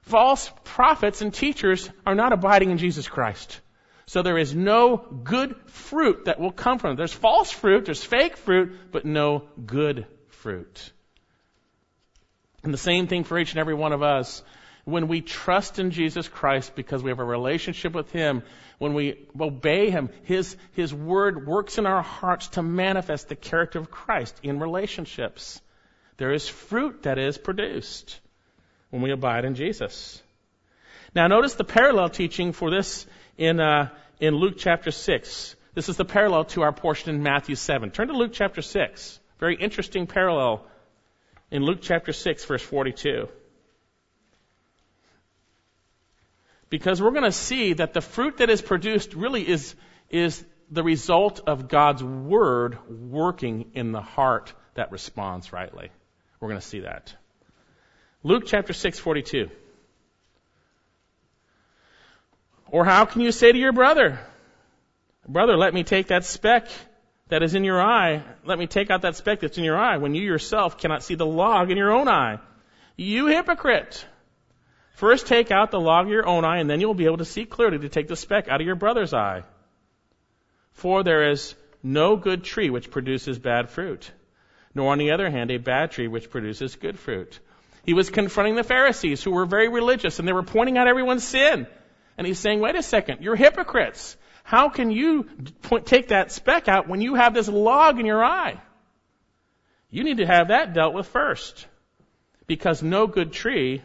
False 0.01 0.51
prophets 0.63 1.21
and 1.21 1.33
teachers 1.33 1.89
are 2.05 2.15
not 2.15 2.33
abiding 2.33 2.71
in 2.71 2.77
Jesus 2.77 3.07
Christ. 3.07 3.61
So 4.05 4.21
there 4.21 4.37
is 4.37 4.53
no 4.53 4.97
good 4.97 5.55
fruit 5.67 6.25
that 6.25 6.39
will 6.39 6.51
come 6.51 6.79
from 6.79 6.91
it. 6.91 6.95
There's 6.97 7.13
false 7.13 7.51
fruit, 7.51 7.85
there's 7.85 8.03
fake 8.03 8.37
fruit, 8.37 8.77
but 8.91 9.05
no 9.05 9.43
good 9.65 10.05
fruit. 10.29 10.91
And 12.63 12.73
the 12.73 12.77
same 12.77 13.07
thing 13.07 13.23
for 13.23 13.37
each 13.37 13.51
and 13.51 13.59
every 13.59 13.73
one 13.73 13.93
of 13.93 14.03
us. 14.03 14.43
When 14.85 15.07
we 15.07 15.21
trust 15.21 15.79
in 15.79 15.91
Jesus 15.91 16.27
Christ 16.27 16.75
because 16.75 17.01
we 17.01 17.11
have 17.11 17.19
a 17.19 17.23
relationship 17.23 17.93
with 17.93 18.11
Him, 18.11 18.43
when 18.77 18.93
we 18.93 19.27
obey 19.39 19.89
Him, 19.89 20.09
His, 20.23 20.55
His 20.73 20.93
Word 20.93 21.47
works 21.47 21.77
in 21.77 21.85
our 21.85 22.01
hearts 22.01 22.47
to 22.49 22.63
manifest 22.63 23.29
the 23.29 23.35
character 23.35 23.79
of 23.79 23.91
Christ 23.91 24.39
in 24.43 24.59
relationships. 24.59 25.61
There 26.17 26.33
is 26.33 26.47
fruit 26.47 27.03
that 27.03 27.17
is 27.17 27.37
produced 27.37 28.19
when 28.89 29.01
we 29.01 29.11
abide 29.11 29.45
in 29.45 29.55
Jesus. 29.55 30.21
Now 31.15 31.27
notice 31.27 31.55
the 31.55 31.63
parallel 31.63 32.09
teaching 32.09 32.53
for 32.53 32.71
this 32.71 33.05
in, 33.37 33.59
uh, 33.59 33.89
in 34.19 34.35
Luke 34.35 34.55
chapter 34.57 34.91
6. 34.91 35.55
This 35.73 35.89
is 35.89 35.97
the 35.97 36.05
parallel 36.05 36.45
to 36.45 36.61
our 36.61 36.71
portion 36.71 37.15
in 37.15 37.23
Matthew 37.23 37.55
7. 37.55 37.91
Turn 37.91 38.07
to 38.07 38.13
Luke 38.13 38.31
chapter 38.33 38.61
6. 38.61 39.19
Very 39.39 39.55
interesting 39.55 40.07
parallel 40.07 40.65
in 41.51 41.63
Luke 41.63 41.79
chapter 41.81 42.13
6 42.13 42.45
verse 42.45 42.61
42. 42.61 43.27
Because 46.73 46.99
we're 46.99 47.11
going 47.11 47.21
to 47.21 47.31
see 47.31 47.73
that 47.73 47.93
the 47.93 48.01
fruit 48.01 48.37
that 48.37 48.49
is 48.49 48.59
produced 48.59 49.13
really 49.13 49.47
is, 49.47 49.75
is 50.09 50.43
the 50.71 50.81
result 50.81 51.41
of 51.45 51.67
God's 51.67 52.03
Word 52.03 52.79
working 52.89 53.69
in 53.75 53.91
the 53.91 54.01
heart 54.01 54.51
that 54.73 54.91
responds 54.91 55.53
rightly. 55.53 55.91
We're 56.39 56.47
going 56.47 56.59
to 56.59 56.65
see 56.65 56.79
that. 56.79 57.13
Luke 58.23 58.45
chapter 58.47 58.73
6, 58.73 58.97
42. 58.97 59.51
Or 62.71 62.85
how 62.85 63.05
can 63.05 63.21
you 63.21 63.31
say 63.31 63.51
to 63.51 63.57
your 63.59 63.71
brother, 63.71 64.19
Brother, 65.27 65.55
let 65.55 65.75
me 65.75 65.83
take 65.83 66.07
that 66.07 66.25
speck 66.25 66.69
that 67.27 67.43
is 67.43 67.53
in 67.53 67.63
your 67.63 67.79
eye. 67.79 68.23
Let 68.45 68.57
me 68.57 68.65
take 68.65 68.89
out 68.89 69.03
that 69.03 69.15
speck 69.15 69.41
that's 69.41 69.59
in 69.59 69.63
your 69.63 69.77
eye 69.77 69.97
when 69.97 70.15
you 70.15 70.23
yourself 70.23 70.79
cannot 70.79 71.03
see 71.03 71.13
the 71.13 71.23
log 71.23 71.69
in 71.69 71.77
your 71.77 71.91
own 71.91 72.07
eye. 72.07 72.39
You 72.97 73.27
hypocrite! 73.27 74.07
First 74.93 75.27
take 75.27 75.51
out 75.51 75.71
the 75.71 75.79
log 75.79 76.05
of 76.05 76.11
your 76.11 76.27
own 76.27 76.45
eye, 76.45 76.57
and 76.57 76.69
then 76.69 76.79
you'll 76.79 76.93
be 76.93 77.05
able 77.05 77.17
to 77.17 77.25
see 77.25 77.45
clearly 77.45 77.79
to 77.79 77.89
take 77.89 78.07
the 78.07 78.15
speck 78.15 78.47
out 78.47 78.61
of 78.61 78.67
your 78.67 78.75
brother's 78.75 79.13
eye. 79.13 79.43
For 80.73 81.03
there 81.03 81.29
is 81.31 81.55
no 81.81 82.15
good 82.15 82.43
tree 82.43 82.69
which 82.69 82.91
produces 82.91 83.39
bad 83.39 83.69
fruit, 83.69 84.09
nor 84.73 84.91
on 84.91 84.99
the 84.99 85.11
other 85.11 85.29
hand 85.29 85.51
a 85.51 85.57
bad 85.57 85.91
tree 85.91 86.07
which 86.07 86.29
produces 86.29 86.75
good 86.75 86.97
fruit. 86.97 87.39
He 87.85 87.93
was 87.93 88.09
confronting 88.09 88.55
the 88.55 88.63
Pharisees 88.63 89.23
who 89.23 89.31
were 89.31 89.45
very 89.45 89.67
religious 89.67 90.19
and 90.19 90.27
they 90.27 90.33
were 90.33 90.43
pointing 90.43 90.77
out 90.77 90.87
everyone's 90.87 91.23
sin. 91.23 91.67
And 92.17 92.25
he's 92.25 92.39
saying, 92.39 92.59
wait 92.59 92.75
a 92.75 92.83
second, 92.83 93.21
you're 93.21 93.35
hypocrites. 93.35 94.15
How 94.43 94.69
can 94.69 94.91
you 94.91 95.23
point, 95.63 95.85
take 95.85 96.09
that 96.09 96.31
speck 96.31 96.67
out 96.67 96.87
when 96.87 97.01
you 97.01 97.15
have 97.15 97.33
this 97.33 97.47
log 97.47 97.99
in 97.99 98.05
your 98.05 98.23
eye? 98.23 98.61
You 99.89 100.03
need 100.03 100.17
to 100.17 100.25
have 100.25 100.47
that 100.47 100.73
dealt 100.73 100.93
with 100.93 101.07
first. 101.07 101.67
Because 102.47 102.83
no 102.83 103.07
good 103.07 103.31
tree, 103.33 103.81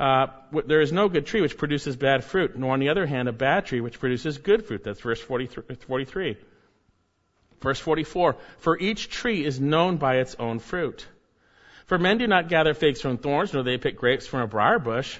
uh, 0.00 0.28
there 0.66 0.80
is 0.80 0.92
no 0.92 1.08
good 1.08 1.26
tree 1.26 1.40
which 1.40 1.58
produces 1.58 1.96
bad 1.96 2.24
fruit, 2.24 2.56
nor 2.56 2.72
on 2.72 2.80
the 2.80 2.88
other 2.88 3.06
hand 3.06 3.28
a 3.28 3.32
bad 3.32 3.66
tree 3.66 3.80
which 3.80 3.98
produces 3.98 4.38
good 4.38 4.64
fruit. 4.64 4.84
That's 4.84 5.00
verse 5.00 5.20
43. 5.20 6.36
Verse 7.60 7.80
44. 7.80 8.36
For 8.58 8.78
each 8.78 9.08
tree 9.08 9.44
is 9.44 9.58
known 9.58 9.96
by 9.96 10.16
its 10.16 10.36
own 10.38 10.60
fruit. 10.60 11.06
For 11.86 11.98
men 11.98 12.18
do 12.18 12.26
not 12.26 12.48
gather 12.48 12.74
figs 12.74 13.00
from 13.00 13.18
thorns, 13.18 13.52
nor 13.52 13.64
they 13.64 13.78
pick 13.78 13.96
grapes 13.96 14.26
from 14.26 14.40
a 14.40 14.46
briar 14.46 14.78
bush. 14.78 15.18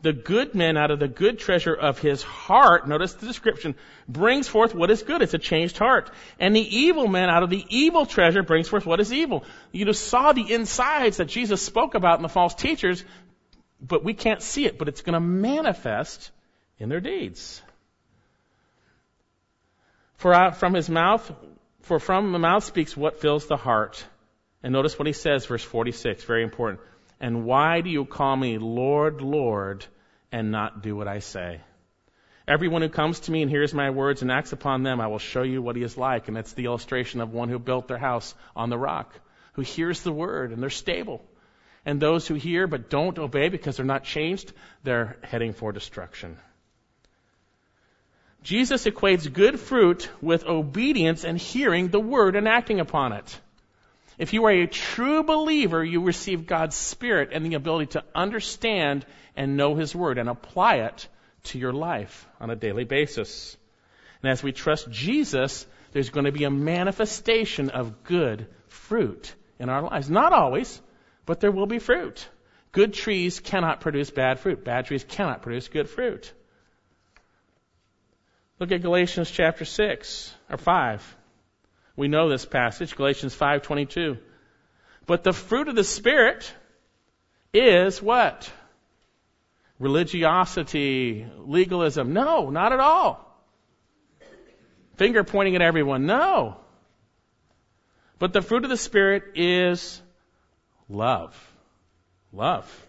The 0.00 0.12
good 0.12 0.54
man 0.54 0.76
out 0.76 0.92
of 0.92 1.00
the 1.00 1.08
good 1.08 1.40
treasure 1.40 1.74
of 1.74 1.98
his 1.98 2.22
heart, 2.22 2.86
notice 2.86 3.14
the 3.14 3.26
description, 3.26 3.74
brings 4.08 4.46
forth 4.46 4.72
what 4.74 4.92
is 4.92 5.02
good. 5.02 5.22
It's 5.22 5.34
a 5.34 5.38
changed 5.38 5.76
heart. 5.76 6.10
And 6.38 6.54
the 6.54 6.76
evil 6.76 7.08
man 7.08 7.30
out 7.30 7.42
of 7.42 7.50
the 7.50 7.64
evil 7.68 8.06
treasure 8.06 8.44
brings 8.44 8.68
forth 8.68 8.86
what 8.86 9.00
is 9.00 9.12
evil. 9.12 9.44
You 9.72 9.86
just 9.86 10.06
saw 10.06 10.32
the 10.32 10.52
insides 10.52 11.16
that 11.16 11.26
Jesus 11.26 11.62
spoke 11.62 11.94
about 11.94 12.18
in 12.18 12.22
the 12.22 12.28
false 12.28 12.54
teachers, 12.54 13.04
but 13.80 14.04
we 14.04 14.14
can't 14.14 14.42
see 14.42 14.66
it, 14.66 14.78
but 14.78 14.88
it's 14.88 15.02
going 15.02 15.14
to 15.14 15.20
manifest 15.20 16.30
in 16.78 16.88
their 16.88 17.00
deeds. 17.00 17.62
For 20.16 20.34
out 20.34 20.56
from 20.56 20.74
his 20.74 20.88
mouth, 20.88 21.30
for 21.82 22.00
from 22.00 22.32
the 22.32 22.38
mouth 22.38 22.64
speaks 22.64 22.96
what 22.96 23.20
fills 23.20 23.46
the 23.46 23.56
heart. 23.56 24.04
And 24.62 24.72
notice 24.72 24.98
what 24.98 25.06
he 25.06 25.12
says, 25.12 25.46
verse 25.46 25.62
46, 25.62 26.24
very 26.24 26.42
important. 26.42 26.80
And 27.20 27.44
why 27.44 27.80
do 27.80 27.90
you 27.90 28.04
call 28.04 28.36
me 28.36 28.58
Lord, 28.58 29.20
Lord, 29.20 29.86
and 30.32 30.50
not 30.50 30.82
do 30.82 30.96
what 30.96 31.08
I 31.08 31.20
say? 31.20 31.60
Everyone 32.48 32.82
who 32.82 32.88
comes 32.88 33.20
to 33.20 33.30
me 33.30 33.42
and 33.42 33.50
hears 33.50 33.74
my 33.74 33.90
words 33.90 34.22
and 34.22 34.32
acts 34.32 34.52
upon 34.52 34.82
them, 34.82 35.00
I 35.00 35.06
will 35.08 35.18
show 35.18 35.42
you 35.42 35.60
what 35.60 35.76
he 35.76 35.82
is 35.82 35.98
like. 35.98 36.28
And 36.28 36.36
that's 36.36 36.54
the 36.54 36.64
illustration 36.64 37.20
of 37.20 37.32
one 37.32 37.48
who 37.48 37.58
built 37.58 37.88
their 37.88 37.98
house 37.98 38.34
on 38.56 38.70
the 38.70 38.78
rock, 38.78 39.14
who 39.52 39.62
hears 39.62 40.02
the 40.02 40.12
word 40.12 40.50
and 40.50 40.62
they're 40.62 40.70
stable. 40.70 41.22
And 41.88 41.98
those 41.98 42.26
who 42.26 42.34
hear 42.34 42.66
but 42.66 42.90
don't 42.90 43.18
obey 43.18 43.48
because 43.48 43.78
they're 43.78 43.86
not 43.86 44.04
changed, 44.04 44.52
they're 44.84 45.16
heading 45.22 45.54
for 45.54 45.72
destruction. 45.72 46.36
Jesus 48.42 48.84
equates 48.84 49.32
good 49.32 49.58
fruit 49.58 50.10
with 50.20 50.44
obedience 50.44 51.24
and 51.24 51.38
hearing 51.38 51.88
the 51.88 51.98
word 51.98 52.36
and 52.36 52.46
acting 52.46 52.78
upon 52.78 53.14
it. 53.14 53.40
If 54.18 54.34
you 54.34 54.44
are 54.44 54.50
a 54.50 54.66
true 54.66 55.22
believer, 55.22 55.82
you 55.82 56.02
receive 56.02 56.46
God's 56.46 56.76
Spirit 56.76 57.30
and 57.32 57.46
the 57.46 57.54
ability 57.54 57.92
to 57.92 58.04
understand 58.14 59.06
and 59.34 59.56
know 59.56 59.74
His 59.74 59.94
Word 59.94 60.18
and 60.18 60.28
apply 60.28 60.80
it 60.88 61.08
to 61.44 61.58
your 61.58 61.72
life 61.72 62.28
on 62.38 62.50
a 62.50 62.56
daily 62.56 62.84
basis. 62.84 63.56
And 64.22 64.30
as 64.30 64.42
we 64.42 64.52
trust 64.52 64.90
Jesus, 64.90 65.66
there's 65.92 66.10
going 66.10 66.26
to 66.26 66.32
be 66.32 66.44
a 66.44 66.50
manifestation 66.50 67.70
of 67.70 68.04
good 68.04 68.46
fruit 68.66 69.34
in 69.58 69.70
our 69.70 69.80
lives. 69.80 70.10
Not 70.10 70.34
always, 70.34 70.82
but 71.28 71.40
there 71.40 71.52
will 71.52 71.66
be 71.66 71.78
fruit. 71.78 72.26
Good 72.72 72.94
trees 72.94 73.38
cannot 73.38 73.82
produce 73.82 74.10
bad 74.10 74.40
fruit. 74.40 74.64
Bad 74.64 74.86
trees 74.86 75.04
cannot 75.04 75.42
produce 75.42 75.68
good 75.68 75.86
fruit. 75.90 76.32
Look 78.58 78.72
at 78.72 78.80
Galatians 78.80 79.30
chapter 79.30 79.66
6 79.66 80.34
or 80.48 80.56
5. 80.56 81.16
We 81.96 82.08
know 82.08 82.30
this 82.30 82.46
passage, 82.46 82.96
Galatians 82.96 83.34
5:22. 83.34 84.16
But 85.04 85.22
the 85.22 85.34
fruit 85.34 85.68
of 85.68 85.74
the 85.74 85.84
spirit 85.84 86.50
is 87.52 88.00
what? 88.00 88.50
Religiosity, 89.78 91.26
legalism. 91.36 92.14
No, 92.14 92.48
not 92.48 92.72
at 92.72 92.80
all. 92.80 93.22
Finger 94.96 95.24
pointing 95.24 95.56
at 95.56 95.62
everyone. 95.62 96.06
No. 96.06 96.56
But 98.18 98.32
the 98.32 98.40
fruit 98.40 98.64
of 98.64 98.70
the 98.70 98.78
spirit 98.78 99.32
is 99.34 100.00
love. 100.88 101.34
Love. 102.32 102.86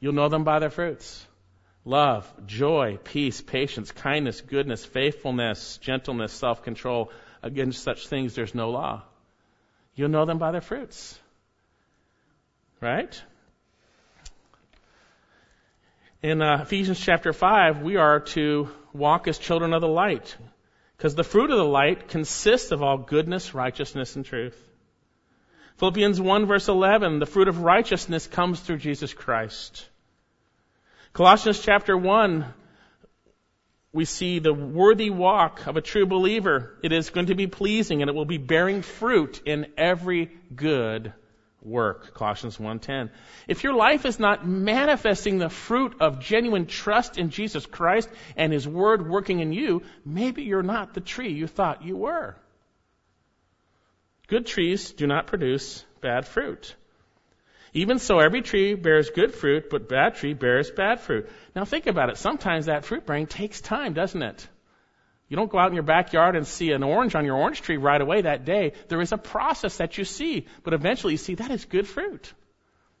You'll 0.00 0.14
know 0.14 0.28
them 0.28 0.44
by 0.44 0.58
their 0.58 0.70
fruits. 0.70 1.26
Love, 1.84 2.32
joy, 2.46 2.98
peace, 3.02 3.40
patience, 3.40 3.90
kindness, 3.90 4.40
goodness, 4.40 4.84
faithfulness, 4.84 5.78
gentleness, 5.78 6.32
self-control. 6.32 7.10
Against 7.42 7.82
such 7.82 8.06
things 8.06 8.34
there's 8.34 8.54
no 8.54 8.70
law. 8.70 9.02
You'll 9.94 10.08
know 10.08 10.24
them 10.24 10.38
by 10.38 10.52
their 10.52 10.60
fruits. 10.60 11.18
Right? 12.80 13.20
In 16.22 16.40
uh, 16.40 16.62
Ephesians 16.62 17.00
chapter 17.00 17.32
5, 17.32 17.82
we 17.82 17.96
are 17.96 18.20
to 18.20 18.68
walk 18.92 19.26
as 19.26 19.38
children 19.38 19.72
of 19.72 19.80
the 19.80 19.88
light. 19.88 20.36
Because 20.96 21.16
the 21.16 21.24
fruit 21.24 21.50
of 21.50 21.58
the 21.58 21.64
light 21.64 22.08
consists 22.08 22.70
of 22.70 22.80
all 22.80 22.96
goodness, 22.98 23.54
righteousness, 23.54 24.14
and 24.14 24.24
truth. 24.24 24.56
Philippians 25.82 26.20
1 26.20 26.46
verse 26.46 26.68
11, 26.68 27.18
the 27.18 27.26
fruit 27.26 27.48
of 27.48 27.58
righteousness 27.58 28.28
comes 28.28 28.60
through 28.60 28.76
Jesus 28.76 29.12
Christ. 29.12 29.84
Colossians 31.12 31.58
chapter 31.58 31.96
1, 31.96 32.46
we 33.92 34.04
see 34.04 34.38
the 34.38 34.54
worthy 34.54 35.10
walk 35.10 35.66
of 35.66 35.76
a 35.76 35.80
true 35.80 36.06
believer. 36.06 36.78
It 36.84 36.92
is 36.92 37.10
going 37.10 37.26
to 37.26 37.34
be 37.34 37.48
pleasing 37.48 38.00
and 38.00 38.08
it 38.08 38.14
will 38.14 38.26
be 38.26 38.38
bearing 38.38 38.82
fruit 38.82 39.42
in 39.44 39.72
every 39.76 40.30
good 40.54 41.12
work. 41.60 42.14
Colossians 42.14 42.58
1:10. 42.58 43.10
If 43.48 43.64
your 43.64 43.74
life 43.74 44.06
is 44.06 44.20
not 44.20 44.46
manifesting 44.46 45.38
the 45.38 45.50
fruit 45.50 45.96
of 45.98 46.20
genuine 46.20 46.66
trust 46.66 47.18
in 47.18 47.30
Jesus 47.30 47.66
Christ 47.66 48.08
and 48.36 48.52
his 48.52 48.68
word 48.68 49.10
working 49.10 49.40
in 49.40 49.52
you, 49.52 49.82
maybe 50.04 50.44
you're 50.44 50.62
not 50.62 50.94
the 50.94 51.00
tree 51.00 51.32
you 51.32 51.48
thought 51.48 51.82
you 51.82 51.96
were. 51.96 52.36
Good 54.32 54.46
trees 54.46 54.92
do 54.92 55.06
not 55.06 55.26
produce 55.26 55.84
bad 56.00 56.26
fruit. 56.26 56.74
Even 57.74 57.98
so, 57.98 58.18
every 58.18 58.40
tree 58.40 58.72
bears 58.72 59.10
good 59.10 59.34
fruit, 59.34 59.68
but 59.68 59.90
bad 59.90 60.14
tree 60.14 60.32
bears 60.32 60.70
bad 60.70 61.00
fruit. 61.00 61.28
Now 61.54 61.66
think 61.66 61.86
about 61.86 62.08
it. 62.08 62.16
Sometimes 62.16 62.64
that 62.64 62.86
fruit 62.86 63.04
bearing 63.04 63.26
takes 63.26 63.60
time, 63.60 63.92
doesn't 63.92 64.22
it? 64.22 64.48
You 65.28 65.36
don't 65.36 65.50
go 65.50 65.58
out 65.58 65.68
in 65.68 65.74
your 65.74 65.82
backyard 65.82 66.34
and 66.34 66.46
see 66.46 66.72
an 66.72 66.82
orange 66.82 67.14
on 67.14 67.26
your 67.26 67.36
orange 67.36 67.60
tree 67.60 67.76
right 67.76 68.00
away 68.00 68.22
that 68.22 68.46
day. 68.46 68.72
There 68.88 69.02
is 69.02 69.12
a 69.12 69.18
process 69.18 69.76
that 69.76 69.98
you 69.98 70.06
see, 70.06 70.46
but 70.64 70.72
eventually 70.72 71.12
you 71.12 71.18
see 71.18 71.34
that 71.34 71.50
is 71.50 71.66
good 71.66 71.86
fruit. 71.86 72.32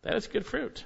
That 0.02 0.16
is 0.16 0.26
good 0.26 0.44
fruit. 0.44 0.84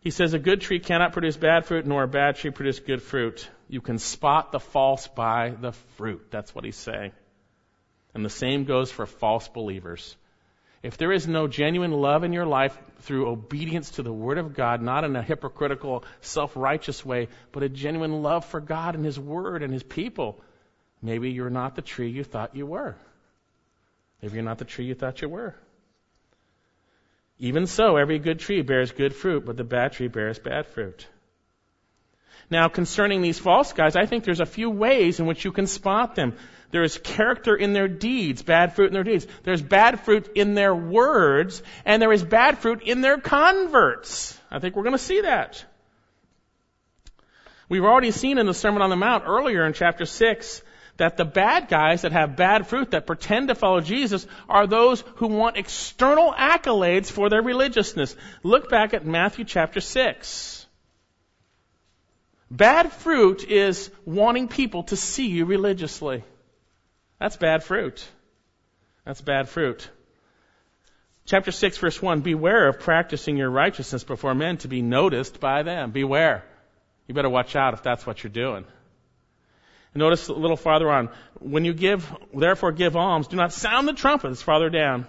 He 0.00 0.10
says 0.10 0.34
a 0.34 0.40
good 0.40 0.62
tree 0.62 0.80
cannot 0.80 1.12
produce 1.12 1.36
bad 1.36 1.64
fruit, 1.64 1.86
nor 1.86 2.02
a 2.02 2.08
bad 2.08 2.34
tree 2.34 2.50
produce 2.50 2.80
good 2.80 3.02
fruit. 3.02 3.48
You 3.68 3.80
can 3.80 3.98
spot 3.98 4.50
the 4.50 4.58
false 4.58 5.06
by 5.06 5.50
the 5.50 5.70
fruit. 5.96 6.26
That's 6.32 6.52
what 6.52 6.64
he's 6.64 6.74
saying. 6.74 7.12
And 8.14 8.24
the 8.24 8.30
same 8.30 8.64
goes 8.64 8.90
for 8.90 9.06
false 9.06 9.48
believers. 9.48 10.16
If 10.82 10.96
there 10.96 11.12
is 11.12 11.28
no 11.28 11.46
genuine 11.46 11.92
love 11.92 12.24
in 12.24 12.32
your 12.32 12.46
life 12.46 12.76
through 13.00 13.28
obedience 13.28 13.90
to 13.92 14.02
the 14.02 14.12
Word 14.12 14.38
of 14.38 14.54
God, 14.54 14.80
not 14.80 15.04
in 15.04 15.14
a 15.14 15.22
hypocritical, 15.22 16.04
self 16.22 16.56
righteous 16.56 17.04
way, 17.04 17.28
but 17.52 17.62
a 17.62 17.68
genuine 17.68 18.22
love 18.22 18.46
for 18.46 18.60
God 18.60 18.94
and 18.94 19.04
His 19.04 19.20
Word 19.20 19.62
and 19.62 19.72
His 19.72 19.82
people, 19.82 20.40
maybe 21.02 21.30
you're 21.30 21.50
not 21.50 21.76
the 21.76 21.82
tree 21.82 22.10
you 22.10 22.24
thought 22.24 22.56
you 22.56 22.66
were. 22.66 22.96
Maybe 24.22 24.34
you're 24.34 24.44
not 24.44 24.58
the 24.58 24.64
tree 24.64 24.86
you 24.86 24.94
thought 24.94 25.20
you 25.20 25.28
were. 25.28 25.54
Even 27.38 27.66
so, 27.66 27.96
every 27.96 28.18
good 28.18 28.38
tree 28.38 28.62
bears 28.62 28.92
good 28.92 29.14
fruit, 29.14 29.44
but 29.44 29.56
the 29.56 29.64
bad 29.64 29.92
tree 29.92 30.08
bears 30.08 30.38
bad 30.38 30.66
fruit. 30.66 31.06
Now, 32.50 32.68
concerning 32.68 33.22
these 33.22 33.38
false 33.38 33.72
guys, 33.72 33.94
I 33.94 34.06
think 34.06 34.24
there's 34.24 34.40
a 34.40 34.46
few 34.46 34.70
ways 34.70 35.20
in 35.20 35.26
which 35.26 35.44
you 35.44 35.52
can 35.52 35.68
spot 35.68 36.16
them. 36.16 36.36
There 36.72 36.82
is 36.82 36.98
character 36.98 37.54
in 37.54 37.72
their 37.72 37.88
deeds, 37.88 38.42
bad 38.42 38.74
fruit 38.74 38.88
in 38.88 38.92
their 38.92 39.04
deeds. 39.04 39.26
There's 39.44 39.62
bad 39.62 40.00
fruit 40.00 40.30
in 40.34 40.54
their 40.54 40.74
words, 40.74 41.62
and 41.84 42.02
there 42.02 42.12
is 42.12 42.24
bad 42.24 42.58
fruit 42.58 42.82
in 42.82 43.00
their 43.00 43.18
converts. 43.18 44.38
I 44.50 44.58
think 44.58 44.74
we're 44.74 44.82
going 44.82 44.96
to 44.96 44.98
see 44.98 45.20
that. 45.22 45.64
We've 47.68 47.84
already 47.84 48.10
seen 48.10 48.38
in 48.38 48.46
the 48.46 48.54
Sermon 48.54 48.82
on 48.82 48.90
the 48.90 48.96
Mount 48.96 49.24
earlier 49.26 49.64
in 49.64 49.72
chapter 49.72 50.04
6 50.04 50.62
that 50.96 51.16
the 51.16 51.24
bad 51.24 51.68
guys 51.68 52.02
that 52.02 52.12
have 52.12 52.36
bad 52.36 52.66
fruit, 52.66 52.90
that 52.90 53.06
pretend 53.06 53.48
to 53.48 53.54
follow 53.54 53.80
Jesus, 53.80 54.26
are 54.48 54.66
those 54.66 55.02
who 55.16 55.28
want 55.28 55.56
external 55.56 56.32
accolades 56.32 57.10
for 57.10 57.30
their 57.30 57.42
religiousness. 57.42 58.16
Look 58.42 58.68
back 58.68 58.92
at 58.92 59.06
Matthew 59.06 59.44
chapter 59.44 59.80
6. 59.80 60.59
Bad 62.50 62.92
fruit 62.92 63.44
is 63.44 63.90
wanting 64.04 64.48
people 64.48 64.82
to 64.84 64.96
see 64.96 65.28
you 65.28 65.44
religiously. 65.44 66.24
That's 67.18 67.36
bad 67.36 67.62
fruit. 67.62 68.06
That's 69.04 69.20
bad 69.20 69.48
fruit. 69.48 69.88
Chapter 71.26 71.52
6 71.52 71.78
verse 71.78 72.02
1, 72.02 72.22
beware 72.22 72.66
of 72.66 72.80
practicing 72.80 73.36
your 73.36 73.50
righteousness 73.50 74.02
before 74.02 74.34
men 74.34 74.56
to 74.58 74.68
be 74.68 74.82
noticed 74.82 75.38
by 75.38 75.62
them. 75.62 75.92
Beware. 75.92 76.44
You 77.06 77.14
better 77.14 77.30
watch 77.30 77.54
out 77.54 77.74
if 77.74 77.84
that's 77.84 78.04
what 78.04 78.24
you're 78.24 78.32
doing. 78.32 78.64
notice 79.94 80.26
a 80.26 80.32
little 80.32 80.56
farther 80.56 80.90
on, 80.90 81.10
when 81.38 81.64
you 81.64 81.72
give, 81.72 82.12
therefore 82.34 82.72
give 82.72 82.96
alms, 82.96 83.28
do 83.28 83.36
not 83.36 83.52
sound 83.52 83.86
the 83.86 83.92
trumpets 83.92 84.42
farther 84.42 84.70
down 84.70 85.06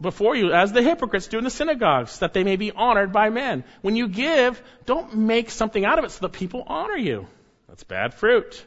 before 0.00 0.36
you 0.36 0.52
as 0.52 0.72
the 0.72 0.82
hypocrites 0.82 1.26
do 1.26 1.38
in 1.38 1.44
the 1.44 1.50
synagogues, 1.50 2.20
that 2.20 2.32
they 2.32 2.44
may 2.44 2.56
be 2.56 2.70
honored 2.70 3.12
by 3.12 3.30
men. 3.30 3.64
When 3.82 3.96
you 3.96 4.08
give, 4.08 4.62
don't 4.86 5.16
make 5.16 5.50
something 5.50 5.84
out 5.84 5.98
of 5.98 6.04
it 6.04 6.10
so 6.10 6.20
that 6.26 6.32
people 6.32 6.62
honor 6.66 6.96
you. 6.96 7.26
That's 7.68 7.84
bad 7.84 8.14
fruit. 8.14 8.64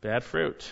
Bad 0.00 0.24
fruit. 0.24 0.70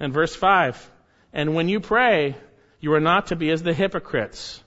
And 0.00 0.12
verse 0.12 0.34
5 0.34 0.90
And 1.32 1.54
when 1.54 1.68
you 1.68 1.80
pray, 1.80 2.36
you 2.80 2.92
are 2.94 3.00
not 3.00 3.28
to 3.28 3.36
be 3.36 3.50
as 3.50 3.62
the 3.62 3.74
hypocrites, 3.74 4.62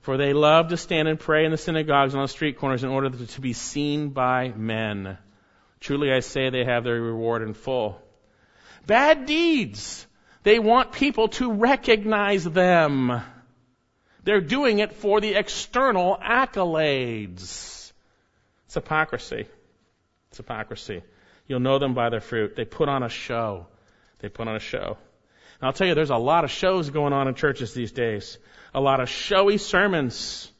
for 0.00 0.16
they 0.16 0.32
love 0.32 0.68
to 0.68 0.76
stand 0.76 1.06
and 1.06 1.20
pray 1.20 1.44
in 1.44 1.52
the 1.52 1.58
synagogues 1.58 2.14
and 2.14 2.20
on 2.20 2.24
the 2.24 2.32
street 2.32 2.58
corners 2.58 2.82
in 2.82 2.90
order 2.90 3.10
to 3.10 3.40
be 3.40 3.52
seen 3.52 4.08
by 4.08 4.48
men. 4.48 5.18
Truly 5.78 6.12
I 6.12 6.20
say 6.20 6.50
they 6.50 6.64
have 6.64 6.84
their 6.84 7.00
reward 7.00 7.42
in 7.42 7.54
full. 7.54 8.00
Bad 8.86 9.26
deeds. 9.26 10.06
They 10.42 10.58
want 10.58 10.92
people 10.92 11.28
to 11.28 11.52
recognize 11.52 12.44
them. 12.44 13.22
They're 14.24 14.40
doing 14.40 14.78
it 14.78 14.92
for 14.92 15.20
the 15.20 15.34
external 15.34 16.16
accolades. 16.16 17.92
It's 18.66 18.74
hypocrisy. 18.74 19.46
It's 20.30 20.36
hypocrisy. 20.36 21.02
You'll 21.46 21.60
know 21.60 21.78
them 21.78 21.94
by 21.94 22.08
their 22.08 22.20
fruit. 22.20 22.56
They 22.56 22.64
put 22.64 22.88
on 22.88 23.02
a 23.02 23.08
show. 23.08 23.66
They 24.20 24.28
put 24.28 24.48
on 24.48 24.56
a 24.56 24.60
show. 24.60 24.96
And 25.60 25.66
I'll 25.66 25.72
tell 25.72 25.86
you, 25.86 25.94
there's 25.94 26.10
a 26.10 26.16
lot 26.16 26.44
of 26.44 26.50
shows 26.50 26.90
going 26.90 27.12
on 27.12 27.28
in 27.28 27.34
churches 27.34 27.74
these 27.74 27.92
days. 27.92 28.38
A 28.74 28.80
lot 28.80 29.00
of 29.00 29.08
showy 29.08 29.58
sermons. 29.58 30.50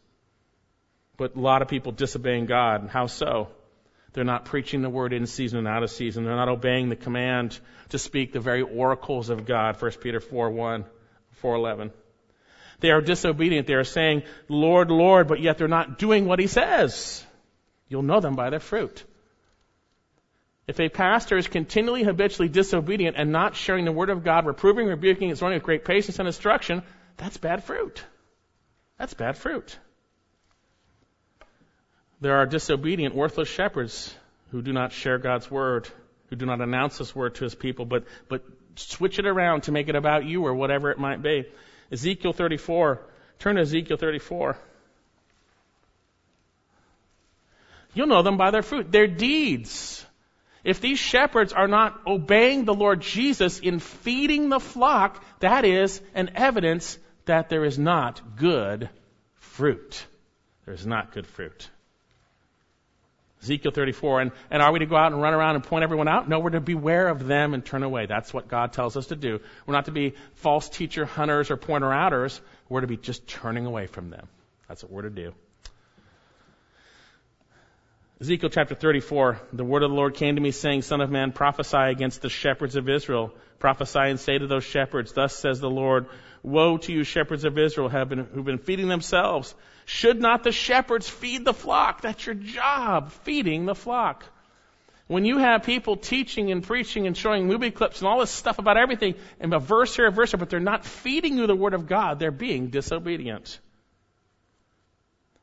But 1.16 1.36
a 1.36 1.40
lot 1.40 1.62
of 1.62 1.68
people 1.68 1.92
disobeying 1.92 2.46
God. 2.46 2.88
How 2.92 3.06
so? 3.06 3.48
They're 4.12 4.24
not 4.24 4.44
preaching 4.44 4.82
the 4.82 4.90
word 4.90 5.12
in 5.12 5.26
season 5.26 5.58
and 5.60 5.68
out 5.68 5.82
of 5.82 5.90
season. 5.90 6.24
They're 6.24 6.36
not 6.36 6.48
obeying 6.48 6.88
the 6.88 6.96
command 6.96 7.58
to 7.90 7.98
speak 7.98 8.32
the 8.32 8.40
very 8.40 8.62
oracles 8.62 9.30
of 9.30 9.46
God. 9.46 9.80
1 9.80 9.90
Peter 10.02 10.20
4 10.20 10.50
1, 10.50 10.84
4 11.30 11.54
11. 11.54 11.92
They 12.80 12.90
are 12.90 13.00
disobedient. 13.00 13.66
They 13.66 13.74
are 13.74 13.84
saying, 13.84 14.24
Lord, 14.48 14.90
Lord, 14.90 15.28
but 15.28 15.40
yet 15.40 15.56
they're 15.56 15.68
not 15.68 15.98
doing 15.98 16.26
what 16.26 16.40
he 16.40 16.46
says. 16.46 17.24
You'll 17.88 18.02
know 18.02 18.20
them 18.20 18.34
by 18.34 18.50
their 18.50 18.60
fruit. 18.60 19.04
If 20.66 20.78
a 20.78 20.88
pastor 20.88 21.36
is 21.36 21.48
continually 21.48 22.02
habitually 22.02 22.48
disobedient 22.48 23.16
and 23.16 23.32
not 23.32 23.56
sharing 23.56 23.84
the 23.84 23.92
word 23.92 24.10
of 24.10 24.24
God, 24.24 24.46
reproving, 24.46 24.86
rebuking, 24.86 25.30
exhorting 25.30 25.56
with 25.56 25.64
great 25.64 25.84
patience 25.84 26.18
and 26.18 26.28
instruction, 26.28 26.82
that's 27.16 27.36
bad 27.36 27.64
fruit. 27.64 28.04
That's 28.98 29.14
bad 29.14 29.36
fruit. 29.36 29.76
There 32.22 32.36
are 32.36 32.46
disobedient, 32.46 33.16
worthless 33.16 33.48
shepherds 33.48 34.14
who 34.52 34.62
do 34.62 34.72
not 34.72 34.92
share 34.92 35.18
God's 35.18 35.50
word, 35.50 35.88
who 36.28 36.36
do 36.36 36.46
not 36.46 36.60
announce 36.60 36.98
His 36.98 37.12
word 37.16 37.34
to 37.34 37.44
His 37.44 37.56
people, 37.56 37.84
but, 37.84 38.04
but 38.28 38.44
switch 38.76 39.18
it 39.18 39.26
around 39.26 39.64
to 39.64 39.72
make 39.72 39.88
it 39.88 39.96
about 39.96 40.24
you 40.24 40.46
or 40.46 40.54
whatever 40.54 40.92
it 40.92 41.00
might 41.00 41.20
be. 41.20 41.46
Ezekiel 41.90 42.32
34. 42.32 43.00
Turn 43.40 43.56
to 43.56 43.62
Ezekiel 43.62 43.96
34. 43.96 44.56
You'll 47.92 48.06
know 48.06 48.22
them 48.22 48.36
by 48.36 48.52
their 48.52 48.62
fruit, 48.62 48.92
their 48.92 49.08
deeds. 49.08 50.06
If 50.62 50.80
these 50.80 51.00
shepherds 51.00 51.52
are 51.52 51.66
not 51.66 52.02
obeying 52.06 52.64
the 52.64 52.72
Lord 52.72 53.00
Jesus 53.00 53.58
in 53.58 53.80
feeding 53.80 54.48
the 54.48 54.60
flock, 54.60 55.24
that 55.40 55.64
is 55.64 56.00
an 56.14 56.30
evidence 56.36 56.96
that 57.24 57.48
there 57.48 57.64
is 57.64 57.80
not 57.80 58.36
good 58.36 58.88
fruit. 59.34 60.06
There 60.66 60.74
is 60.74 60.86
not 60.86 61.10
good 61.10 61.26
fruit. 61.26 61.68
Ezekiel 63.42 63.72
34. 63.72 64.20
And, 64.20 64.32
and 64.50 64.62
are 64.62 64.72
we 64.72 64.78
to 64.78 64.86
go 64.86 64.96
out 64.96 65.12
and 65.12 65.20
run 65.20 65.34
around 65.34 65.56
and 65.56 65.64
point 65.64 65.82
everyone 65.82 66.08
out? 66.08 66.28
No, 66.28 66.38
we're 66.38 66.50
to 66.50 66.60
beware 66.60 67.08
of 67.08 67.26
them 67.26 67.54
and 67.54 67.64
turn 67.64 67.82
away. 67.82 68.06
That's 68.06 68.32
what 68.32 68.48
God 68.48 68.72
tells 68.72 68.96
us 68.96 69.06
to 69.08 69.16
do. 69.16 69.40
We're 69.66 69.74
not 69.74 69.86
to 69.86 69.92
be 69.92 70.14
false 70.36 70.68
teacher 70.68 71.04
hunters 71.04 71.50
or 71.50 71.56
pointer 71.56 71.92
outers. 71.92 72.40
We're 72.68 72.82
to 72.82 72.86
be 72.86 72.96
just 72.96 73.26
turning 73.26 73.66
away 73.66 73.86
from 73.86 74.10
them. 74.10 74.28
That's 74.68 74.82
what 74.82 74.92
we're 74.92 75.02
to 75.02 75.10
do. 75.10 75.34
Ezekiel 78.20 78.50
chapter 78.50 78.76
34, 78.76 79.40
the 79.52 79.64
word 79.64 79.82
of 79.82 79.90
the 79.90 79.96
Lord 79.96 80.14
came 80.14 80.36
to 80.36 80.40
me 80.40 80.52
saying, 80.52 80.82
Son 80.82 81.00
of 81.00 81.10
man, 81.10 81.32
prophesy 81.32 81.76
against 81.76 82.22
the 82.22 82.28
shepherds 82.28 82.76
of 82.76 82.88
Israel. 82.88 83.34
Prophesy 83.58 83.98
and 83.98 84.20
say 84.20 84.38
to 84.38 84.46
those 84.46 84.62
shepherds, 84.62 85.12
Thus 85.12 85.34
says 85.34 85.58
the 85.58 85.68
Lord, 85.68 86.06
Woe 86.44 86.76
to 86.76 86.92
you 86.92 87.02
shepherds 87.02 87.44
of 87.44 87.58
Israel 87.58 87.88
have 87.88 88.08
been, 88.08 88.20
who've 88.20 88.44
been 88.44 88.58
feeding 88.58 88.86
themselves. 88.86 89.56
Should 89.84 90.20
not 90.20 90.44
the 90.44 90.52
shepherds 90.52 91.08
feed 91.08 91.44
the 91.44 91.54
flock? 91.54 92.02
That's 92.02 92.24
your 92.24 92.34
job, 92.34 93.10
feeding 93.24 93.66
the 93.66 93.74
flock. 93.74 94.24
When 95.08 95.24
you 95.24 95.38
have 95.38 95.64
people 95.64 95.96
teaching 95.96 96.50
and 96.50 96.62
preaching 96.62 97.06
and 97.06 97.16
showing 97.16 97.46
movie 97.46 97.70
clips 97.70 98.00
and 98.00 98.08
all 98.08 98.20
this 98.20 98.30
stuff 98.30 98.58
about 98.58 98.76
everything, 98.76 99.14
and 99.40 99.52
a 99.52 99.58
verse 99.58 99.94
here, 99.94 100.06
a 100.06 100.10
verse 100.12 100.30
here, 100.30 100.38
but 100.38 100.48
they're 100.48 100.60
not 100.60 100.84
feeding 100.84 101.36
you 101.36 101.46
the 101.46 101.56
Word 101.56 101.74
of 101.74 101.86
God, 101.86 102.18
they're 102.18 102.30
being 102.30 102.68
disobedient. 102.68 103.60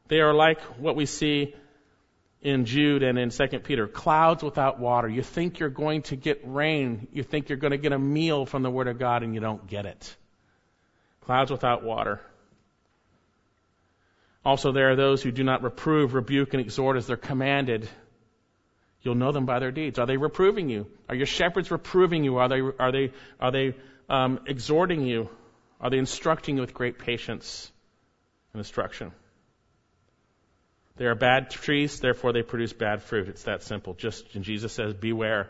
They 0.07 0.21
are 0.21 0.33
like 0.33 0.59
what 0.79 0.95
we 0.95 1.05
see 1.05 1.53
in 2.41 2.65
Jude 2.65 3.03
and 3.03 3.19
in 3.19 3.29
2 3.29 3.59
Peter. 3.59 3.87
Clouds 3.87 4.43
without 4.43 4.79
water. 4.79 5.07
You 5.07 5.21
think 5.21 5.59
you're 5.59 5.69
going 5.69 6.03
to 6.03 6.15
get 6.15 6.41
rain. 6.45 7.07
You 7.13 7.23
think 7.23 7.49
you're 7.49 7.57
going 7.57 7.71
to 7.71 7.77
get 7.77 7.91
a 7.91 7.99
meal 7.99 8.45
from 8.45 8.63
the 8.63 8.71
Word 8.71 8.87
of 8.87 8.97
God 8.97 9.23
and 9.23 9.35
you 9.35 9.41
don't 9.41 9.67
get 9.67 9.85
it. 9.85 10.15
Clouds 11.21 11.51
without 11.51 11.83
water. 11.83 12.21
Also, 14.45 14.71
there 14.71 14.91
are 14.91 14.95
those 14.95 15.21
who 15.21 15.31
do 15.31 15.43
not 15.43 15.63
reprove, 15.63 16.13
rebuke, 16.13 16.53
and 16.53 16.61
exhort 16.61 16.97
as 16.97 17.07
they're 17.07 17.17
commanded. 17.17 17.89
You'll 19.01 19.15
know 19.15 19.31
them 19.31 19.45
by 19.45 19.59
their 19.59 19.71
deeds. 19.71 19.99
Are 19.99 20.05
they 20.05 20.17
reproving 20.17 20.69
you? 20.69 20.87
Are 21.07 21.15
your 21.15 21.25
shepherds 21.25 21.71
reproving 21.71 22.23
you? 22.23 22.37
Are 22.37 22.49
they, 22.49 22.61
are 22.61 22.91
they, 22.91 23.11
are 23.39 23.51
they 23.51 23.75
um, 24.09 24.39
exhorting 24.45 25.05
you? 25.05 25.29
Are 25.81 25.89
they 25.89 25.97
instructing 25.97 26.55
you 26.55 26.61
with 26.61 26.73
great 26.73 26.99
patience 26.99 27.71
and 28.53 28.59
instruction? 28.59 29.11
They 30.97 31.05
are 31.05 31.15
bad 31.15 31.49
trees, 31.49 32.01
therefore 32.01 32.33
they 32.33 32.41
produce 32.41 32.73
bad 32.73 33.01
fruit. 33.01 33.29
It's 33.29 33.43
that 33.43 33.63
simple. 33.63 33.93
Just, 33.93 34.35
and 34.35 34.43
Jesus 34.43 34.73
says, 34.73 34.93
beware. 34.93 35.49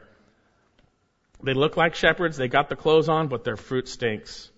They 1.42 1.54
look 1.54 1.76
like 1.76 1.96
shepherds, 1.96 2.38
they 2.38 2.48
got 2.48 2.70
the 2.70 2.76
clothes 2.76 3.10
on, 3.10 3.30
but 3.30 3.44
their 3.44 3.56
fruit 3.56 3.88
stinks. 3.88 4.52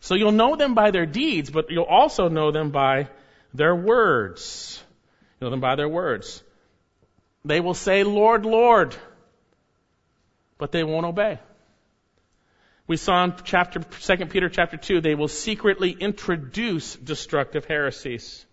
So 0.00 0.14
you'll 0.14 0.32
know 0.32 0.56
them 0.56 0.74
by 0.74 0.90
their 0.90 1.04
deeds, 1.04 1.50
but 1.50 1.70
you'll 1.70 1.84
also 1.84 2.28
know 2.28 2.50
them 2.50 2.70
by 2.70 3.08
their 3.54 3.74
words. 3.74 4.82
You 5.40 5.46
know 5.46 5.50
them 5.50 5.60
by 5.60 5.76
their 5.76 5.88
words. 5.88 6.42
They 7.44 7.60
will 7.60 7.74
say, 7.74 8.02
Lord, 8.04 8.44
Lord, 8.44 8.96
but 10.58 10.72
they 10.72 10.84
won't 10.84 11.06
obey. 11.06 11.38
We 12.86 12.96
saw 12.96 13.24
in 13.24 13.34
chapter, 13.44 13.80
2 13.80 14.26
Peter 14.26 14.48
chapter 14.48 14.76
2, 14.76 15.00
they 15.00 15.14
will 15.14 15.28
secretly 15.28 15.90
introduce 15.90 16.96
destructive 16.96 17.66
heresies 17.66 18.46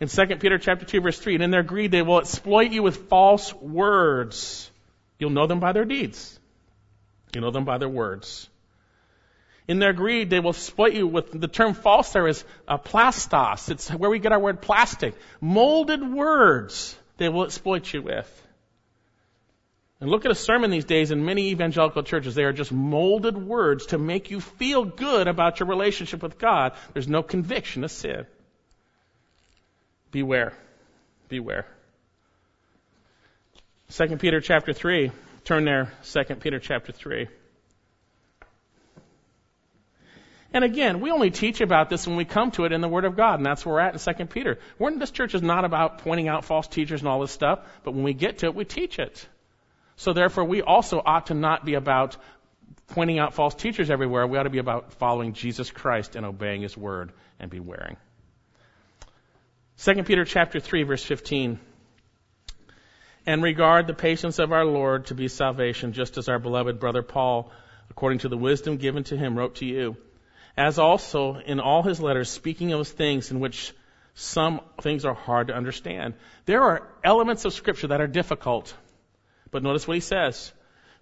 in 0.00 0.08
2 0.08 0.36
Peter 0.36 0.58
chapter 0.58 0.84
2 0.84 1.00
verse 1.00 1.18
3, 1.18 1.34
and 1.34 1.44
in 1.44 1.50
their 1.50 1.62
greed 1.62 1.90
they 1.90 2.02
will 2.02 2.18
exploit 2.18 2.70
you 2.70 2.82
with 2.82 3.08
false 3.08 3.52
words. 3.54 4.70
You'll 5.18 5.30
know 5.30 5.46
them 5.46 5.60
by 5.60 5.72
their 5.72 5.84
deeds. 5.84 6.38
You 7.34 7.40
know 7.40 7.50
them 7.50 7.64
by 7.64 7.78
their 7.78 7.88
words. 7.88 8.48
In 9.66 9.78
their 9.78 9.94
greed, 9.94 10.28
they 10.28 10.40
will 10.40 10.50
exploit 10.50 10.92
you 10.92 11.06
with 11.06 11.38
the 11.38 11.48
term 11.48 11.72
false 11.72 12.12
there 12.12 12.28
is 12.28 12.44
uh, 12.68 12.76
plastos. 12.76 13.70
It's 13.70 13.88
where 13.88 14.10
we 14.10 14.18
get 14.18 14.32
our 14.32 14.38
word 14.38 14.60
plastic. 14.60 15.14
Molded 15.40 16.02
words 16.02 16.96
they 17.16 17.28
will 17.28 17.44
exploit 17.44 17.92
you 17.92 18.02
with. 18.02 18.42
And 20.00 20.10
look 20.10 20.26
at 20.26 20.30
a 20.30 20.34
sermon 20.34 20.70
these 20.70 20.84
days 20.84 21.12
in 21.12 21.24
many 21.24 21.50
evangelical 21.50 22.02
churches. 22.02 22.34
They 22.34 22.44
are 22.44 22.52
just 22.52 22.72
molded 22.72 23.38
words 23.38 23.86
to 23.86 23.98
make 23.98 24.30
you 24.30 24.40
feel 24.40 24.84
good 24.84 25.28
about 25.28 25.60
your 25.60 25.68
relationship 25.68 26.22
with 26.22 26.38
God. 26.38 26.72
There's 26.92 27.08
no 27.08 27.22
conviction 27.22 27.84
of 27.84 27.90
sin. 27.90 28.26
Beware. 30.10 30.52
Beware. 31.28 31.66
2 33.92 34.16
Peter 34.18 34.42
chapter 34.42 34.74
3. 34.74 35.10
Turn 35.44 35.64
there, 35.64 35.92
2 36.04 36.36
Peter 36.36 36.58
chapter 36.58 36.92
3. 36.92 37.28
And 40.54 40.62
again, 40.62 41.00
we 41.00 41.10
only 41.10 41.32
teach 41.32 41.60
about 41.60 41.90
this 41.90 42.06
when 42.06 42.14
we 42.14 42.24
come 42.24 42.52
to 42.52 42.64
it 42.64 42.70
in 42.70 42.80
the 42.80 42.86
Word 42.88 43.04
of 43.04 43.16
God, 43.16 43.40
and 43.40 43.44
that's 43.44 43.66
where 43.66 43.74
we're 43.74 43.80
at 43.80 43.92
in 44.06 44.14
2 44.14 44.26
Peter. 44.26 44.60
We're, 44.78 44.96
this 44.96 45.10
church 45.10 45.34
is 45.34 45.42
not 45.42 45.64
about 45.64 45.98
pointing 45.98 46.28
out 46.28 46.44
false 46.44 46.68
teachers 46.68 47.00
and 47.00 47.08
all 47.08 47.20
this 47.20 47.32
stuff, 47.32 47.58
but 47.82 47.92
when 47.92 48.04
we 48.04 48.14
get 48.14 48.38
to 48.38 48.46
it, 48.46 48.54
we 48.54 48.64
teach 48.64 49.00
it. 49.00 49.26
So 49.96 50.12
therefore, 50.12 50.44
we 50.44 50.62
also 50.62 51.02
ought 51.04 51.26
to 51.26 51.34
not 51.34 51.64
be 51.64 51.74
about 51.74 52.16
pointing 52.86 53.18
out 53.18 53.34
false 53.34 53.56
teachers 53.56 53.90
everywhere. 53.90 54.28
We 54.28 54.38
ought 54.38 54.44
to 54.44 54.50
be 54.50 54.58
about 54.58 54.92
following 54.92 55.32
Jesus 55.32 55.72
Christ 55.72 56.14
and 56.14 56.24
obeying 56.24 56.62
His 56.62 56.76
Word 56.76 57.10
and 57.40 57.50
bewaring. 57.50 57.96
2 59.78 60.04
Peter 60.04 60.24
chapter 60.24 60.60
3 60.60 60.84
verse 60.84 61.02
15. 61.02 61.58
And 63.26 63.42
regard 63.42 63.88
the 63.88 63.94
patience 63.94 64.38
of 64.38 64.52
our 64.52 64.64
Lord 64.64 65.06
to 65.06 65.16
be 65.16 65.26
salvation, 65.26 65.94
just 65.94 66.16
as 66.16 66.28
our 66.28 66.38
beloved 66.38 66.78
brother 66.78 67.02
Paul, 67.02 67.50
according 67.90 68.20
to 68.20 68.28
the 68.28 68.36
wisdom 68.36 68.76
given 68.76 69.02
to 69.04 69.16
him, 69.16 69.36
wrote 69.36 69.56
to 69.56 69.64
you. 69.64 69.96
As 70.56 70.78
also 70.78 71.36
in 71.36 71.60
all 71.60 71.82
his 71.82 72.00
letters, 72.00 72.30
speaking 72.30 72.72
of 72.72 72.86
things 72.86 73.30
in 73.30 73.40
which 73.40 73.72
some 74.14 74.60
things 74.80 75.04
are 75.04 75.14
hard 75.14 75.48
to 75.48 75.54
understand. 75.54 76.14
There 76.46 76.62
are 76.62 76.88
elements 77.02 77.44
of 77.44 77.52
scripture 77.52 77.88
that 77.88 78.00
are 78.00 78.06
difficult. 78.06 78.72
But 79.50 79.62
notice 79.62 79.86
what 79.86 79.94
he 79.94 80.00
says, 80.00 80.52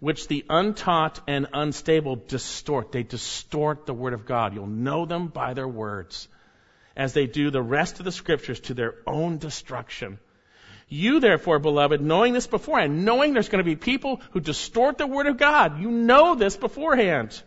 which 0.00 0.28
the 0.28 0.44
untaught 0.48 1.20
and 1.28 1.46
unstable 1.52 2.16
distort. 2.16 2.92
They 2.92 3.02
distort 3.02 3.86
the 3.86 3.94
word 3.94 4.14
of 4.14 4.26
God. 4.26 4.54
You'll 4.54 4.66
know 4.66 5.04
them 5.04 5.28
by 5.28 5.54
their 5.54 5.68
words 5.68 6.28
as 6.96 7.12
they 7.12 7.26
do 7.26 7.50
the 7.50 7.62
rest 7.62 7.98
of 7.98 8.04
the 8.04 8.12
scriptures 8.12 8.60
to 8.60 8.74
their 8.74 8.94
own 9.06 9.38
destruction. 9.38 10.18
You 10.88 11.20
therefore, 11.20 11.58
beloved, 11.58 12.02
knowing 12.02 12.34
this 12.34 12.46
beforehand, 12.46 13.04
knowing 13.04 13.32
there's 13.32 13.48
going 13.48 13.64
to 13.64 13.70
be 13.70 13.76
people 13.76 14.20
who 14.32 14.40
distort 14.40 14.98
the 14.98 15.06
word 15.06 15.26
of 15.26 15.38
God, 15.38 15.80
you 15.80 15.90
know 15.90 16.34
this 16.34 16.56
beforehand. 16.56 17.42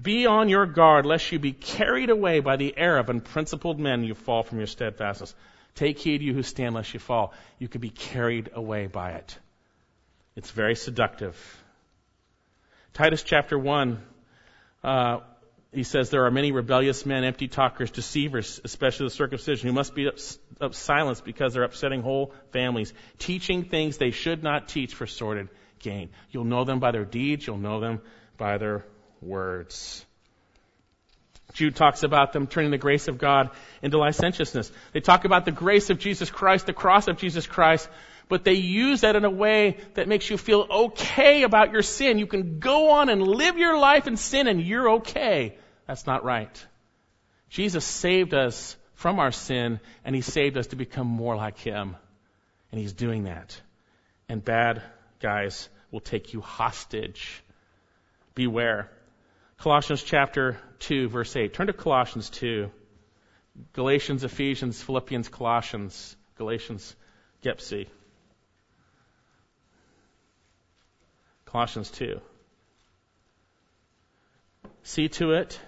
Be 0.00 0.26
on 0.26 0.48
your 0.48 0.66
guard 0.66 1.04
lest 1.04 1.30
you 1.32 1.38
be 1.38 1.52
carried 1.52 2.10
away 2.10 2.40
by 2.40 2.56
the 2.56 2.72
error 2.76 2.98
of 2.98 3.08
unprincipled 3.08 3.78
men 3.78 4.04
you 4.04 4.14
fall 4.14 4.42
from 4.42 4.58
your 4.58 4.66
steadfastness. 4.66 5.34
Take 5.74 5.98
heed, 5.98 6.22
you 6.22 6.32
who 6.32 6.42
stand, 6.42 6.74
lest 6.74 6.94
you 6.94 7.00
fall. 7.00 7.32
You 7.58 7.68
could 7.68 7.80
be 7.80 7.90
carried 7.90 8.50
away 8.54 8.86
by 8.86 9.12
it. 9.12 9.38
It's 10.36 10.50
very 10.50 10.74
seductive. 10.74 11.36
Titus 12.92 13.22
chapter 13.22 13.58
1, 13.58 14.02
uh, 14.82 15.18
he 15.72 15.84
says 15.84 16.10
there 16.10 16.24
are 16.24 16.30
many 16.30 16.50
rebellious 16.50 17.06
men, 17.06 17.22
empty 17.22 17.46
talkers, 17.46 17.90
deceivers, 17.90 18.60
especially 18.64 19.06
the 19.06 19.10
circumcision, 19.10 19.68
who 19.68 19.72
must 19.72 19.94
be 19.94 20.08
up, 20.08 20.16
up 20.60 20.74
silenced 20.74 21.24
because 21.24 21.54
they're 21.54 21.62
upsetting 21.62 22.02
whole 22.02 22.32
families, 22.52 22.92
teaching 23.18 23.64
things 23.64 23.96
they 23.96 24.10
should 24.10 24.42
not 24.42 24.68
teach 24.68 24.94
for 24.94 25.06
sordid 25.06 25.48
gain. 25.78 26.10
You'll 26.30 26.44
know 26.44 26.64
them 26.64 26.80
by 26.80 26.90
their 26.90 27.04
deeds. 27.04 27.46
You'll 27.46 27.58
know 27.58 27.80
them 27.80 28.00
by 28.36 28.58
their 28.58 28.84
words. 29.20 30.04
Jude 31.52 31.76
talks 31.76 32.02
about 32.02 32.32
them 32.32 32.46
turning 32.46 32.70
the 32.70 32.78
grace 32.78 33.08
of 33.08 33.18
God 33.18 33.50
into 33.82 33.98
licentiousness. 33.98 34.70
They 34.92 35.00
talk 35.00 35.24
about 35.24 35.44
the 35.44 35.52
grace 35.52 35.90
of 35.90 35.98
Jesus 35.98 36.30
Christ, 36.30 36.66
the 36.66 36.72
cross 36.72 37.08
of 37.08 37.16
Jesus 37.16 37.46
Christ, 37.46 37.88
but 38.28 38.44
they 38.44 38.54
use 38.54 39.00
that 39.00 39.16
in 39.16 39.24
a 39.24 39.30
way 39.30 39.78
that 39.94 40.06
makes 40.06 40.30
you 40.30 40.38
feel 40.38 40.66
okay 40.70 41.42
about 41.42 41.72
your 41.72 41.82
sin. 41.82 42.18
You 42.18 42.28
can 42.28 42.60
go 42.60 42.92
on 42.92 43.08
and 43.08 43.20
live 43.22 43.58
your 43.58 43.76
life 43.76 44.06
in 44.06 44.16
sin 44.16 44.46
and 44.46 44.62
you're 44.62 44.90
okay. 44.98 45.56
That's 45.86 46.06
not 46.06 46.24
right. 46.24 46.66
Jesus 47.48 47.84
saved 47.84 48.32
us 48.32 48.76
from 48.94 49.18
our 49.18 49.32
sin 49.32 49.80
and 50.04 50.14
he 50.14 50.20
saved 50.20 50.56
us 50.56 50.68
to 50.68 50.76
become 50.76 51.08
more 51.08 51.34
like 51.34 51.58
him. 51.58 51.96
And 52.70 52.80
he's 52.80 52.92
doing 52.92 53.24
that. 53.24 53.60
And 54.28 54.44
bad 54.44 54.82
guys 55.20 55.68
will 55.90 56.00
take 56.00 56.32
you 56.32 56.40
hostage. 56.40 57.42
Beware. 58.36 58.90
Colossians 59.60 60.02
chapter 60.02 60.58
2, 60.78 61.08
verse 61.10 61.36
8. 61.36 61.52
Turn 61.52 61.66
to 61.66 61.74
Colossians 61.74 62.30
2. 62.30 62.70
Galatians, 63.74 64.24
Ephesians, 64.24 64.82
Philippians, 64.82 65.28
Colossians, 65.28 66.16
Galatians, 66.38 66.96
Gepsi. 67.44 67.86
Colossians 71.44 71.90
2. 71.90 72.22
See 74.82 75.08
to 75.08 75.32
it 75.32 75.60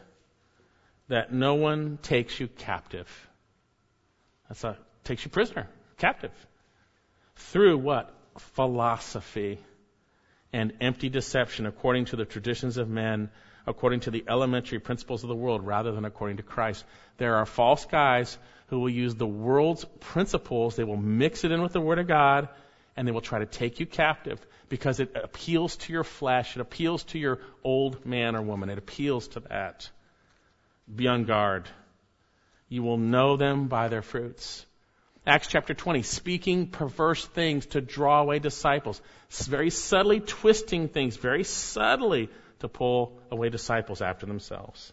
that 1.09 1.35
no 1.35 1.57
one 1.57 1.99
takes 2.01 2.41
you 2.41 2.49
captive. 2.49 3.09
That's 4.49 4.65
a 4.65 4.79
takes 5.05 5.23
you 5.27 5.31
prisoner, 5.31 5.69
captive. 5.99 6.33
Through 7.37 7.77
what? 7.77 8.11
Philosophy 8.39 9.59
and 10.51 10.73
empty 10.81 11.11
deception 11.11 11.67
according 11.67 12.07
to 12.07 12.17
the 12.17 12.25
traditions 12.25 12.79
of 12.79 12.89
men, 12.89 13.31
according 13.67 14.01
to 14.01 14.11
the 14.11 14.25
elementary 14.29 14.79
principles 14.79 15.23
of 15.23 15.29
the 15.29 15.35
world, 15.35 15.67
rather 15.67 15.93
than 15.93 16.05
according 16.05 16.39
to 16.39 16.43
Christ. 16.43 16.85
There 17.19 17.37
are 17.37 17.47
false 17.47 17.85
guys 17.85 18.37
who 18.69 18.81
will 18.81 18.91
use 18.91 19.15
the 19.15 19.27
world's 19.27 19.85
principles, 20.01 20.77
they 20.77 20.85
will 20.85 20.97
mix 20.97 21.45
it 21.45 21.53
in 21.53 21.63
with 21.63 21.73
the 21.73 21.81
Word 21.81 21.99
of 21.99 22.09
God, 22.09 22.49
and 22.97 23.07
they 23.07 23.13
will 23.13 23.21
try 23.21 23.39
to 23.39 23.47
take 23.47 23.81
you 23.81 23.87
captive 23.87 24.45
because 24.69 25.01
it 25.01 25.15
appeals 25.15 25.77
to 25.77 25.93
your 25.93 26.05
flesh, 26.05 26.57
it 26.57 26.61
appeals 26.61 27.05
to 27.05 27.19
your 27.19 27.39
old 27.63 28.07
man 28.07 28.35
or 28.35 28.43
woman, 28.43 28.71
it 28.71 28.79
appeals 28.79 29.29
to 29.29 29.41
that. 29.41 29.91
Be 30.95 31.07
on 31.07 31.25
guard. 31.25 31.69
You 32.69 32.83
will 32.83 32.97
know 32.97 33.37
them 33.37 33.69
by 33.69 33.89
their 33.89 34.03
fruits. 34.03 34.65
Acts 35.27 35.47
chapter 35.47 35.73
20, 35.73 36.03
speaking 36.03 36.67
perverse 36.67 37.25
things 37.25 37.67
to 37.67 37.81
draw 37.81 38.21
away 38.23 38.39
disciples. 38.39 39.01
Very 39.31 39.71
subtly 39.71 40.21
twisting 40.21 40.89
things, 40.89 41.17
very 41.17 41.45
subtly 41.45 42.29
to 42.63 42.69
pull 42.69 43.21
away 43.31 43.49
disciples 43.49 44.03
after 44.03 44.27
themselves. 44.27 44.93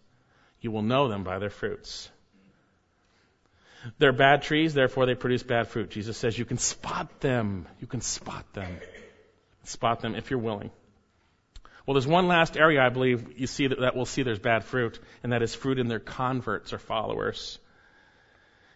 You 0.62 0.72
will 0.72 0.84
know 0.84 1.08
them 1.08 1.24
by 1.24 1.40
their 1.40 1.50
fruits. 1.50 2.10
They're 3.98 4.12
bad 4.12 4.42
trees, 4.42 4.74
therefore 4.74 5.06
they 5.06 5.16
produce 5.16 5.42
bad 5.42 5.70
fruit. 5.70 5.90
Jesus 5.90 6.18
says 6.18 6.38
you 6.38 6.46
can 6.46 6.58
spot 6.58 7.22
them. 7.22 7.66
You 7.80 7.88
can 7.88 8.02
spot 8.02 8.54
them 8.54 8.78
spot 9.70 10.02
them 10.02 10.16
if 10.16 10.30
you're 10.30 10.40
willing. 10.40 10.72
Well, 11.86 11.94
there's 11.94 12.08
one 12.08 12.28
last 12.28 12.58
area 12.58 12.82
I 12.82 12.90
believe 12.90 13.40
you 13.40 13.48
see 13.48 13.68
that, 13.68 13.80
that 13.80 13.96
we'll 13.96 14.06
see 14.06 14.24
there's 14.24 14.40
bad 14.40 14.64
fruit, 14.64 15.00
and 15.24 15.32
that 15.32 15.42
is 15.42 15.56
fruit 15.56 15.80
in 15.80 15.88
their 15.88 16.00
converts 16.00 16.74
or 16.74 16.78
followers. 16.78 17.58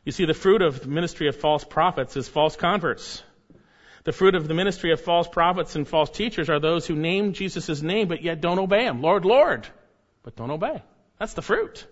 You 0.04 0.12
see, 0.12 0.26
the 0.26 0.34
fruit 0.34 0.62
of 0.62 0.82
the 0.82 0.88
ministry 0.88 1.28
of 1.28 1.36
false 1.36 1.64
prophets 1.64 2.18
is 2.18 2.28
false 2.28 2.56
converts. 2.56 3.24
The 4.04 4.12
fruit 4.12 4.36
of 4.36 4.48
the 4.48 4.54
ministry 4.54 4.92
of 4.92 5.00
false 5.00 5.28
prophets 5.28 5.76
and 5.76 5.88
false 5.88 6.10
teachers 6.10 6.50
are 6.50 6.60
those 6.60 6.86
who 6.86 6.96
name 6.96 7.34
Jesus' 7.34 7.82
name 7.82 8.08
but 8.08 8.22
yet 8.22 8.42
don't 8.42 8.60
obey 8.60 8.86
him. 8.86 9.02
Lord, 9.02 9.24
Lord, 9.24 9.68
but 10.24 10.36
don't 10.36 10.52
obey. 10.52 10.82
That's 11.20 11.34
the 11.34 11.42
fruit. 11.42 11.86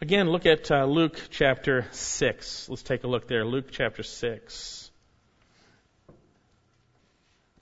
Again, 0.00 0.28
look 0.30 0.46
at 0.46 0.70
uh, 0.70 0.84
Luke 0.84 1.20
chapter 1.30 1.86
6. 1.90 2.68
Let's 2.68 2.82
take 2.82 3.04
a 3.04 3.06
look 3.06 3.28
there. 3.28 3.44
Luke 3.44 3.70
chapter 3.70 4.02
6. 4.02 4.90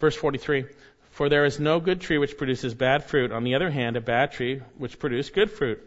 Verse 0.00 0.16
43 0.16 0.66
For 1.10 1.28
there 1.28 1.44
is 1.44 1.58
no 1.58 1.80
good 1.80 2.00
tree 2.00 2.18
which 2.18 2.36
produces 2.36 2.74
bad 2.74 3.04
fruit. 3.04 3.32
On 3.32 3.44
the 3.44 3.54
other 3.54 3.70
hand, 3.70 3.96
a 3.96 4.00
bad 4.00 4.32
tree 4.32 4.60
which 4.78 4.98
produces 4.98 5.30
good 5.30 5.50
fruit. 5.50 5.80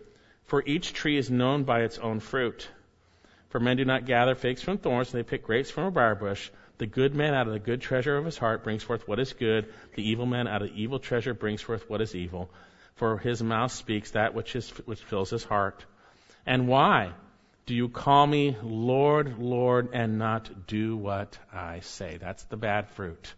For 0.46 0.64
each 0.66 0.94
tree 0.94 1.18
is 1.18 1.30
known 1.30 1.64
by 1.64 1.82
its 1.82 2.00
own 2.00 2.22
fruit. 2.22 2.68
For 3.50 3.60
men 3.60 3.78
do 3.78 3.86
not 3.86 4.06
gather 4.06 4.36
figs 4.36 4.62
from 4.62 4.78
thorns, 4.78 5.14
and 5.14 5.20
they 5.20 5.30
pick 5.30 5.44
grapes 5.44 5.72
from 5.72 5.86
a 5.86 5.92
briar 5.92 6.16
bush. 6.16 6.50
The 6.78 6.86
good 6.86 7.16
man 7.16 7.34
out 7.34 7.48
of 7.48 7.54
the 7.54 7.60
good 7.60 7.82
treasure 7.82 8.18
of 8.18 8.26
his 8.26 8.38
heart 8.38 8.64
brings 8.64 8.84
forth 8.84 9.08
what 9.08 9.20
is 9.20 9.34
good. 9.34 9.74
The 9.96 10.08
evil 10.08 10.26
man 10.26 10.48
out 10.48 10.62
of 10.62 10.70
the 10.70 10.82
evil 10.82 11.00
treasure 11.00 11.34
brings 11.34 11.62
forth 11.62 11.90
what 11.90 12.02
is 12.02 12.14
evil. 12.14 12.50
For 12.96 13.18
his 13.18 13.42
mouth 13.42 13.72
speaks 13.72 14.12
that 14.12 14.34
which, 14.34 14.56
is, 14.56 14.70
which 14.86 15.02
fills 15.04 15.30
his 15.30 15.44
heart. 15.44 15.86
And 16.46 16.68
why 16.68 17.14
do 17.66 17.76
you 17.76 17.90
call 17.90 18.26
me 18.26 18.56
Lord, 18.62 19.40
Lord, 19.40 19.90
and 19.94 20.18
not 20.18 20.68
do 20.68 20.96
what 20.96 21.38
I 21.52 21.82
say? 21.82 22.18
That's 22.18 22.44
the 22.44 22.58
bad 22.58 22.90
fruit. 22.90 23.34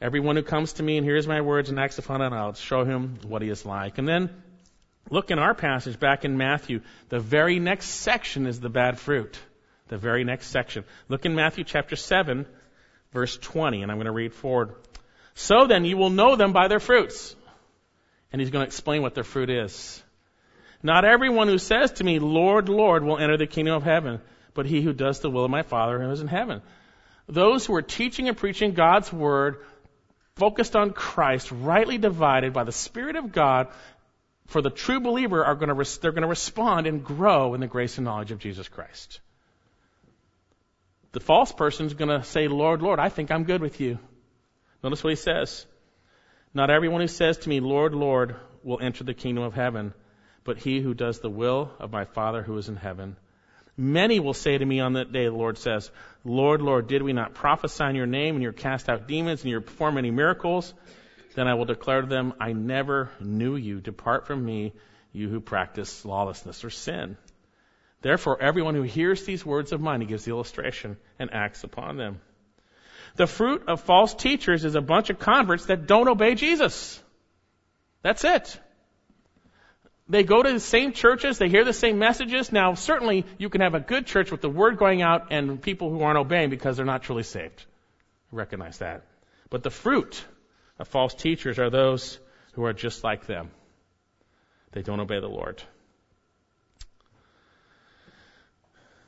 Everyone 0.00 0.36
who 0.36 0.42
comes 0.42 0.74
to 0.74 0.82
me 0.82 0.98
and 0.98 1.06
hears 1.06 1.26
my 1.26 1.40
words 1.40 1.70
and 1.70 1.78
acts 1.78 1.98
upon 1.98 2.20
it, 2.20 2.32
I'll 2.32 2.54
show 2.54 2.84
him 2.84 3.18
what 3.26 3.40
he 3.40 3.48
is 3.48 3.64
like. 3.64 3.98
And 3.98 4.06
then 4.06 4.30
look 5.08 5.30
in 5.30 5.38
our 5.38 5.54
passage 5.54 5.98
back 5.98 6.24
in 6.24 6.36
Matthew. 6.36 6.80
The 7.08 7.20
very 7.20 7.58
next 7.58 7.86
section 7.86 8.46
is 8.46 8.60
the 8.60 8.68
bad 8.68 8.98
fruit. 8.98 9.38
The 9.88 9.98
very 9.98 10.24
next 10.24 10.48
section. 10.48 10.84
Look 11.08 11.26
in 11.26 11.34
Matthew 11.34 11.64
chapter 11.64 11.96
7, 11.96 12.46
verse 13.12 13.36
20, 13.38 13.82
and 13.82 13.90
I'm 13.90 13.98
going 13.98 14.06
to 14.06 14.12
read 14.12 14.34
forward. 14.34 14.74
So 15.34 15.66
then 15.66 15.84
you 15.84 15.96
will 15.96 16.10
know 16.10 16.36
them 16.36 16.52
by 16.52 16.68
their 16.68 16.80
fruits. 16.80 17.36
And 18.32 18.40
he's 18.40 18.50
going 18.50 18.64
to 18.64 18.66
explain 18.66 19.02
what 19.02 19.14
their 19.14 19.24
fruit 19.24 19.50
is. 19.50 20.02
Not 20.82 21.04
everyone 21.04 21.48
who 21.48 21.58
says 21.58 21.92
to 21.92 22.04
me, 22.04 22.18
Lord, 22.18 22.68
Lord, 22.68 23.04
will 23.04 23.18
enter 23.18 23.36
the 23.36 23.46
kingdom 23.46 23.74
of 23.74 23.82
heaven, 23.82 24.20
but 24.54 24.66
he 24.66 24.82
who 24.82 24.92
does 24.92 25.20
the 25.20 25.30
will 25.30 25.44
of 25.44 25.50
my 25.50 25.62
Father 25.62 26.00
who 26.00 26.10
is 26.10 26.20
in 26.20 26.28
heaven. 26.28 26.62
Those 27.28 27.66
who 27.66 27.74
are 27.74 27.82
teaching 27.82 28.28
and 28.28 28.36
preaching 28.36 28.72
God's 28.72 29.12
word 29.12 29.58
focused 30.36 30.76
on 30.76 30.92
Christ, 30.92 31.50
rightly 31.50 31.98
divided 31.98 32.52
by 32.52 32.64
the 32.64 32.72
Spirit 32.72 33.16
of 33.16 33.32
God, 33.32 33.68
for 34.46 34.62
the 34.62 34.70
true 34.70 35.00
believer 35.00 35.44
are 35.44 35.54
going 35.54 35.74
to 35.74 36.00
they're 36.00 36.12
going 36.12 36.22
to 36.22 36.28
respond 36.28 36.86
and 36.86 37.04
grow 37.04 37.54
in 37.54 37.60
the 37.60 37.66
grace 37.66 37.98
and 37.98 38.04
knowledge 38.04 38.30
of 38.30 38.38
Jesus 38.38 38.68
Christ. 38.68 39.20
The 41.16 41.20
false 41.20 41.50
person 41.50 41.86
is 41.86 41.94
going 41.94 42.10
to 42.10 42.22
say, 42.22 42.46
Lord, 42.46 42.82
Lord, 42.82 42.98
I 43.00 43.08
think 43.08 43.30
I'm 43.30 43.44
good 43.44 43.62
with 43.62 43.80
you. 43.80 43.98
Notice 44.84 45.02
what 45.02 45.08
he 45.08 45.16
says. 45.16 45.64
Not 46.52 46.68
everyone 46.68 47.00
who 47.00 47.06
says 47.06 47.38
to 47.38 47.48
me, 47.48 47.60
Lord, 47.60 47.94
Lord, 47.94 48.36
will 48.62 48.82
enter 48.82 49.02
the 49.02 49.14
kingdom 49.14 49.42
of 49.42 49.54
heaven, 49.54 49.94
but 50.44 50.58
he 50.58 50.78
who 50.82 50.92
does 50.92 51.20
the 51.20 51.30
will 51.30 51.70
of 51.80 51.90
my 51.90 52.04
Father 52.04 52.42
who 52.42 52.58
is 52.58 52.68
in 52.68 52.76
heaven. 52.76 53.16
Many 53.78 54.20
will 54.20 54.34
say 54.34 54.58
to 54.58 54.66
me 54.66 54.80
on 54.80 54.92
that 54.92 55.10
day, 55.10 55.24
the 55.24 55.32
Lord 55.32 55.56
says, 55.56 55.90
Lord, 56.22 56.60
Lord, 56.60 56.86
did 56.86 57.02
we 57.02 57.14
not 57.14 57.32
prophesy 57.32 57.84
in 57.84 57.96
your 57.96 58.04
name 58.04 58.34
and 58.34 58.42
you 58.42 58.52
cast 58.52 58.90
out 58.90 59.08
demons 59.08 59.40
and 59.40 59.50
you 59.50 59.62
perform 59.62 59.94
many 59.94 60.10
miracles? 60.10 60.74
Then 61.34 61.48
I 61.48 61.54
will 61.54 61.64
declare 61.64 62.02
to 62.02 62.06
them, 62.06 62.34
I 62.38 62.52
never 62.52 63.08
knew 63.20 63.56
you. 63.56 63.80
Depart 63.80 64.26
from 64.26 64.44
me, 64.44 64.74
you 65.14 65.30
who 65.30 65.40
practice 65.40 66.04
lawlessness 66.04 66.62
or 66.62 66.68
sin. 66.68 67.16
Therefore, 68.02 68.40
everyone 68.40 68.74
who 68.74 68.82
hears 68.82 69.24
these 69.24 69.44
words 69.44 69.72
of 69.72 69.80
mine, 69.80 70.00
he 70.00 70.06
gives 70.06 70.24
the 70.24 70.30
illustration 70.30 70.96
and 71.18 71.32
acts 71.32 71.64
upon 71.64 71.96
them. 71.96 72.20
The 73.16 73.26
fruit 73.26 73.64
of 73.68 73.80
false 73.80 74.14
teachers 74.14 74.64
is 74.64 74.74
a 74.74 74.80
bunch 74.80 75.10
of 75.10 75.18
converts 75.18 75.66
that 75.66 75.86
don't 75.86 76.08
obey 76.08 76.34
Jesus. 76.34 77.02
That's 78.02 78.24
it. 78.24 78.60
They 80.08 80.22
go 80.22 80.42
to 80.42 80.52
the 80.52 80.60
same 80.60 80.92
churches, 80.92 81.38
they 81.38 81.48
hear 81.48 81.64
the 81.64 81.72
same 81.72 81.98
messages. 81.98 82.52
Now, 82.52 82.74
certainly, 82.74 83.24
you 83.38 83.48
can 83.48 83.62
have 83.62 83.74
a 83.74 83.80
good 83.80 84.06
church 84.06 84.30
with 84.30 84.40
the 84.40 84.50
word 84.50 84.78
going 84.78 85.02
out 85.02 85.32
and 85.32 85.60
people 85.60 85.90
who 85.90 86.02
aren't 86.02 86.18
obeying 86.18 86.50
because 86.50 86.76
they're 86.76 86.86
not 86.86 87.02
truly 87.02 87.24
saved. 87.24 87.64
recognize 88.30 88.78
that. 88.78 89.02
But 89.50 89.62
the 89.62 89.70
fruit 89.70 90.24
of 90.78 90.86
false 90.88 91.14
teachers 91.14 91.58
are 91.58 91.70
those 91.70 92.18
who 92.52 92.64
are 92.64 92.72
just 92.72 93.02
like 93.02 93.26
them. 93.26 93.50
They 94.72 94.82
don't 94.82 95.00
obey 95.00 95.20
the 95.20 95.28
Lord. 95.28 95.62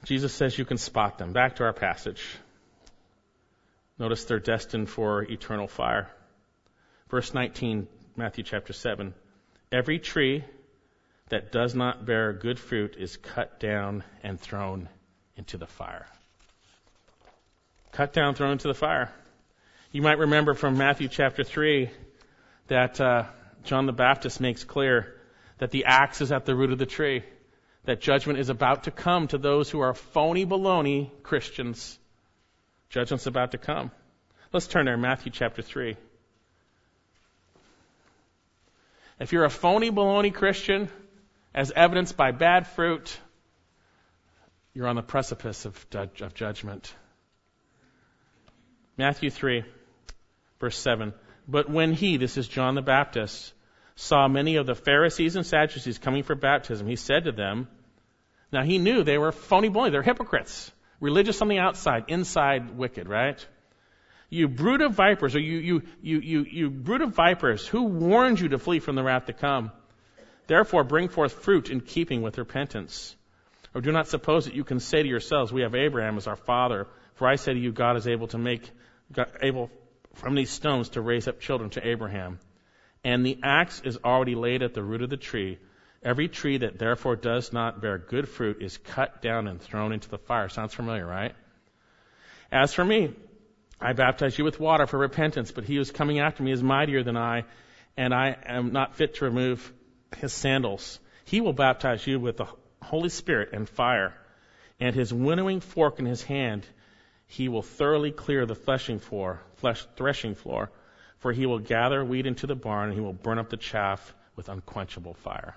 Jesus 0.08 0.32
says 0.32 0.56
you 0.56 0.64
can 0.64 0.78
spot 0.78 1.18
them. 1.18 1.34
Back 1.34 1.56
to 1.56 1.64
our 1.64 1.74
passage. 1.74 2.24
Notice 3.98 4.24
they're 4.24 4.40
destined 4.40 4.88
for 4.88 5.22
eternal 5.22 5.68
fire. 5.68 6.08
Verse 7.10 7.34
19, 7.34 7.86
Matthew 8.16 8.42
chapter 8.42 8.72
7. 8.72 9.12
Every 9.70 9.98
tree 9.98 10.44
that 11.28 11.52
does 11.52 11.74
not 11.74 12.06
bear 12.06 12.32
good 12.32 12.58
fruit 12.58 12.96
is 12.98 13.18
cut 13.18 13.60
down 13.60 14.02
and 14.22 14.40
thrown 14.40 14.88
into 15.36 15.58
the 15.58 15.66
fire. 15.66 16.06
Cut 17.92 18.14
down, 18.14 18.34
thrown 18.34 18.52
into 18.52 18.68
the 18.68 18.74
fire. 18.74 19.12
You 19.92 20.00
might 20.00 20.16
remember 20.16 20.54
from 20.54 20.78
Matthew 20.78 21.08
chapter 21.08 21.44
3 21.44 21.90
that 22.68 22.98
uh, 22.98 23.24
John 23.64 23.84
the 23.84 23.92
Baptist 23.92 24.40
makes 24.40 24.64
clear 24.64 25.14
that 25.58 25.70
the 25.70 25.84
axe 25.84 26.22
is 26.22 26.32
at 26.32 26.46
the 26.46 26.54
root 26.54 26.72
of 26.72 26.78
the 26.78 26.86
tree, 26.86 27.24
that 27.88 28.02
judgment 28.02 28.38
is 28.38 28.50
about 28.50 28.82
to 28.82 28.90
come 28.90 29.26
to 29.28 29.38
those 29.38 29.70
who 29.70 29.80
are 29.80 29.94
phony 29.94 30.44
baloney 30.44 31.10
Christians. 31.22 31.98
Judgment's 32.90 33.26
about 33.26 33.52
to 33.52 33.58
come. 33.58 33.90
Let's 34.52 34.66
turn 34.66 34.84
there, 34.84 34.98
Matthew 34.98 35.32
chapter 35.32 35.62
3. 35.62 35.96
If 39.20 39.32
you're 39.32 39.46
a 39.46 39.50
phony 39.50 39.90
baloney 39.90 40.34
Christian, 40.34 40.90
as 41.54 41.72
evidenced 41.74 42.14
by 42.14 42.30
bad 42.30 42.66
fruit, 42.66 43.18
you're 44.74 44.86
on 44.86 44.96
the 44.96 45.02
precipice 45.02 45.64
of, 45.64 45.86
of 46.20 46.34
judgment. 46.34 46.94
Matthew 48.98 49.30
3, 49.30 49.64
verse 50.60 50.76
7. 50.76 51.14
But 51.48 51.70
when 51.70 51.94
he, 51.94 52.18
this 52.18 52.36
is 52.36 52.46
John 52.46 52.74
the 52.74 52.82
Baptist, 52.82 53.54
saw 53.94 54.28
many 54.28 54.56
of 54.56 54.66
the 54.66 54.74
Pharisees 54.74 55.36
and 55.36 55.46
Sadducees 55.46 55.96
coming 55.96 56.22
for 56.22 56.34
baptism, 56.34 56.86
he 56.86 56.96
said 56.96 57.24
to 57.24 57.32
them, 57.32 57.66
now 58.52 58.62
he 58.62 58.78
knew 58.78 59.02
they 59.02 59.18
were 59.18 59.32
phony 59.32 59.70
baloney, 59.70 59.92
they're 59.92 60.02
hypocrites. 60.02 60.72
Religious 61.00 61.40
on 61.42 61.48
the 61.48 61.58
outside, 61.58 62.04
inside 62.08 62.76
wicked, 62.76 63.08
right? 63.08 63.44
You 64.30 64.48
brood 64.48 64.82
of 64.82 64.92
vipers, 64.92 65.36
or 65.36 65.40
you, 65.40 65.58
you, 65.58 65.82
you, 66.02 66.18
you, 66.20 66.46
you 66.50 66.70
brood 66.70 67.02
of 67.02 67.14
vipers, 67.14 67.66
who 67.66 67.84
warned 67.84 68.40
you 68.40 68.48
to 68.48 68.58
flee 68.58 68.80
from 68.80 68.96
the 68.96 69.02
wrath 69.02 69.26
to 69.26 69.32
come? 69.32 69.70
Therefore 70.46 70.84
bring 70.84 71.08
forth 71.08 71.32
fruit 71.32 71.70
in 71.70 71.80
keeping 71.80 72.22
with 72.22 72.38
repentance. 72.38 73.14
Or 73.74 73.80
do 73.80 73.92
not 73.92 74.08
suppose 74.08 74.46
that 74.46 74.54
you 74.54 74.64
can 74.64 74.80
say 74.80 75.02
to 75.02 75.08
yourselves, 75.08 75.52
we 75.52 75.62
have 75.62 75.74
Abraham 75.74 76.16
as 76.16 76.26
our 76.26 76.36
father. 76.36 76.88
For 77.14 77.28
I 77.28 77.36
say 77.36 77.52
to 77.52 77.58
you, 77.58 77.70
God 77.70 77.96
is 77.96 78.08
able 78.08 78.28
to 78.28 78.38
make, 78.38 78.70
able 79.40 79.70
from 80.14 80.34
these 80.34 80.50
stones 80.50 80.90
to 80.90 81.00
raise 81.00 81.28
up 81.28 81.40
children 81.40 81.70
to 81.70 81.86
Abraham. 81.86 82.38
And 83.04 83.24
the 83.24 83.38
axe 83.42 83.82
is 83.84 83.98
already 84.04 84.34
laid 84.34 84.62
at 84.62 84.74
the 84.74 84.82
root 84.82 85.02
of 85.02 85.10
the 85.10 85.16
tree. 85.16 85.58
Every 86.02 86.28
tree 86.28 86.58
that 86.58 86.78
therefore 86.78 87.16
does 87.16 87.52
not 87.52 87.80
bear 87.80 87.98
good 87.98 88.28
fruit 88.28 88.62
is 88.62 88.78
cut 88.78 89.20
down 89.20 89.48
and 89.48 89.60
thrown 89.60 89.92
into 89.92 90.08
the 90.08 90.18
fire. 90.18 90.48
Sounds 90.48 90.74
familiar, 90.74 91.06
right? 91.06 91.34
As 92.52 92.72
for 92.72 92.84
me, 92.84 93.14
I 93.80 93.92
baptize 93.92 94.38
you 94.38 94.44
with 94.44 94.60
water 94.60 94.86
for 94.86 94.98
repentance, 94.98 95.50
but 95.50 95.64
he 95.64 95.74
who 95.74 95.80
is 95.80 95.90
coming 95.90 96.20
after 96.20 96.42
me 96.42 96.52
is 96.52 96.62
mightier 96.62 97.02
than 97.02 97.16
I, 97.16 97.44
and 97.96 98.14
I 98.14 98.36
am 98.44 98.72
not 98.72 98.96
fit 98.96 99.16
to 99.16 99.24
remove 99.24 99.72
his 100.16 100.32
sandals. 100.32 100.98
He 101.24 101.40
will 101.40 101.52
baptize 101.52 102.06
you 102.06 102.18
with 102.18 102.36
the 102.36 102.46
Holy 102.80 103.08
Spirit 103.08 103.50
and 103.52 103.68
fire, 103.68 104.14
and 104.80 104.94
his 104.94 105.12
winnowing 105.12 105.60
fork 105.60 105.98
in 105.98 106.06
his 106.06 106.22
hand, 106.22 106.64
he 107.26 107.48
will 107.48 107.62
thoroughly 107.62 108.10
clear 108.10 108.46
the 108.46 108.54
floor, 108.54 109.40
flesh, 109.56 109.84
threshing 109.96 110.34
floor, 110.34 110.70
for 111.18 111.32
he 111.32 111.44
will 111.44 111.58
gather 111.58 112.04
wheat 112.04 112.26
into 112.26 112.46
the 112.46 112.54
barn, 112.54 112.88
and 112.88 112.94
he 112.94 113.00
will 113.00 113.12
burn 113.12 113.38
up 113.38 113.50
the 113.50 113.56
chaff 113.56 114.14
with 114.36 114.48
unquenchable 114.48 115.14
fire. 115.14 115.56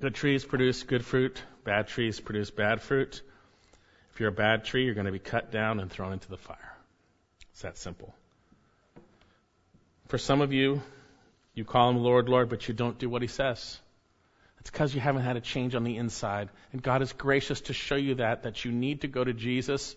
Good 0.00 0.14
trees 0.14 0.44
produce 0.44 0.82
good 0.82 1.04
fruit. 1.04 1.42
Bad 1.64 1.88
trees 1.88 2.20
produce 2.20 2.50
bad 2.50 2.82
fruit. 2.82 3.22
If 4.12 4.20
you're 4.20 4.28
a 4.28 4.32
bad 4.32 4.64
tree, 4.64 4.84
you're 4.84 4.94
going 4.94 5.06
to 5.06 5.12
be 5.12 5.18
cut 5.18 5.50
down 5.50 5.80
and 5.80 5.90
thrown 5.90 6.12
into 6.12 6.28
the 6.28 6.36
fire. 6.36 6.76
It's 7.52 7.62
that 7.62 7.76
simple. 7.76 8.14
For 10.08 10.18
some 10.18 10.40
of 10.40 10.52
you, 10.52 10.82
you 11.54 11.64
call 11.64 11.90
him 11.90 11.98
Lord, 11.98 12.28
Lord, 12.28 12.48
but 12.48 12.68
you 12.68 12.74
don't 12.74 12.98
do 12.98 13.08
what 13.08 13.22
he 13.22 13.28
says. 13.28 13.78
It's 14.60 14.70
because 14.70 14.94
you 14.94 15.00
haven't 15.00 15.22
had 15.22 15.36
a 15.36 15.40
change 15.40 15.74
on 15.74 15.84
the 15.84 15.96
inside. 15.96 16.48
And 16.72 16.82
God 16.82 17.02
is 17.02 17.12
gracious 17.12 17.60
to 17.62 17.72
show 17.72 17.96
you 17.96 18.16
that, 18.16 18.42
that 18.42 18.64
you 18.64 18.72
need 18.72 19.02
to 19.02 19.08
go 19.08 19.22
to 19.22 19.32
Jesus. 19.32 19.94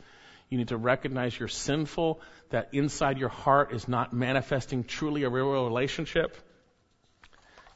You 0.50 0.58
need 0.58 0.70
to 0.70 0.78
recognize 0.78 1.38
you're 1.38 1.48
sinful, 1.48 2.22
that 2.50 2.70
inside 2.72 3.18
your 3.18 3.30
heart 3.30 3.74
is 3.74 3.88
not 3.88 4.14
manifesting 4.14 4.84
truly 4.84 5.24
a 5.24 5.30
real 5.30 5.66
relationship. 5.66 6.38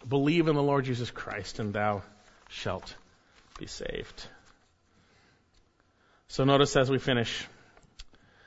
Believe 0.07 0.47
in 0.47 0.55
the 0.55 0.63
Lord 0.63 0.85
Jesus 0.85 1.11
Christ, 1.11 1.59
and 1.59 1.73
thou 1.73 2.01
shalt 2.49 2.95
be 3.59 3.67
saved. 3.67 4.25
So 6.27 6.43
notice 6.43 6.75
as 6.75 6.89
we 6.89 6.97
finish, 6.97 7.45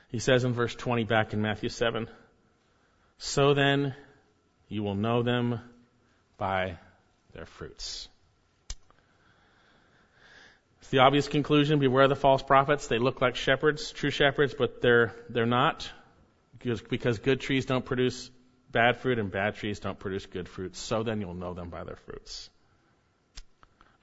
he 0.09 0.19
says 0.19 0.43
in 0.43 0.53
verse 0.53 0.75
20 0.75 1.03
back 1.03 1.33
in 1.33 1.41
Matthew 1.41 1.69
7, 1.69 2.07
So 3.17 3.53
then 3.53 3.95
you 4.67 4.83
will 4.83 4.95
know 4.95 5.23
them 5.23 5.59
by 6.37 6.77
their 7.33 7.45
fruits. 7.45 8.07
It's 10.81 10.89
the 10.89 10.99
obvious 10.99 11.27
conclusion. 11.27 11.79
Beware 11.79 12.03
of 12.03 12.09
the 12.09 12.15
false 12.15 12.43
prophets. 12.43 12.87
They 12.87 12.99
look 12.99 13.21
like 13.21 13.35
shepherds, 13.35 13.91
true 13.91 14.11
shepherds, 14.11 14.53
but 14.57 14.81
they're, 14.81 15.13
they're 15.29 15.45
not. 15.45 15.89
Because 16.59 17.19
good 17.19 17.41
trees 17.41 17.65
don't 17.65 17.85
produce 17.85 18.29
bad 18.75 18.97
fruit 18.97 19.19
and 19.19 19.31
bad 19.31 19.55
trees 19.55 19.79
don't 19.79 19.97
produce 19.97 20.25
good 20.25 20.49
fruit. 20.49 20.75
So 20.75 21.01
then 21.01 21.21
you'll 21.21 21.33
know 21.33 21.53
them 21.53 21.69
by 21.69 21.85
their 21.85 21.95
fruits. 21.95 22.49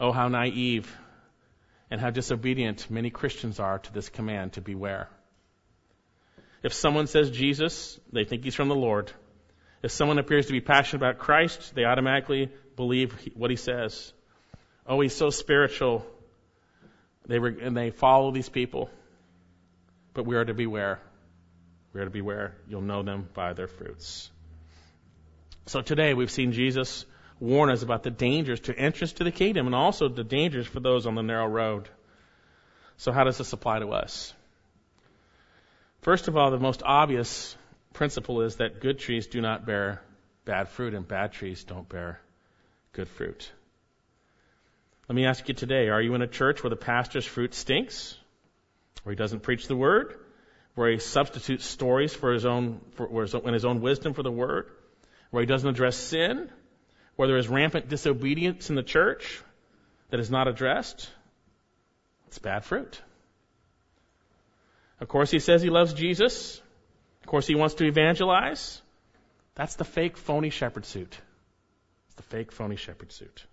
Oh, 0.00 0.12
how 0.12 0.28
naive 0.28 0.90
and 1.90 2.00
how 2.00 2.08
disobedient 2.08 2.90
many 2.90 3.10
Christians 3.10 3.60
are 3.60 3.78
to 3.78 3.92
this 3.92 4.08
command 4.08 4.54
to 4.54 4.62
beware. 4.62 5.10
If 6.62 6.72
someone 6.72 7.06
says 7.06 7.30
Jesus, 7.30 8.00
they 8.12 8.24
think 8.24 8.44
he's 8.44 8.54
from 8.54 8.68
the 8.68 8.74
Lord. 8.74 9.12
If 9.82 9.90
someone 9.90 10.18
appears 10.18 10.46
to 10.46 10.52
be 10.52 10.62
passionate 10.62 11.02
about 11.02 11.18
Christ, 11.18 11.74
they 11.74 11.84
automatically 11.84 12.50
believe 12.74 13.12
what 13.34 13.50
he 13.50 13.56
says. 13.56 14.14
Oh, 14.86 15.00
he's 15.02 15.14
so 15.14 15.28
spiritual. 15.28 16.06
They 17.26 17.38
re- 17.38 17.60
and 17.60 17.76
they 17.76 17.90
follow 17.90 18.30
these 18.30 18.48
people. 18.48 18.88
But 20.14 20.24
we 20.24 20.36
are 20.36 20.46
to 20.46 20.54
beware. 20.54 20.98
We 21.92 22.00
are 22.00 22.04
to 22.04 22.10
beware. 22.10 22.54
You'll 22.68 22.80
know 22.80 23.02
them 23.02 23.28
by 23.34 23.52
their 23.52 23.68
fruits. 23.68 24.31
So 25.66 25.80
today 25.80 26.12
we've 26.14 26.30
seen 26.30 26.52
Jesus 26.52 27.06
warn 27.38 27.70
us 27.70 27.82
about 27.82 28.02
the 28.02 28.10
dangers 28.10 28.60
to 28.60 28.76
entrance 28.76 29.12
to 29.14 29.24
the 29.24 29.30
kingdom 29.30 29.66
and 29.66 29.74
also 29.74 30.08
the 30.08 30.24
dangers 30.24 30.66
for 30.66 30.80
those 30.80 31.06
on 31.06 31.14
the 31.14 31.22
narrow 31.22 31.46
road. 31.46 31.88
So 32.96 33.12
how 33.12 33.24
does 33.24 33.38
this 33.38 33.52
apply 33.52 33.78
to 33.80 33.88
us? 33.90 34.32
First 36.02 36.28
of 36.28 36.36
all, 36.36 36.50
the 36.50 36.58
most 36.58 36.82
obvious 36.84 37.56
principle 37.92 38.42
is 38.42 38.56
that 38.56 38.80
good 38.80 38.98
trees 38.98 39.28
do 39.28 39.40
not 39.40 39.64
bear 39.64 40.02
bad 40.44 40.68
fruit 40.68 40.94
and 40.94 41.06
bad 41.06 41.32
trees 41.32 41.62
don't 41.62 41.88
bear 41.88 42.20
good 42.92 43.08
fruit. 43.08 43.50
Let 45.08 45.14
me 45.14 45.26
ask 45.26 45.46
you 45.48 45.54
today, 45.54 45.88
are 45.88 46.02
you 46.02 46.14
in 46.14 46.22
a 46.22 46.26
church 46.26 46.62
where 46.62 46.70
the 46.70 46.76
pastor's 46.76 47.26
fruit 47.26 47.54
stinks? 47.54 48.16
Where 49.02 49.12
he 49.12 49.16
doesn't 49.16 49.40
preach 49.40 49.68
the 49.68 49.76
word? 49.76 50.16
Where 50.74 50.90
he 50.90 50.98
substitutes 50.98 51.64
stories 51.64 52.14
for 52.14 52.32
his 52.32 52.46
own, 52.46 52.80
for, 52.92 53.24
in 53.46 53.52
his 53.52 53.64
own 53.64 53.80
wisdom 53.80 54.14
for 54.14 54.22
the 54.22 54.32
word? 54.32 54.70
Where 55.32 55.42
he 55.42 55.46
doesn't 55.46 55.68
address 55.68 55.96
sin? 55.96 56.48
where 57.16 57.28
there 57.28 57.38
is 57.38 57.48
rampant 57.48 57.88
disobedience 57.88 58.70
in 58.70 58.76
the 58.76 58.82
church 58.82 59.42
that 60.10 60.20
is 60.20 60.30
not 60.30 60.48
addressed, 60.48 61.10
it's 62.26 62.38
bad 62.38 62.64
fruit. 62.64 63.00
Of 65.00 65.08
course, 65.08 65.30
he 65.30 65.38
says 65.38 65.62
he 65.62 65.70
loves 65.70 65.94
Jesus. 65.94 66.60
Of 67.20 67.26
course, 67.26 67.46
he 67.46 67.54
wants 67.54 67.74
to 67.76 67.84
evangelize. 67.84 68.80
That's 69.54 69.76
the 69.76 69.84
fake, 69.84 70.16
phony 70.16 70.50
shepherd 70.50 70.86
suit. 70.86 71.16
It's 72.06 72.14
the 72.14 72.22
fake, 72.22 72.52
phony 72.52 72.76
shepherd 72.76 73.12
suit. 73.12 73.44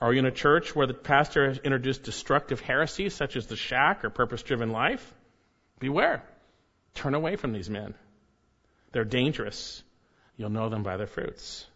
Are 0.00 0.12
you 0.12 0.18
in 0.18 0.26
a 0.26 0.30
church 0.30 0.76
where 0.76 0.86
the 0.86 0.94
pastor 0.94 1.48
has 1.48 1.58
introduced 1.58 2.02
destructive 2.02 2.60
heresies 2.60 3.14
such 3.14 3.36
as 3.36 3.46
the 3.46 3.56
shack 3.56 4.04
or 4.04 4.10
purpose 4.10 4.42
driven 4.42 4.70
life? 4.70 5.12
Beware. 5.78 6.22
Turn 6.94 7.14
away 7.14 7.36
from 7.36 7.52
these 7.52 7.70
men. 7.70 7.94
They're 8.92 9.04
dangerous. 9.04 9.82
You'll 10.36 10.50
know 10.50 10.68
them 10.68 10.82
by 10.82 10.96
their 10.96 11.06
fruits. 11.06 11.66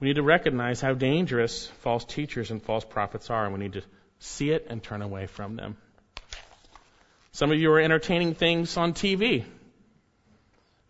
We 0.00 0.08
need 0.08 0.14
to 0.14 0.22
recognize 0.22 0.80
how 0.80 0.94
dangerous 0.94 1.66
false 1.82 2.04
teachers 2.04 2.50
and 2.50 2.62
false 2.62 2.84
prophets 2.84 3.30
are, 3.30 3.44
and 3.44 3.52
we 3.52 3.60
need 3.60 3.72
to 3.72 3.82
see 4.20 4.50
it 4.50 4.66
and 4.70 4.82
turn 4.82 5.02
away 5.02 5.26
from 5.26 5.56
them. 5.56 5.76
Some 7.32 7.50
of 7.50 7.58
you 7.58 7.70
are 7.72 7.80
entertaining 7.80 8.34
things 8.34 8.76
on 8.76 8.92
TV. 8.92 9.44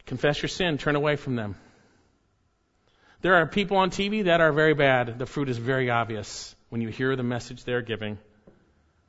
Confess 0.07 0.43
your 0.43 0.49
sin, 0.49 0.79
turn 0.79 0.97
away 0.97 1.17
from 1.17 1.37
them. 1.37 1.57
There 3.21 3.35
are 3.35 3.47
people 3.47 3.79
on 3.79 3.91
TV 3.91 4.25
that 4.25 4.41
are 4.41 4.53
very 4.53 4.75
bad. 4.75 5.19
The 5.19 5.27
fruit 5.27 5.49
is 5.49 5.59
very 5.59 5.91
obvious 5.91 6.55
when 6.69 6.81
you 6.81 6.89
hear 6.89 7.17
the 7.17 7.23
message 7.23 7.65
they're 7.65 7.83
giving. 7.83 8.19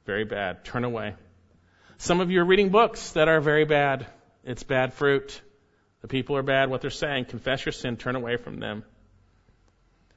Very 0.06 0.26
bad. 0.26 0.66
Turn 0.66 0.84
away. 0.84 1.16
Some 1.98 2.22
of 2.22 2.32
you 2.32 2.42
are 2.42 2.46
reading 2.46 2.70
books 2.70 3.12
that 3.12 3.28
are 3.28 3.40
very 3.40 3.66
bad. 3.66 4.08
It's 4.44 4.64
bad 4.64 4.94
fruit. 4.94 5.42
The 6.02 6.08
people 6.08 6.38
are 6.38 6.44
bad, 6.44 6.70
what 6.70 6.82
they're 6.82 6.90
saying. 6.90 7.26
Confess 7.26 7.66
your 7.66 7.74
sin, 7.74 7.98
turn 7.98 8.16
away 8.16 8.38
from 8.38 8.60
them. 8.60 8.84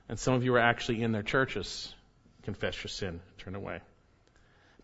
And 0.09 0.19
some 0.19 0.35
of 0.35 0.45
you 0.45 0.55
are 0.55 0.61
actually 0.61 1.03
in 1.03 1.13
their 1.13 1.23
churches. 1.23 1.95
confess 2.43 2.83
your 2.83 2.89
sin, 2.89 3.21
turn 3.39 3.55
away. 3.55 3.81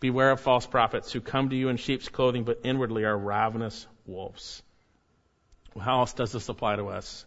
Beware 0.00 0.30
of 0.30 0.40
false 0.40 0.64
prophets 0.64 1.12
who 1.12 1.20
come 1.20 1.50
to 1.50 1.56
you 1.56 1.68
in 1.68 1.76
sheep's 1.76 2.08
clothing, 2.08 2.44
but 2.44 2.60
inwardly 2.62 3.04
are 3.04 3.18
ravenous 3.18 3.86
wolves. 4.06 4.62
Well, 5.74 5.84
how 5.84 6.00
else 6.00 6.12
does 6.12 6.32
this 6.32 6.48
apply 6.48 6.76
to 6.76 6.86
us? 6.86 7.26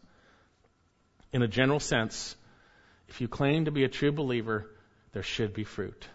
In 1.33 1.41
a 1.41 1.47
general 1.47 1.79
sense, 1.79 2.35
if 3.09 3.19
you 3.19 3.27
claim 3.27 3.65
to 3.65 3.71
be 3.71 3.83
a 3.83 3.89
true 3.89 4.11
believer, 4.11 4.69
there 5.11 5.23
should 5.23 5.53
be 5.53 5.65
fruit. 5.65 6.07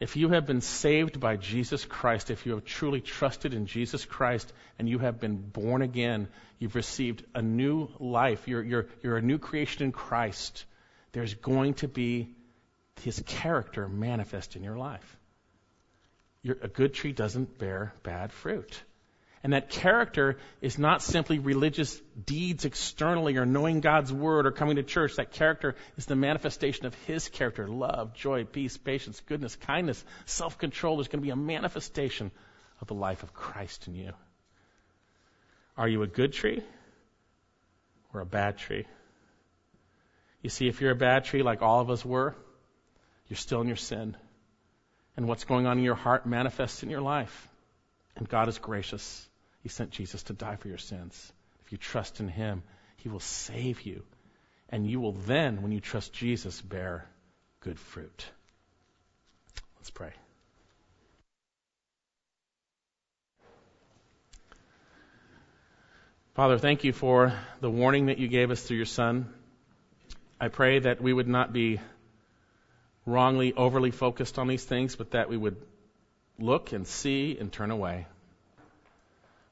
If 0.00 0.16
you 0.16 0.30
have 0.30 0.46
been 0.46 0.62
saved 0.62 1.20
by 1.20 1.36
Jesus 1.36 1.84
Christ, 1.84 2.30
if 2.30 2.46
you 2.46 2.52
have 2.52 2.64
truly 2.64 3.02
trusted 3.02 3.52
in 3.52 3.66
Jesus 3.66 4.06
Christ 4.06 4.50
and 4.78 4.88
you 4.88 4.98
have 4.98 5.20
been 5.20 5.36
born 5.36 5.82
again, 5.82 6.28
you've 6.58 6.74
received 6.74 7.22
a 7.34 7.42
new 7.42 7.90
life, 7.98 8.48
you're, 8.48 8.62
you're, 8.62 8.86
you're 9.02 9.18
a 9.18 9.22
new 9.22 9.38
creation 9.38 9.84
in 9.84 9.92
Christ, 9.92 10.64
there's 11.12 11.34
going 11.34 11.74
to 11.74 11.88
be 11.88 12.34
his 13.02 13.22
character 13.26 13.88
manifest 13.88 14.56
in 14.56 14.62
your 14.62 14.78
life. 14.78 15.18
You're, 16.42 16.58
a 16.62 16.68
good 16.68 16.94
tree 16.94 17.12
doesn't 17.12 17.58
bear 17.58 17.92
bad 18.02 18.32
fruit. 18.32 18.82
And 19.42 19.54
that 19.54 19.70
character 19.70 20.36
is 20.60 20.78
not 20.78 21.02
simply 21.02 21.38
religious 21.38 21.98
deeds 22.26 22.66
externally 22.66 23.38
or 23.38 23.46
knowing 23.46 23.80
God's 23.80 24.12
word 24.12 24.46
or 24.46 24.52
coming 24.52 24.76
to 24.76 24.82
church. 24.82 25.16
That 25.16 25.32
character 25.32 25.76
is 25.96 26.04
the 26.04 26.14
manifestation 26.14 26.84
of 26.84 26.94
His 27.06 27.28
character 27.28 27.66
love, 27.66 28.12
joy, 28.12 28.44
peace, 28.44 28.76
patience, 28.76 29.20
goodness, 29.26 29.56
kindness, 29.56 30.04
self 30.26 30.58
control. 30.58 30.96
There's 30.96 31.08
going 31.08 31.20
to 31.20 31.26
be 31.26 31.30
a 31.30 31.36
manifestation 31.36 32.30
of 32.82 32.88
the 32.88 32.94
life 32.94 33.22
of 33.22 33.32
Christ 33.32 33.88
in 33.88 33.94
you. 33.94 34.12
Are 35.76 35.88
you 35.88 36.02
a 36.02 36.06
good 36.06 36.34
tree 36.34 36.62
or 38.12 38.20
a 38.20 38.26
bad 38.26 38.58
tree? 38.58 38.86
You 40.42 40.50
see, 40.50 40.68
if 40.68 40.82
you're 40.82 40.90
a 40.90 40.96
bad 40.96 41.24
tree 41.24 41.42
like 41.42 41.62
all 41.62 41.80
of 41.80 41.88
us 41.88 42.04
were, 42.04 42.34
you're 43.28 43.38
still 43.38 43.62
in 43.62 43.68
your 43.68 43.76
sin. 43.76 44.16
And 45.16 45.26
what's 45.26 45.44
going 45.44 45.66
on 45.66 45.78
in 45.78 45.84
your 45.84 45.94
heart 45.94 46.26
manifests 46.26 46.82
in 46.82 46.90
your 46.90 47.00
life. 47.00 47.48
And 48.16 48.28
God 48.28 48.48
is 48.48 48.58
gracious. 48.58 49.26
He 49.62 49.68
sent 49.68 49.90
Jesus 49.90 50.22
to 50.24 50.32
die 50.32 50.56
for 50.56 50.68
your 50.68 50.78
sins. 50.78 51.32
If 51.64 51.72
you 51.72 51.78
trust 51.78 52.20
in 52.20 52.28
Him, 52.28 52.62
He 52.96 53.08
will 53.08 53.20
save 53.20 53.82
you. 53.82 54.02
And 54.68 54.88
you 54.88 55.00
will 55.00 55.12
then, 55.12 55.62
when 55.62 55.72
you 55.72 55.80
trust 55.80 56.12
Jesus, 56.12 56.60
bear 56.60 57.06
good 57.60 57.78
fruit. 57.78 58.26
Let's 59.76 59.90
pray. 59.90 60.12
Father, 66.34 66.58
thank 66.58 66.84
you 66.84 66.92
for 66.92 67.32
the 67.60 67.70
warning 67.70 68.06
that 68.06 68.18
you 68.18 68.28
gave 68.28 68.50
us 68.50 68.62
through 68.62 68.78
your 68.78 68.86
Son. 68.86 69.28
I 70.40 70.48
pray 70.48 70.78
that 70.78 71.02
we 71.02 71.12
would 71.12 71.28
not 71.28 71.52
be 71.52 71.80
wrongly, 73.04 73.52
overly 73.52 73.90
focused 73.90 74.38
on 74.38 74.46
these 74.46 74.64
things, 74.64 74.96
but 74.96 75.10
that 75.10 75.28
we 75.28 75.36
would 75.36 75.56
look 76.38 76.72
and 76.72 76.86
see 76.86 77.36
and 77.38 77.52
turn 77.52 77.70
away. 77.70 78.06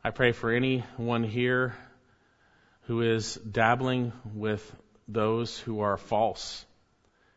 I 0.08 0.10
pray 0.10 0.32
for 0.32 0.50
anyone 0.50 1.22
here 1.22 1.76
who 2.84 3.02
is 3.02 3.34
dabbling 3.34 4.14
with 4.34 4.74
those 5.06 5.58
who 5.58 5.80
are 5.80 5.98
false, 5.98 6.64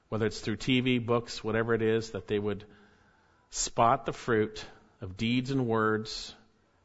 whether 0.08 0.26
it's 0.26 0.40
through 0.40 0.56
TV, 0.56 1.06
books, 1.06 1.44
whatever 1.44 1.74
it 1.74 1.82
is, 1.82 2.12
that 2.12 2.30
they 2.30 2.40
would 2.40 2.64
spot 3.50 4.06
the 4.06 4.14
fruit 4.14 4.64
of 5.02 5.18
deeds 5.18 5.52
and 5.52 5.68
words 5.68 6.34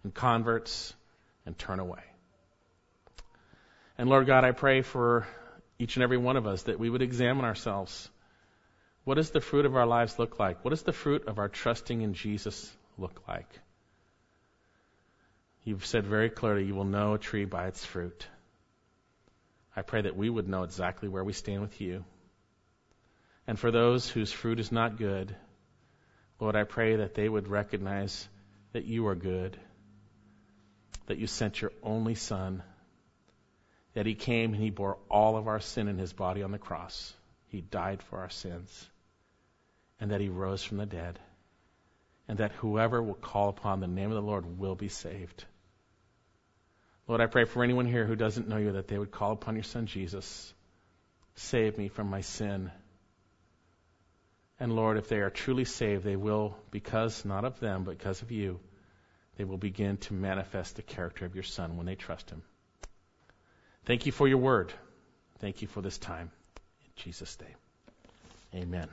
and 0.02 0.12
converts 0.12 0.92
and 1.46 1.56
turn 1.56 1.78
away. 1.78 2.02
And 3.96 4.08
Lord 4.08 4.26
God, 4.26 4.42
I 4.42 4.50
pray 4.50 4.82
for 4.82 5.24
each 5.78 5.94
and 5.94 6.02
every 6.02 6.18
one 6.18 6.36
of 6.36 6.48
us 6.48 6.64
that 6.64 6.80
we 6.80 6.90
would 6.90 7.00
examine 7.00 7.44
ourselves. 7.44 8.10
What 9.04 9.14
does 9.14 9.30
the 9.30 9.40
fruit 9.40 9.66
of 9.66 9.76
our 9.76 9.86
lives 9.86 10.18
look 10.18 10.40
like? 10.40 10.64
What 10.64 10.70
does 10.70 10.82
the 10.82 10.92
fruit 10.92 11.28
of 11.28 11.38
our 11.38 11.48
trusting 11.48 12.02
in 12.02 12.14
Jesus 12.14 12.72
look 12.98 13.22
like? 13.28 13.60
You've 15.66 15.84
said 15.84 16.06
very 16.06 16.30
clearly, 16.30 16.64
you 16.64 16.76
will 16.76 16.84
know 16.84 17.14
a 17.14 17.18
tree 17.18 17.44
by 17.44 17.66
its 17.66 17.84
fruit. 17.84 18.28
I 19.74 19.82
pray 19.82 20.02
that 20.02 20.16
we 20.16 20.30
would 20.30 20.48
know 20.48 20.62
exactly 20.62 21.08
where 21.08 21.24
we 21.24 21.32
stand 21.32 21.60
with 21.60 21.80
you. 21.80 22.04
And 23.48 23.58
for 23.58 23.72
those 23.72 24.08
whose 24.08 24.30
fruit 24.30 24.60
is 24.60 24.70
not 24.70 24.96
good, 24.96 25.34
Lord, 26.38 26.54
I 26.54 26.62
pray 26.62 26.94
that 26.94 27.16
they 27.16 27.28
would 27.28 27.48
recognize 27.48 28.28
that 28.74 28.84
you 28.84 29.08
are 29.08 29.16
good, 29.16 29.58
that 31.06 31.18
you 31.18 31.26
sent 31.26 31.60
your 31.60 31.72
only 31.82 32.14
Son, 32.14 32.62
that 33.94 34.06
He 34.06 34.14
came 34.14 34.52
and 34.52 34.62
He 34.62 34.70
bore 34.70 34.98
all 35.10 35.36
of 35.36 35.48
our 35.48 35.58
sin 35.58 35.88
in 35.88 35.98
His 35.98 36.12
body 36.12 36.44
on 36.44 36.52
the 36.52 36.58
cross. 36.58 37.12
He 37.48 37.60
died 37.60 38.04
for 38.04 38.20
our 38.20 38.30
sins, 38.30 38.88
and 39.98 40.12
that 40.12 40.20
He 40.20 40.28
rose 40.28 40.62
from 40.62 40.76
the 40.76 40.86
dead, 40.86 41.18
and 42.28 42.38
that 42.38 42.52
whoever 42.52 43.02
will 43.02 43.14
call 43.14 43.48
upon 43.48 43.80
the 43.80 43.88
name 43.88 44.10
of 44.10 44.14
the 44.14 44.22
Lord 44.22 44.60
will 44.60 44.76
be 44.76 44.88
saved. 44.88 45.44
Lord, 47.08 47.20
I 47.20 47.26
pray 47.26 47.44
for 47.44 47.62
anyone 47.62 47.86
here 47.86 48.04
who 48.04 48.16
doesn't 48.16 48.48
know 48.48 48.56
you 48.56 48.72
that 48.72 48.88
they 48.88 48.98
would 48.98 49.12
call 49.12 49.32
upon 49.32 49.54
your 49.54 49.64
Son 49.64 49.86
Jesus. 49.86 50.52
Save 51.36 51.78
me 51.78 51.88
from 51.88 52.10
my 52.10 52.22
sin. 52.22 52.70
And 54.58 54.74
Lord, 54.74 54.96
if 54.96 55.08
they 55.08 55.20
are 55.20 55.30
truly 55.30 55.64
saved, 55.64 56.02
they 56.02 56.16
will, 56.16 56.56
because 56.70 57.24
not 57.24 57.44
of 57.44 57.60
them, 57.60 57.84
but 57.84 57.98
because 57.98 58.22
of 58.22 58.32
you, 58.32 58.58
they 59.36 59.44
will 59.44 59.58
begin 59.58 59.98
to 59.98 60.14
manifest 60.14 60.76
the 60.76 60.82
character 60.82 61.26
of 61.26 61.34
your 61.34 61.44
Son 61.44 61.76
when 61.76 61.86
they 61.86 61.94
trust 61.94 62.30
him. 62.30 62.42
Thank 63.84 64.06
you 64.06 64.12
for 64.12 64.26
your 64.26 64.38
word. 64.38 64.72
Thank 65.38 65.62
you 65.62 65.68
for 65.68 65.82
this 65.82 65.98
time. 65.98 66.30
In 66.80 66.90
Jesus' 66.96 67.36
name. 67.40 68.62
Amen. 68.62 68.88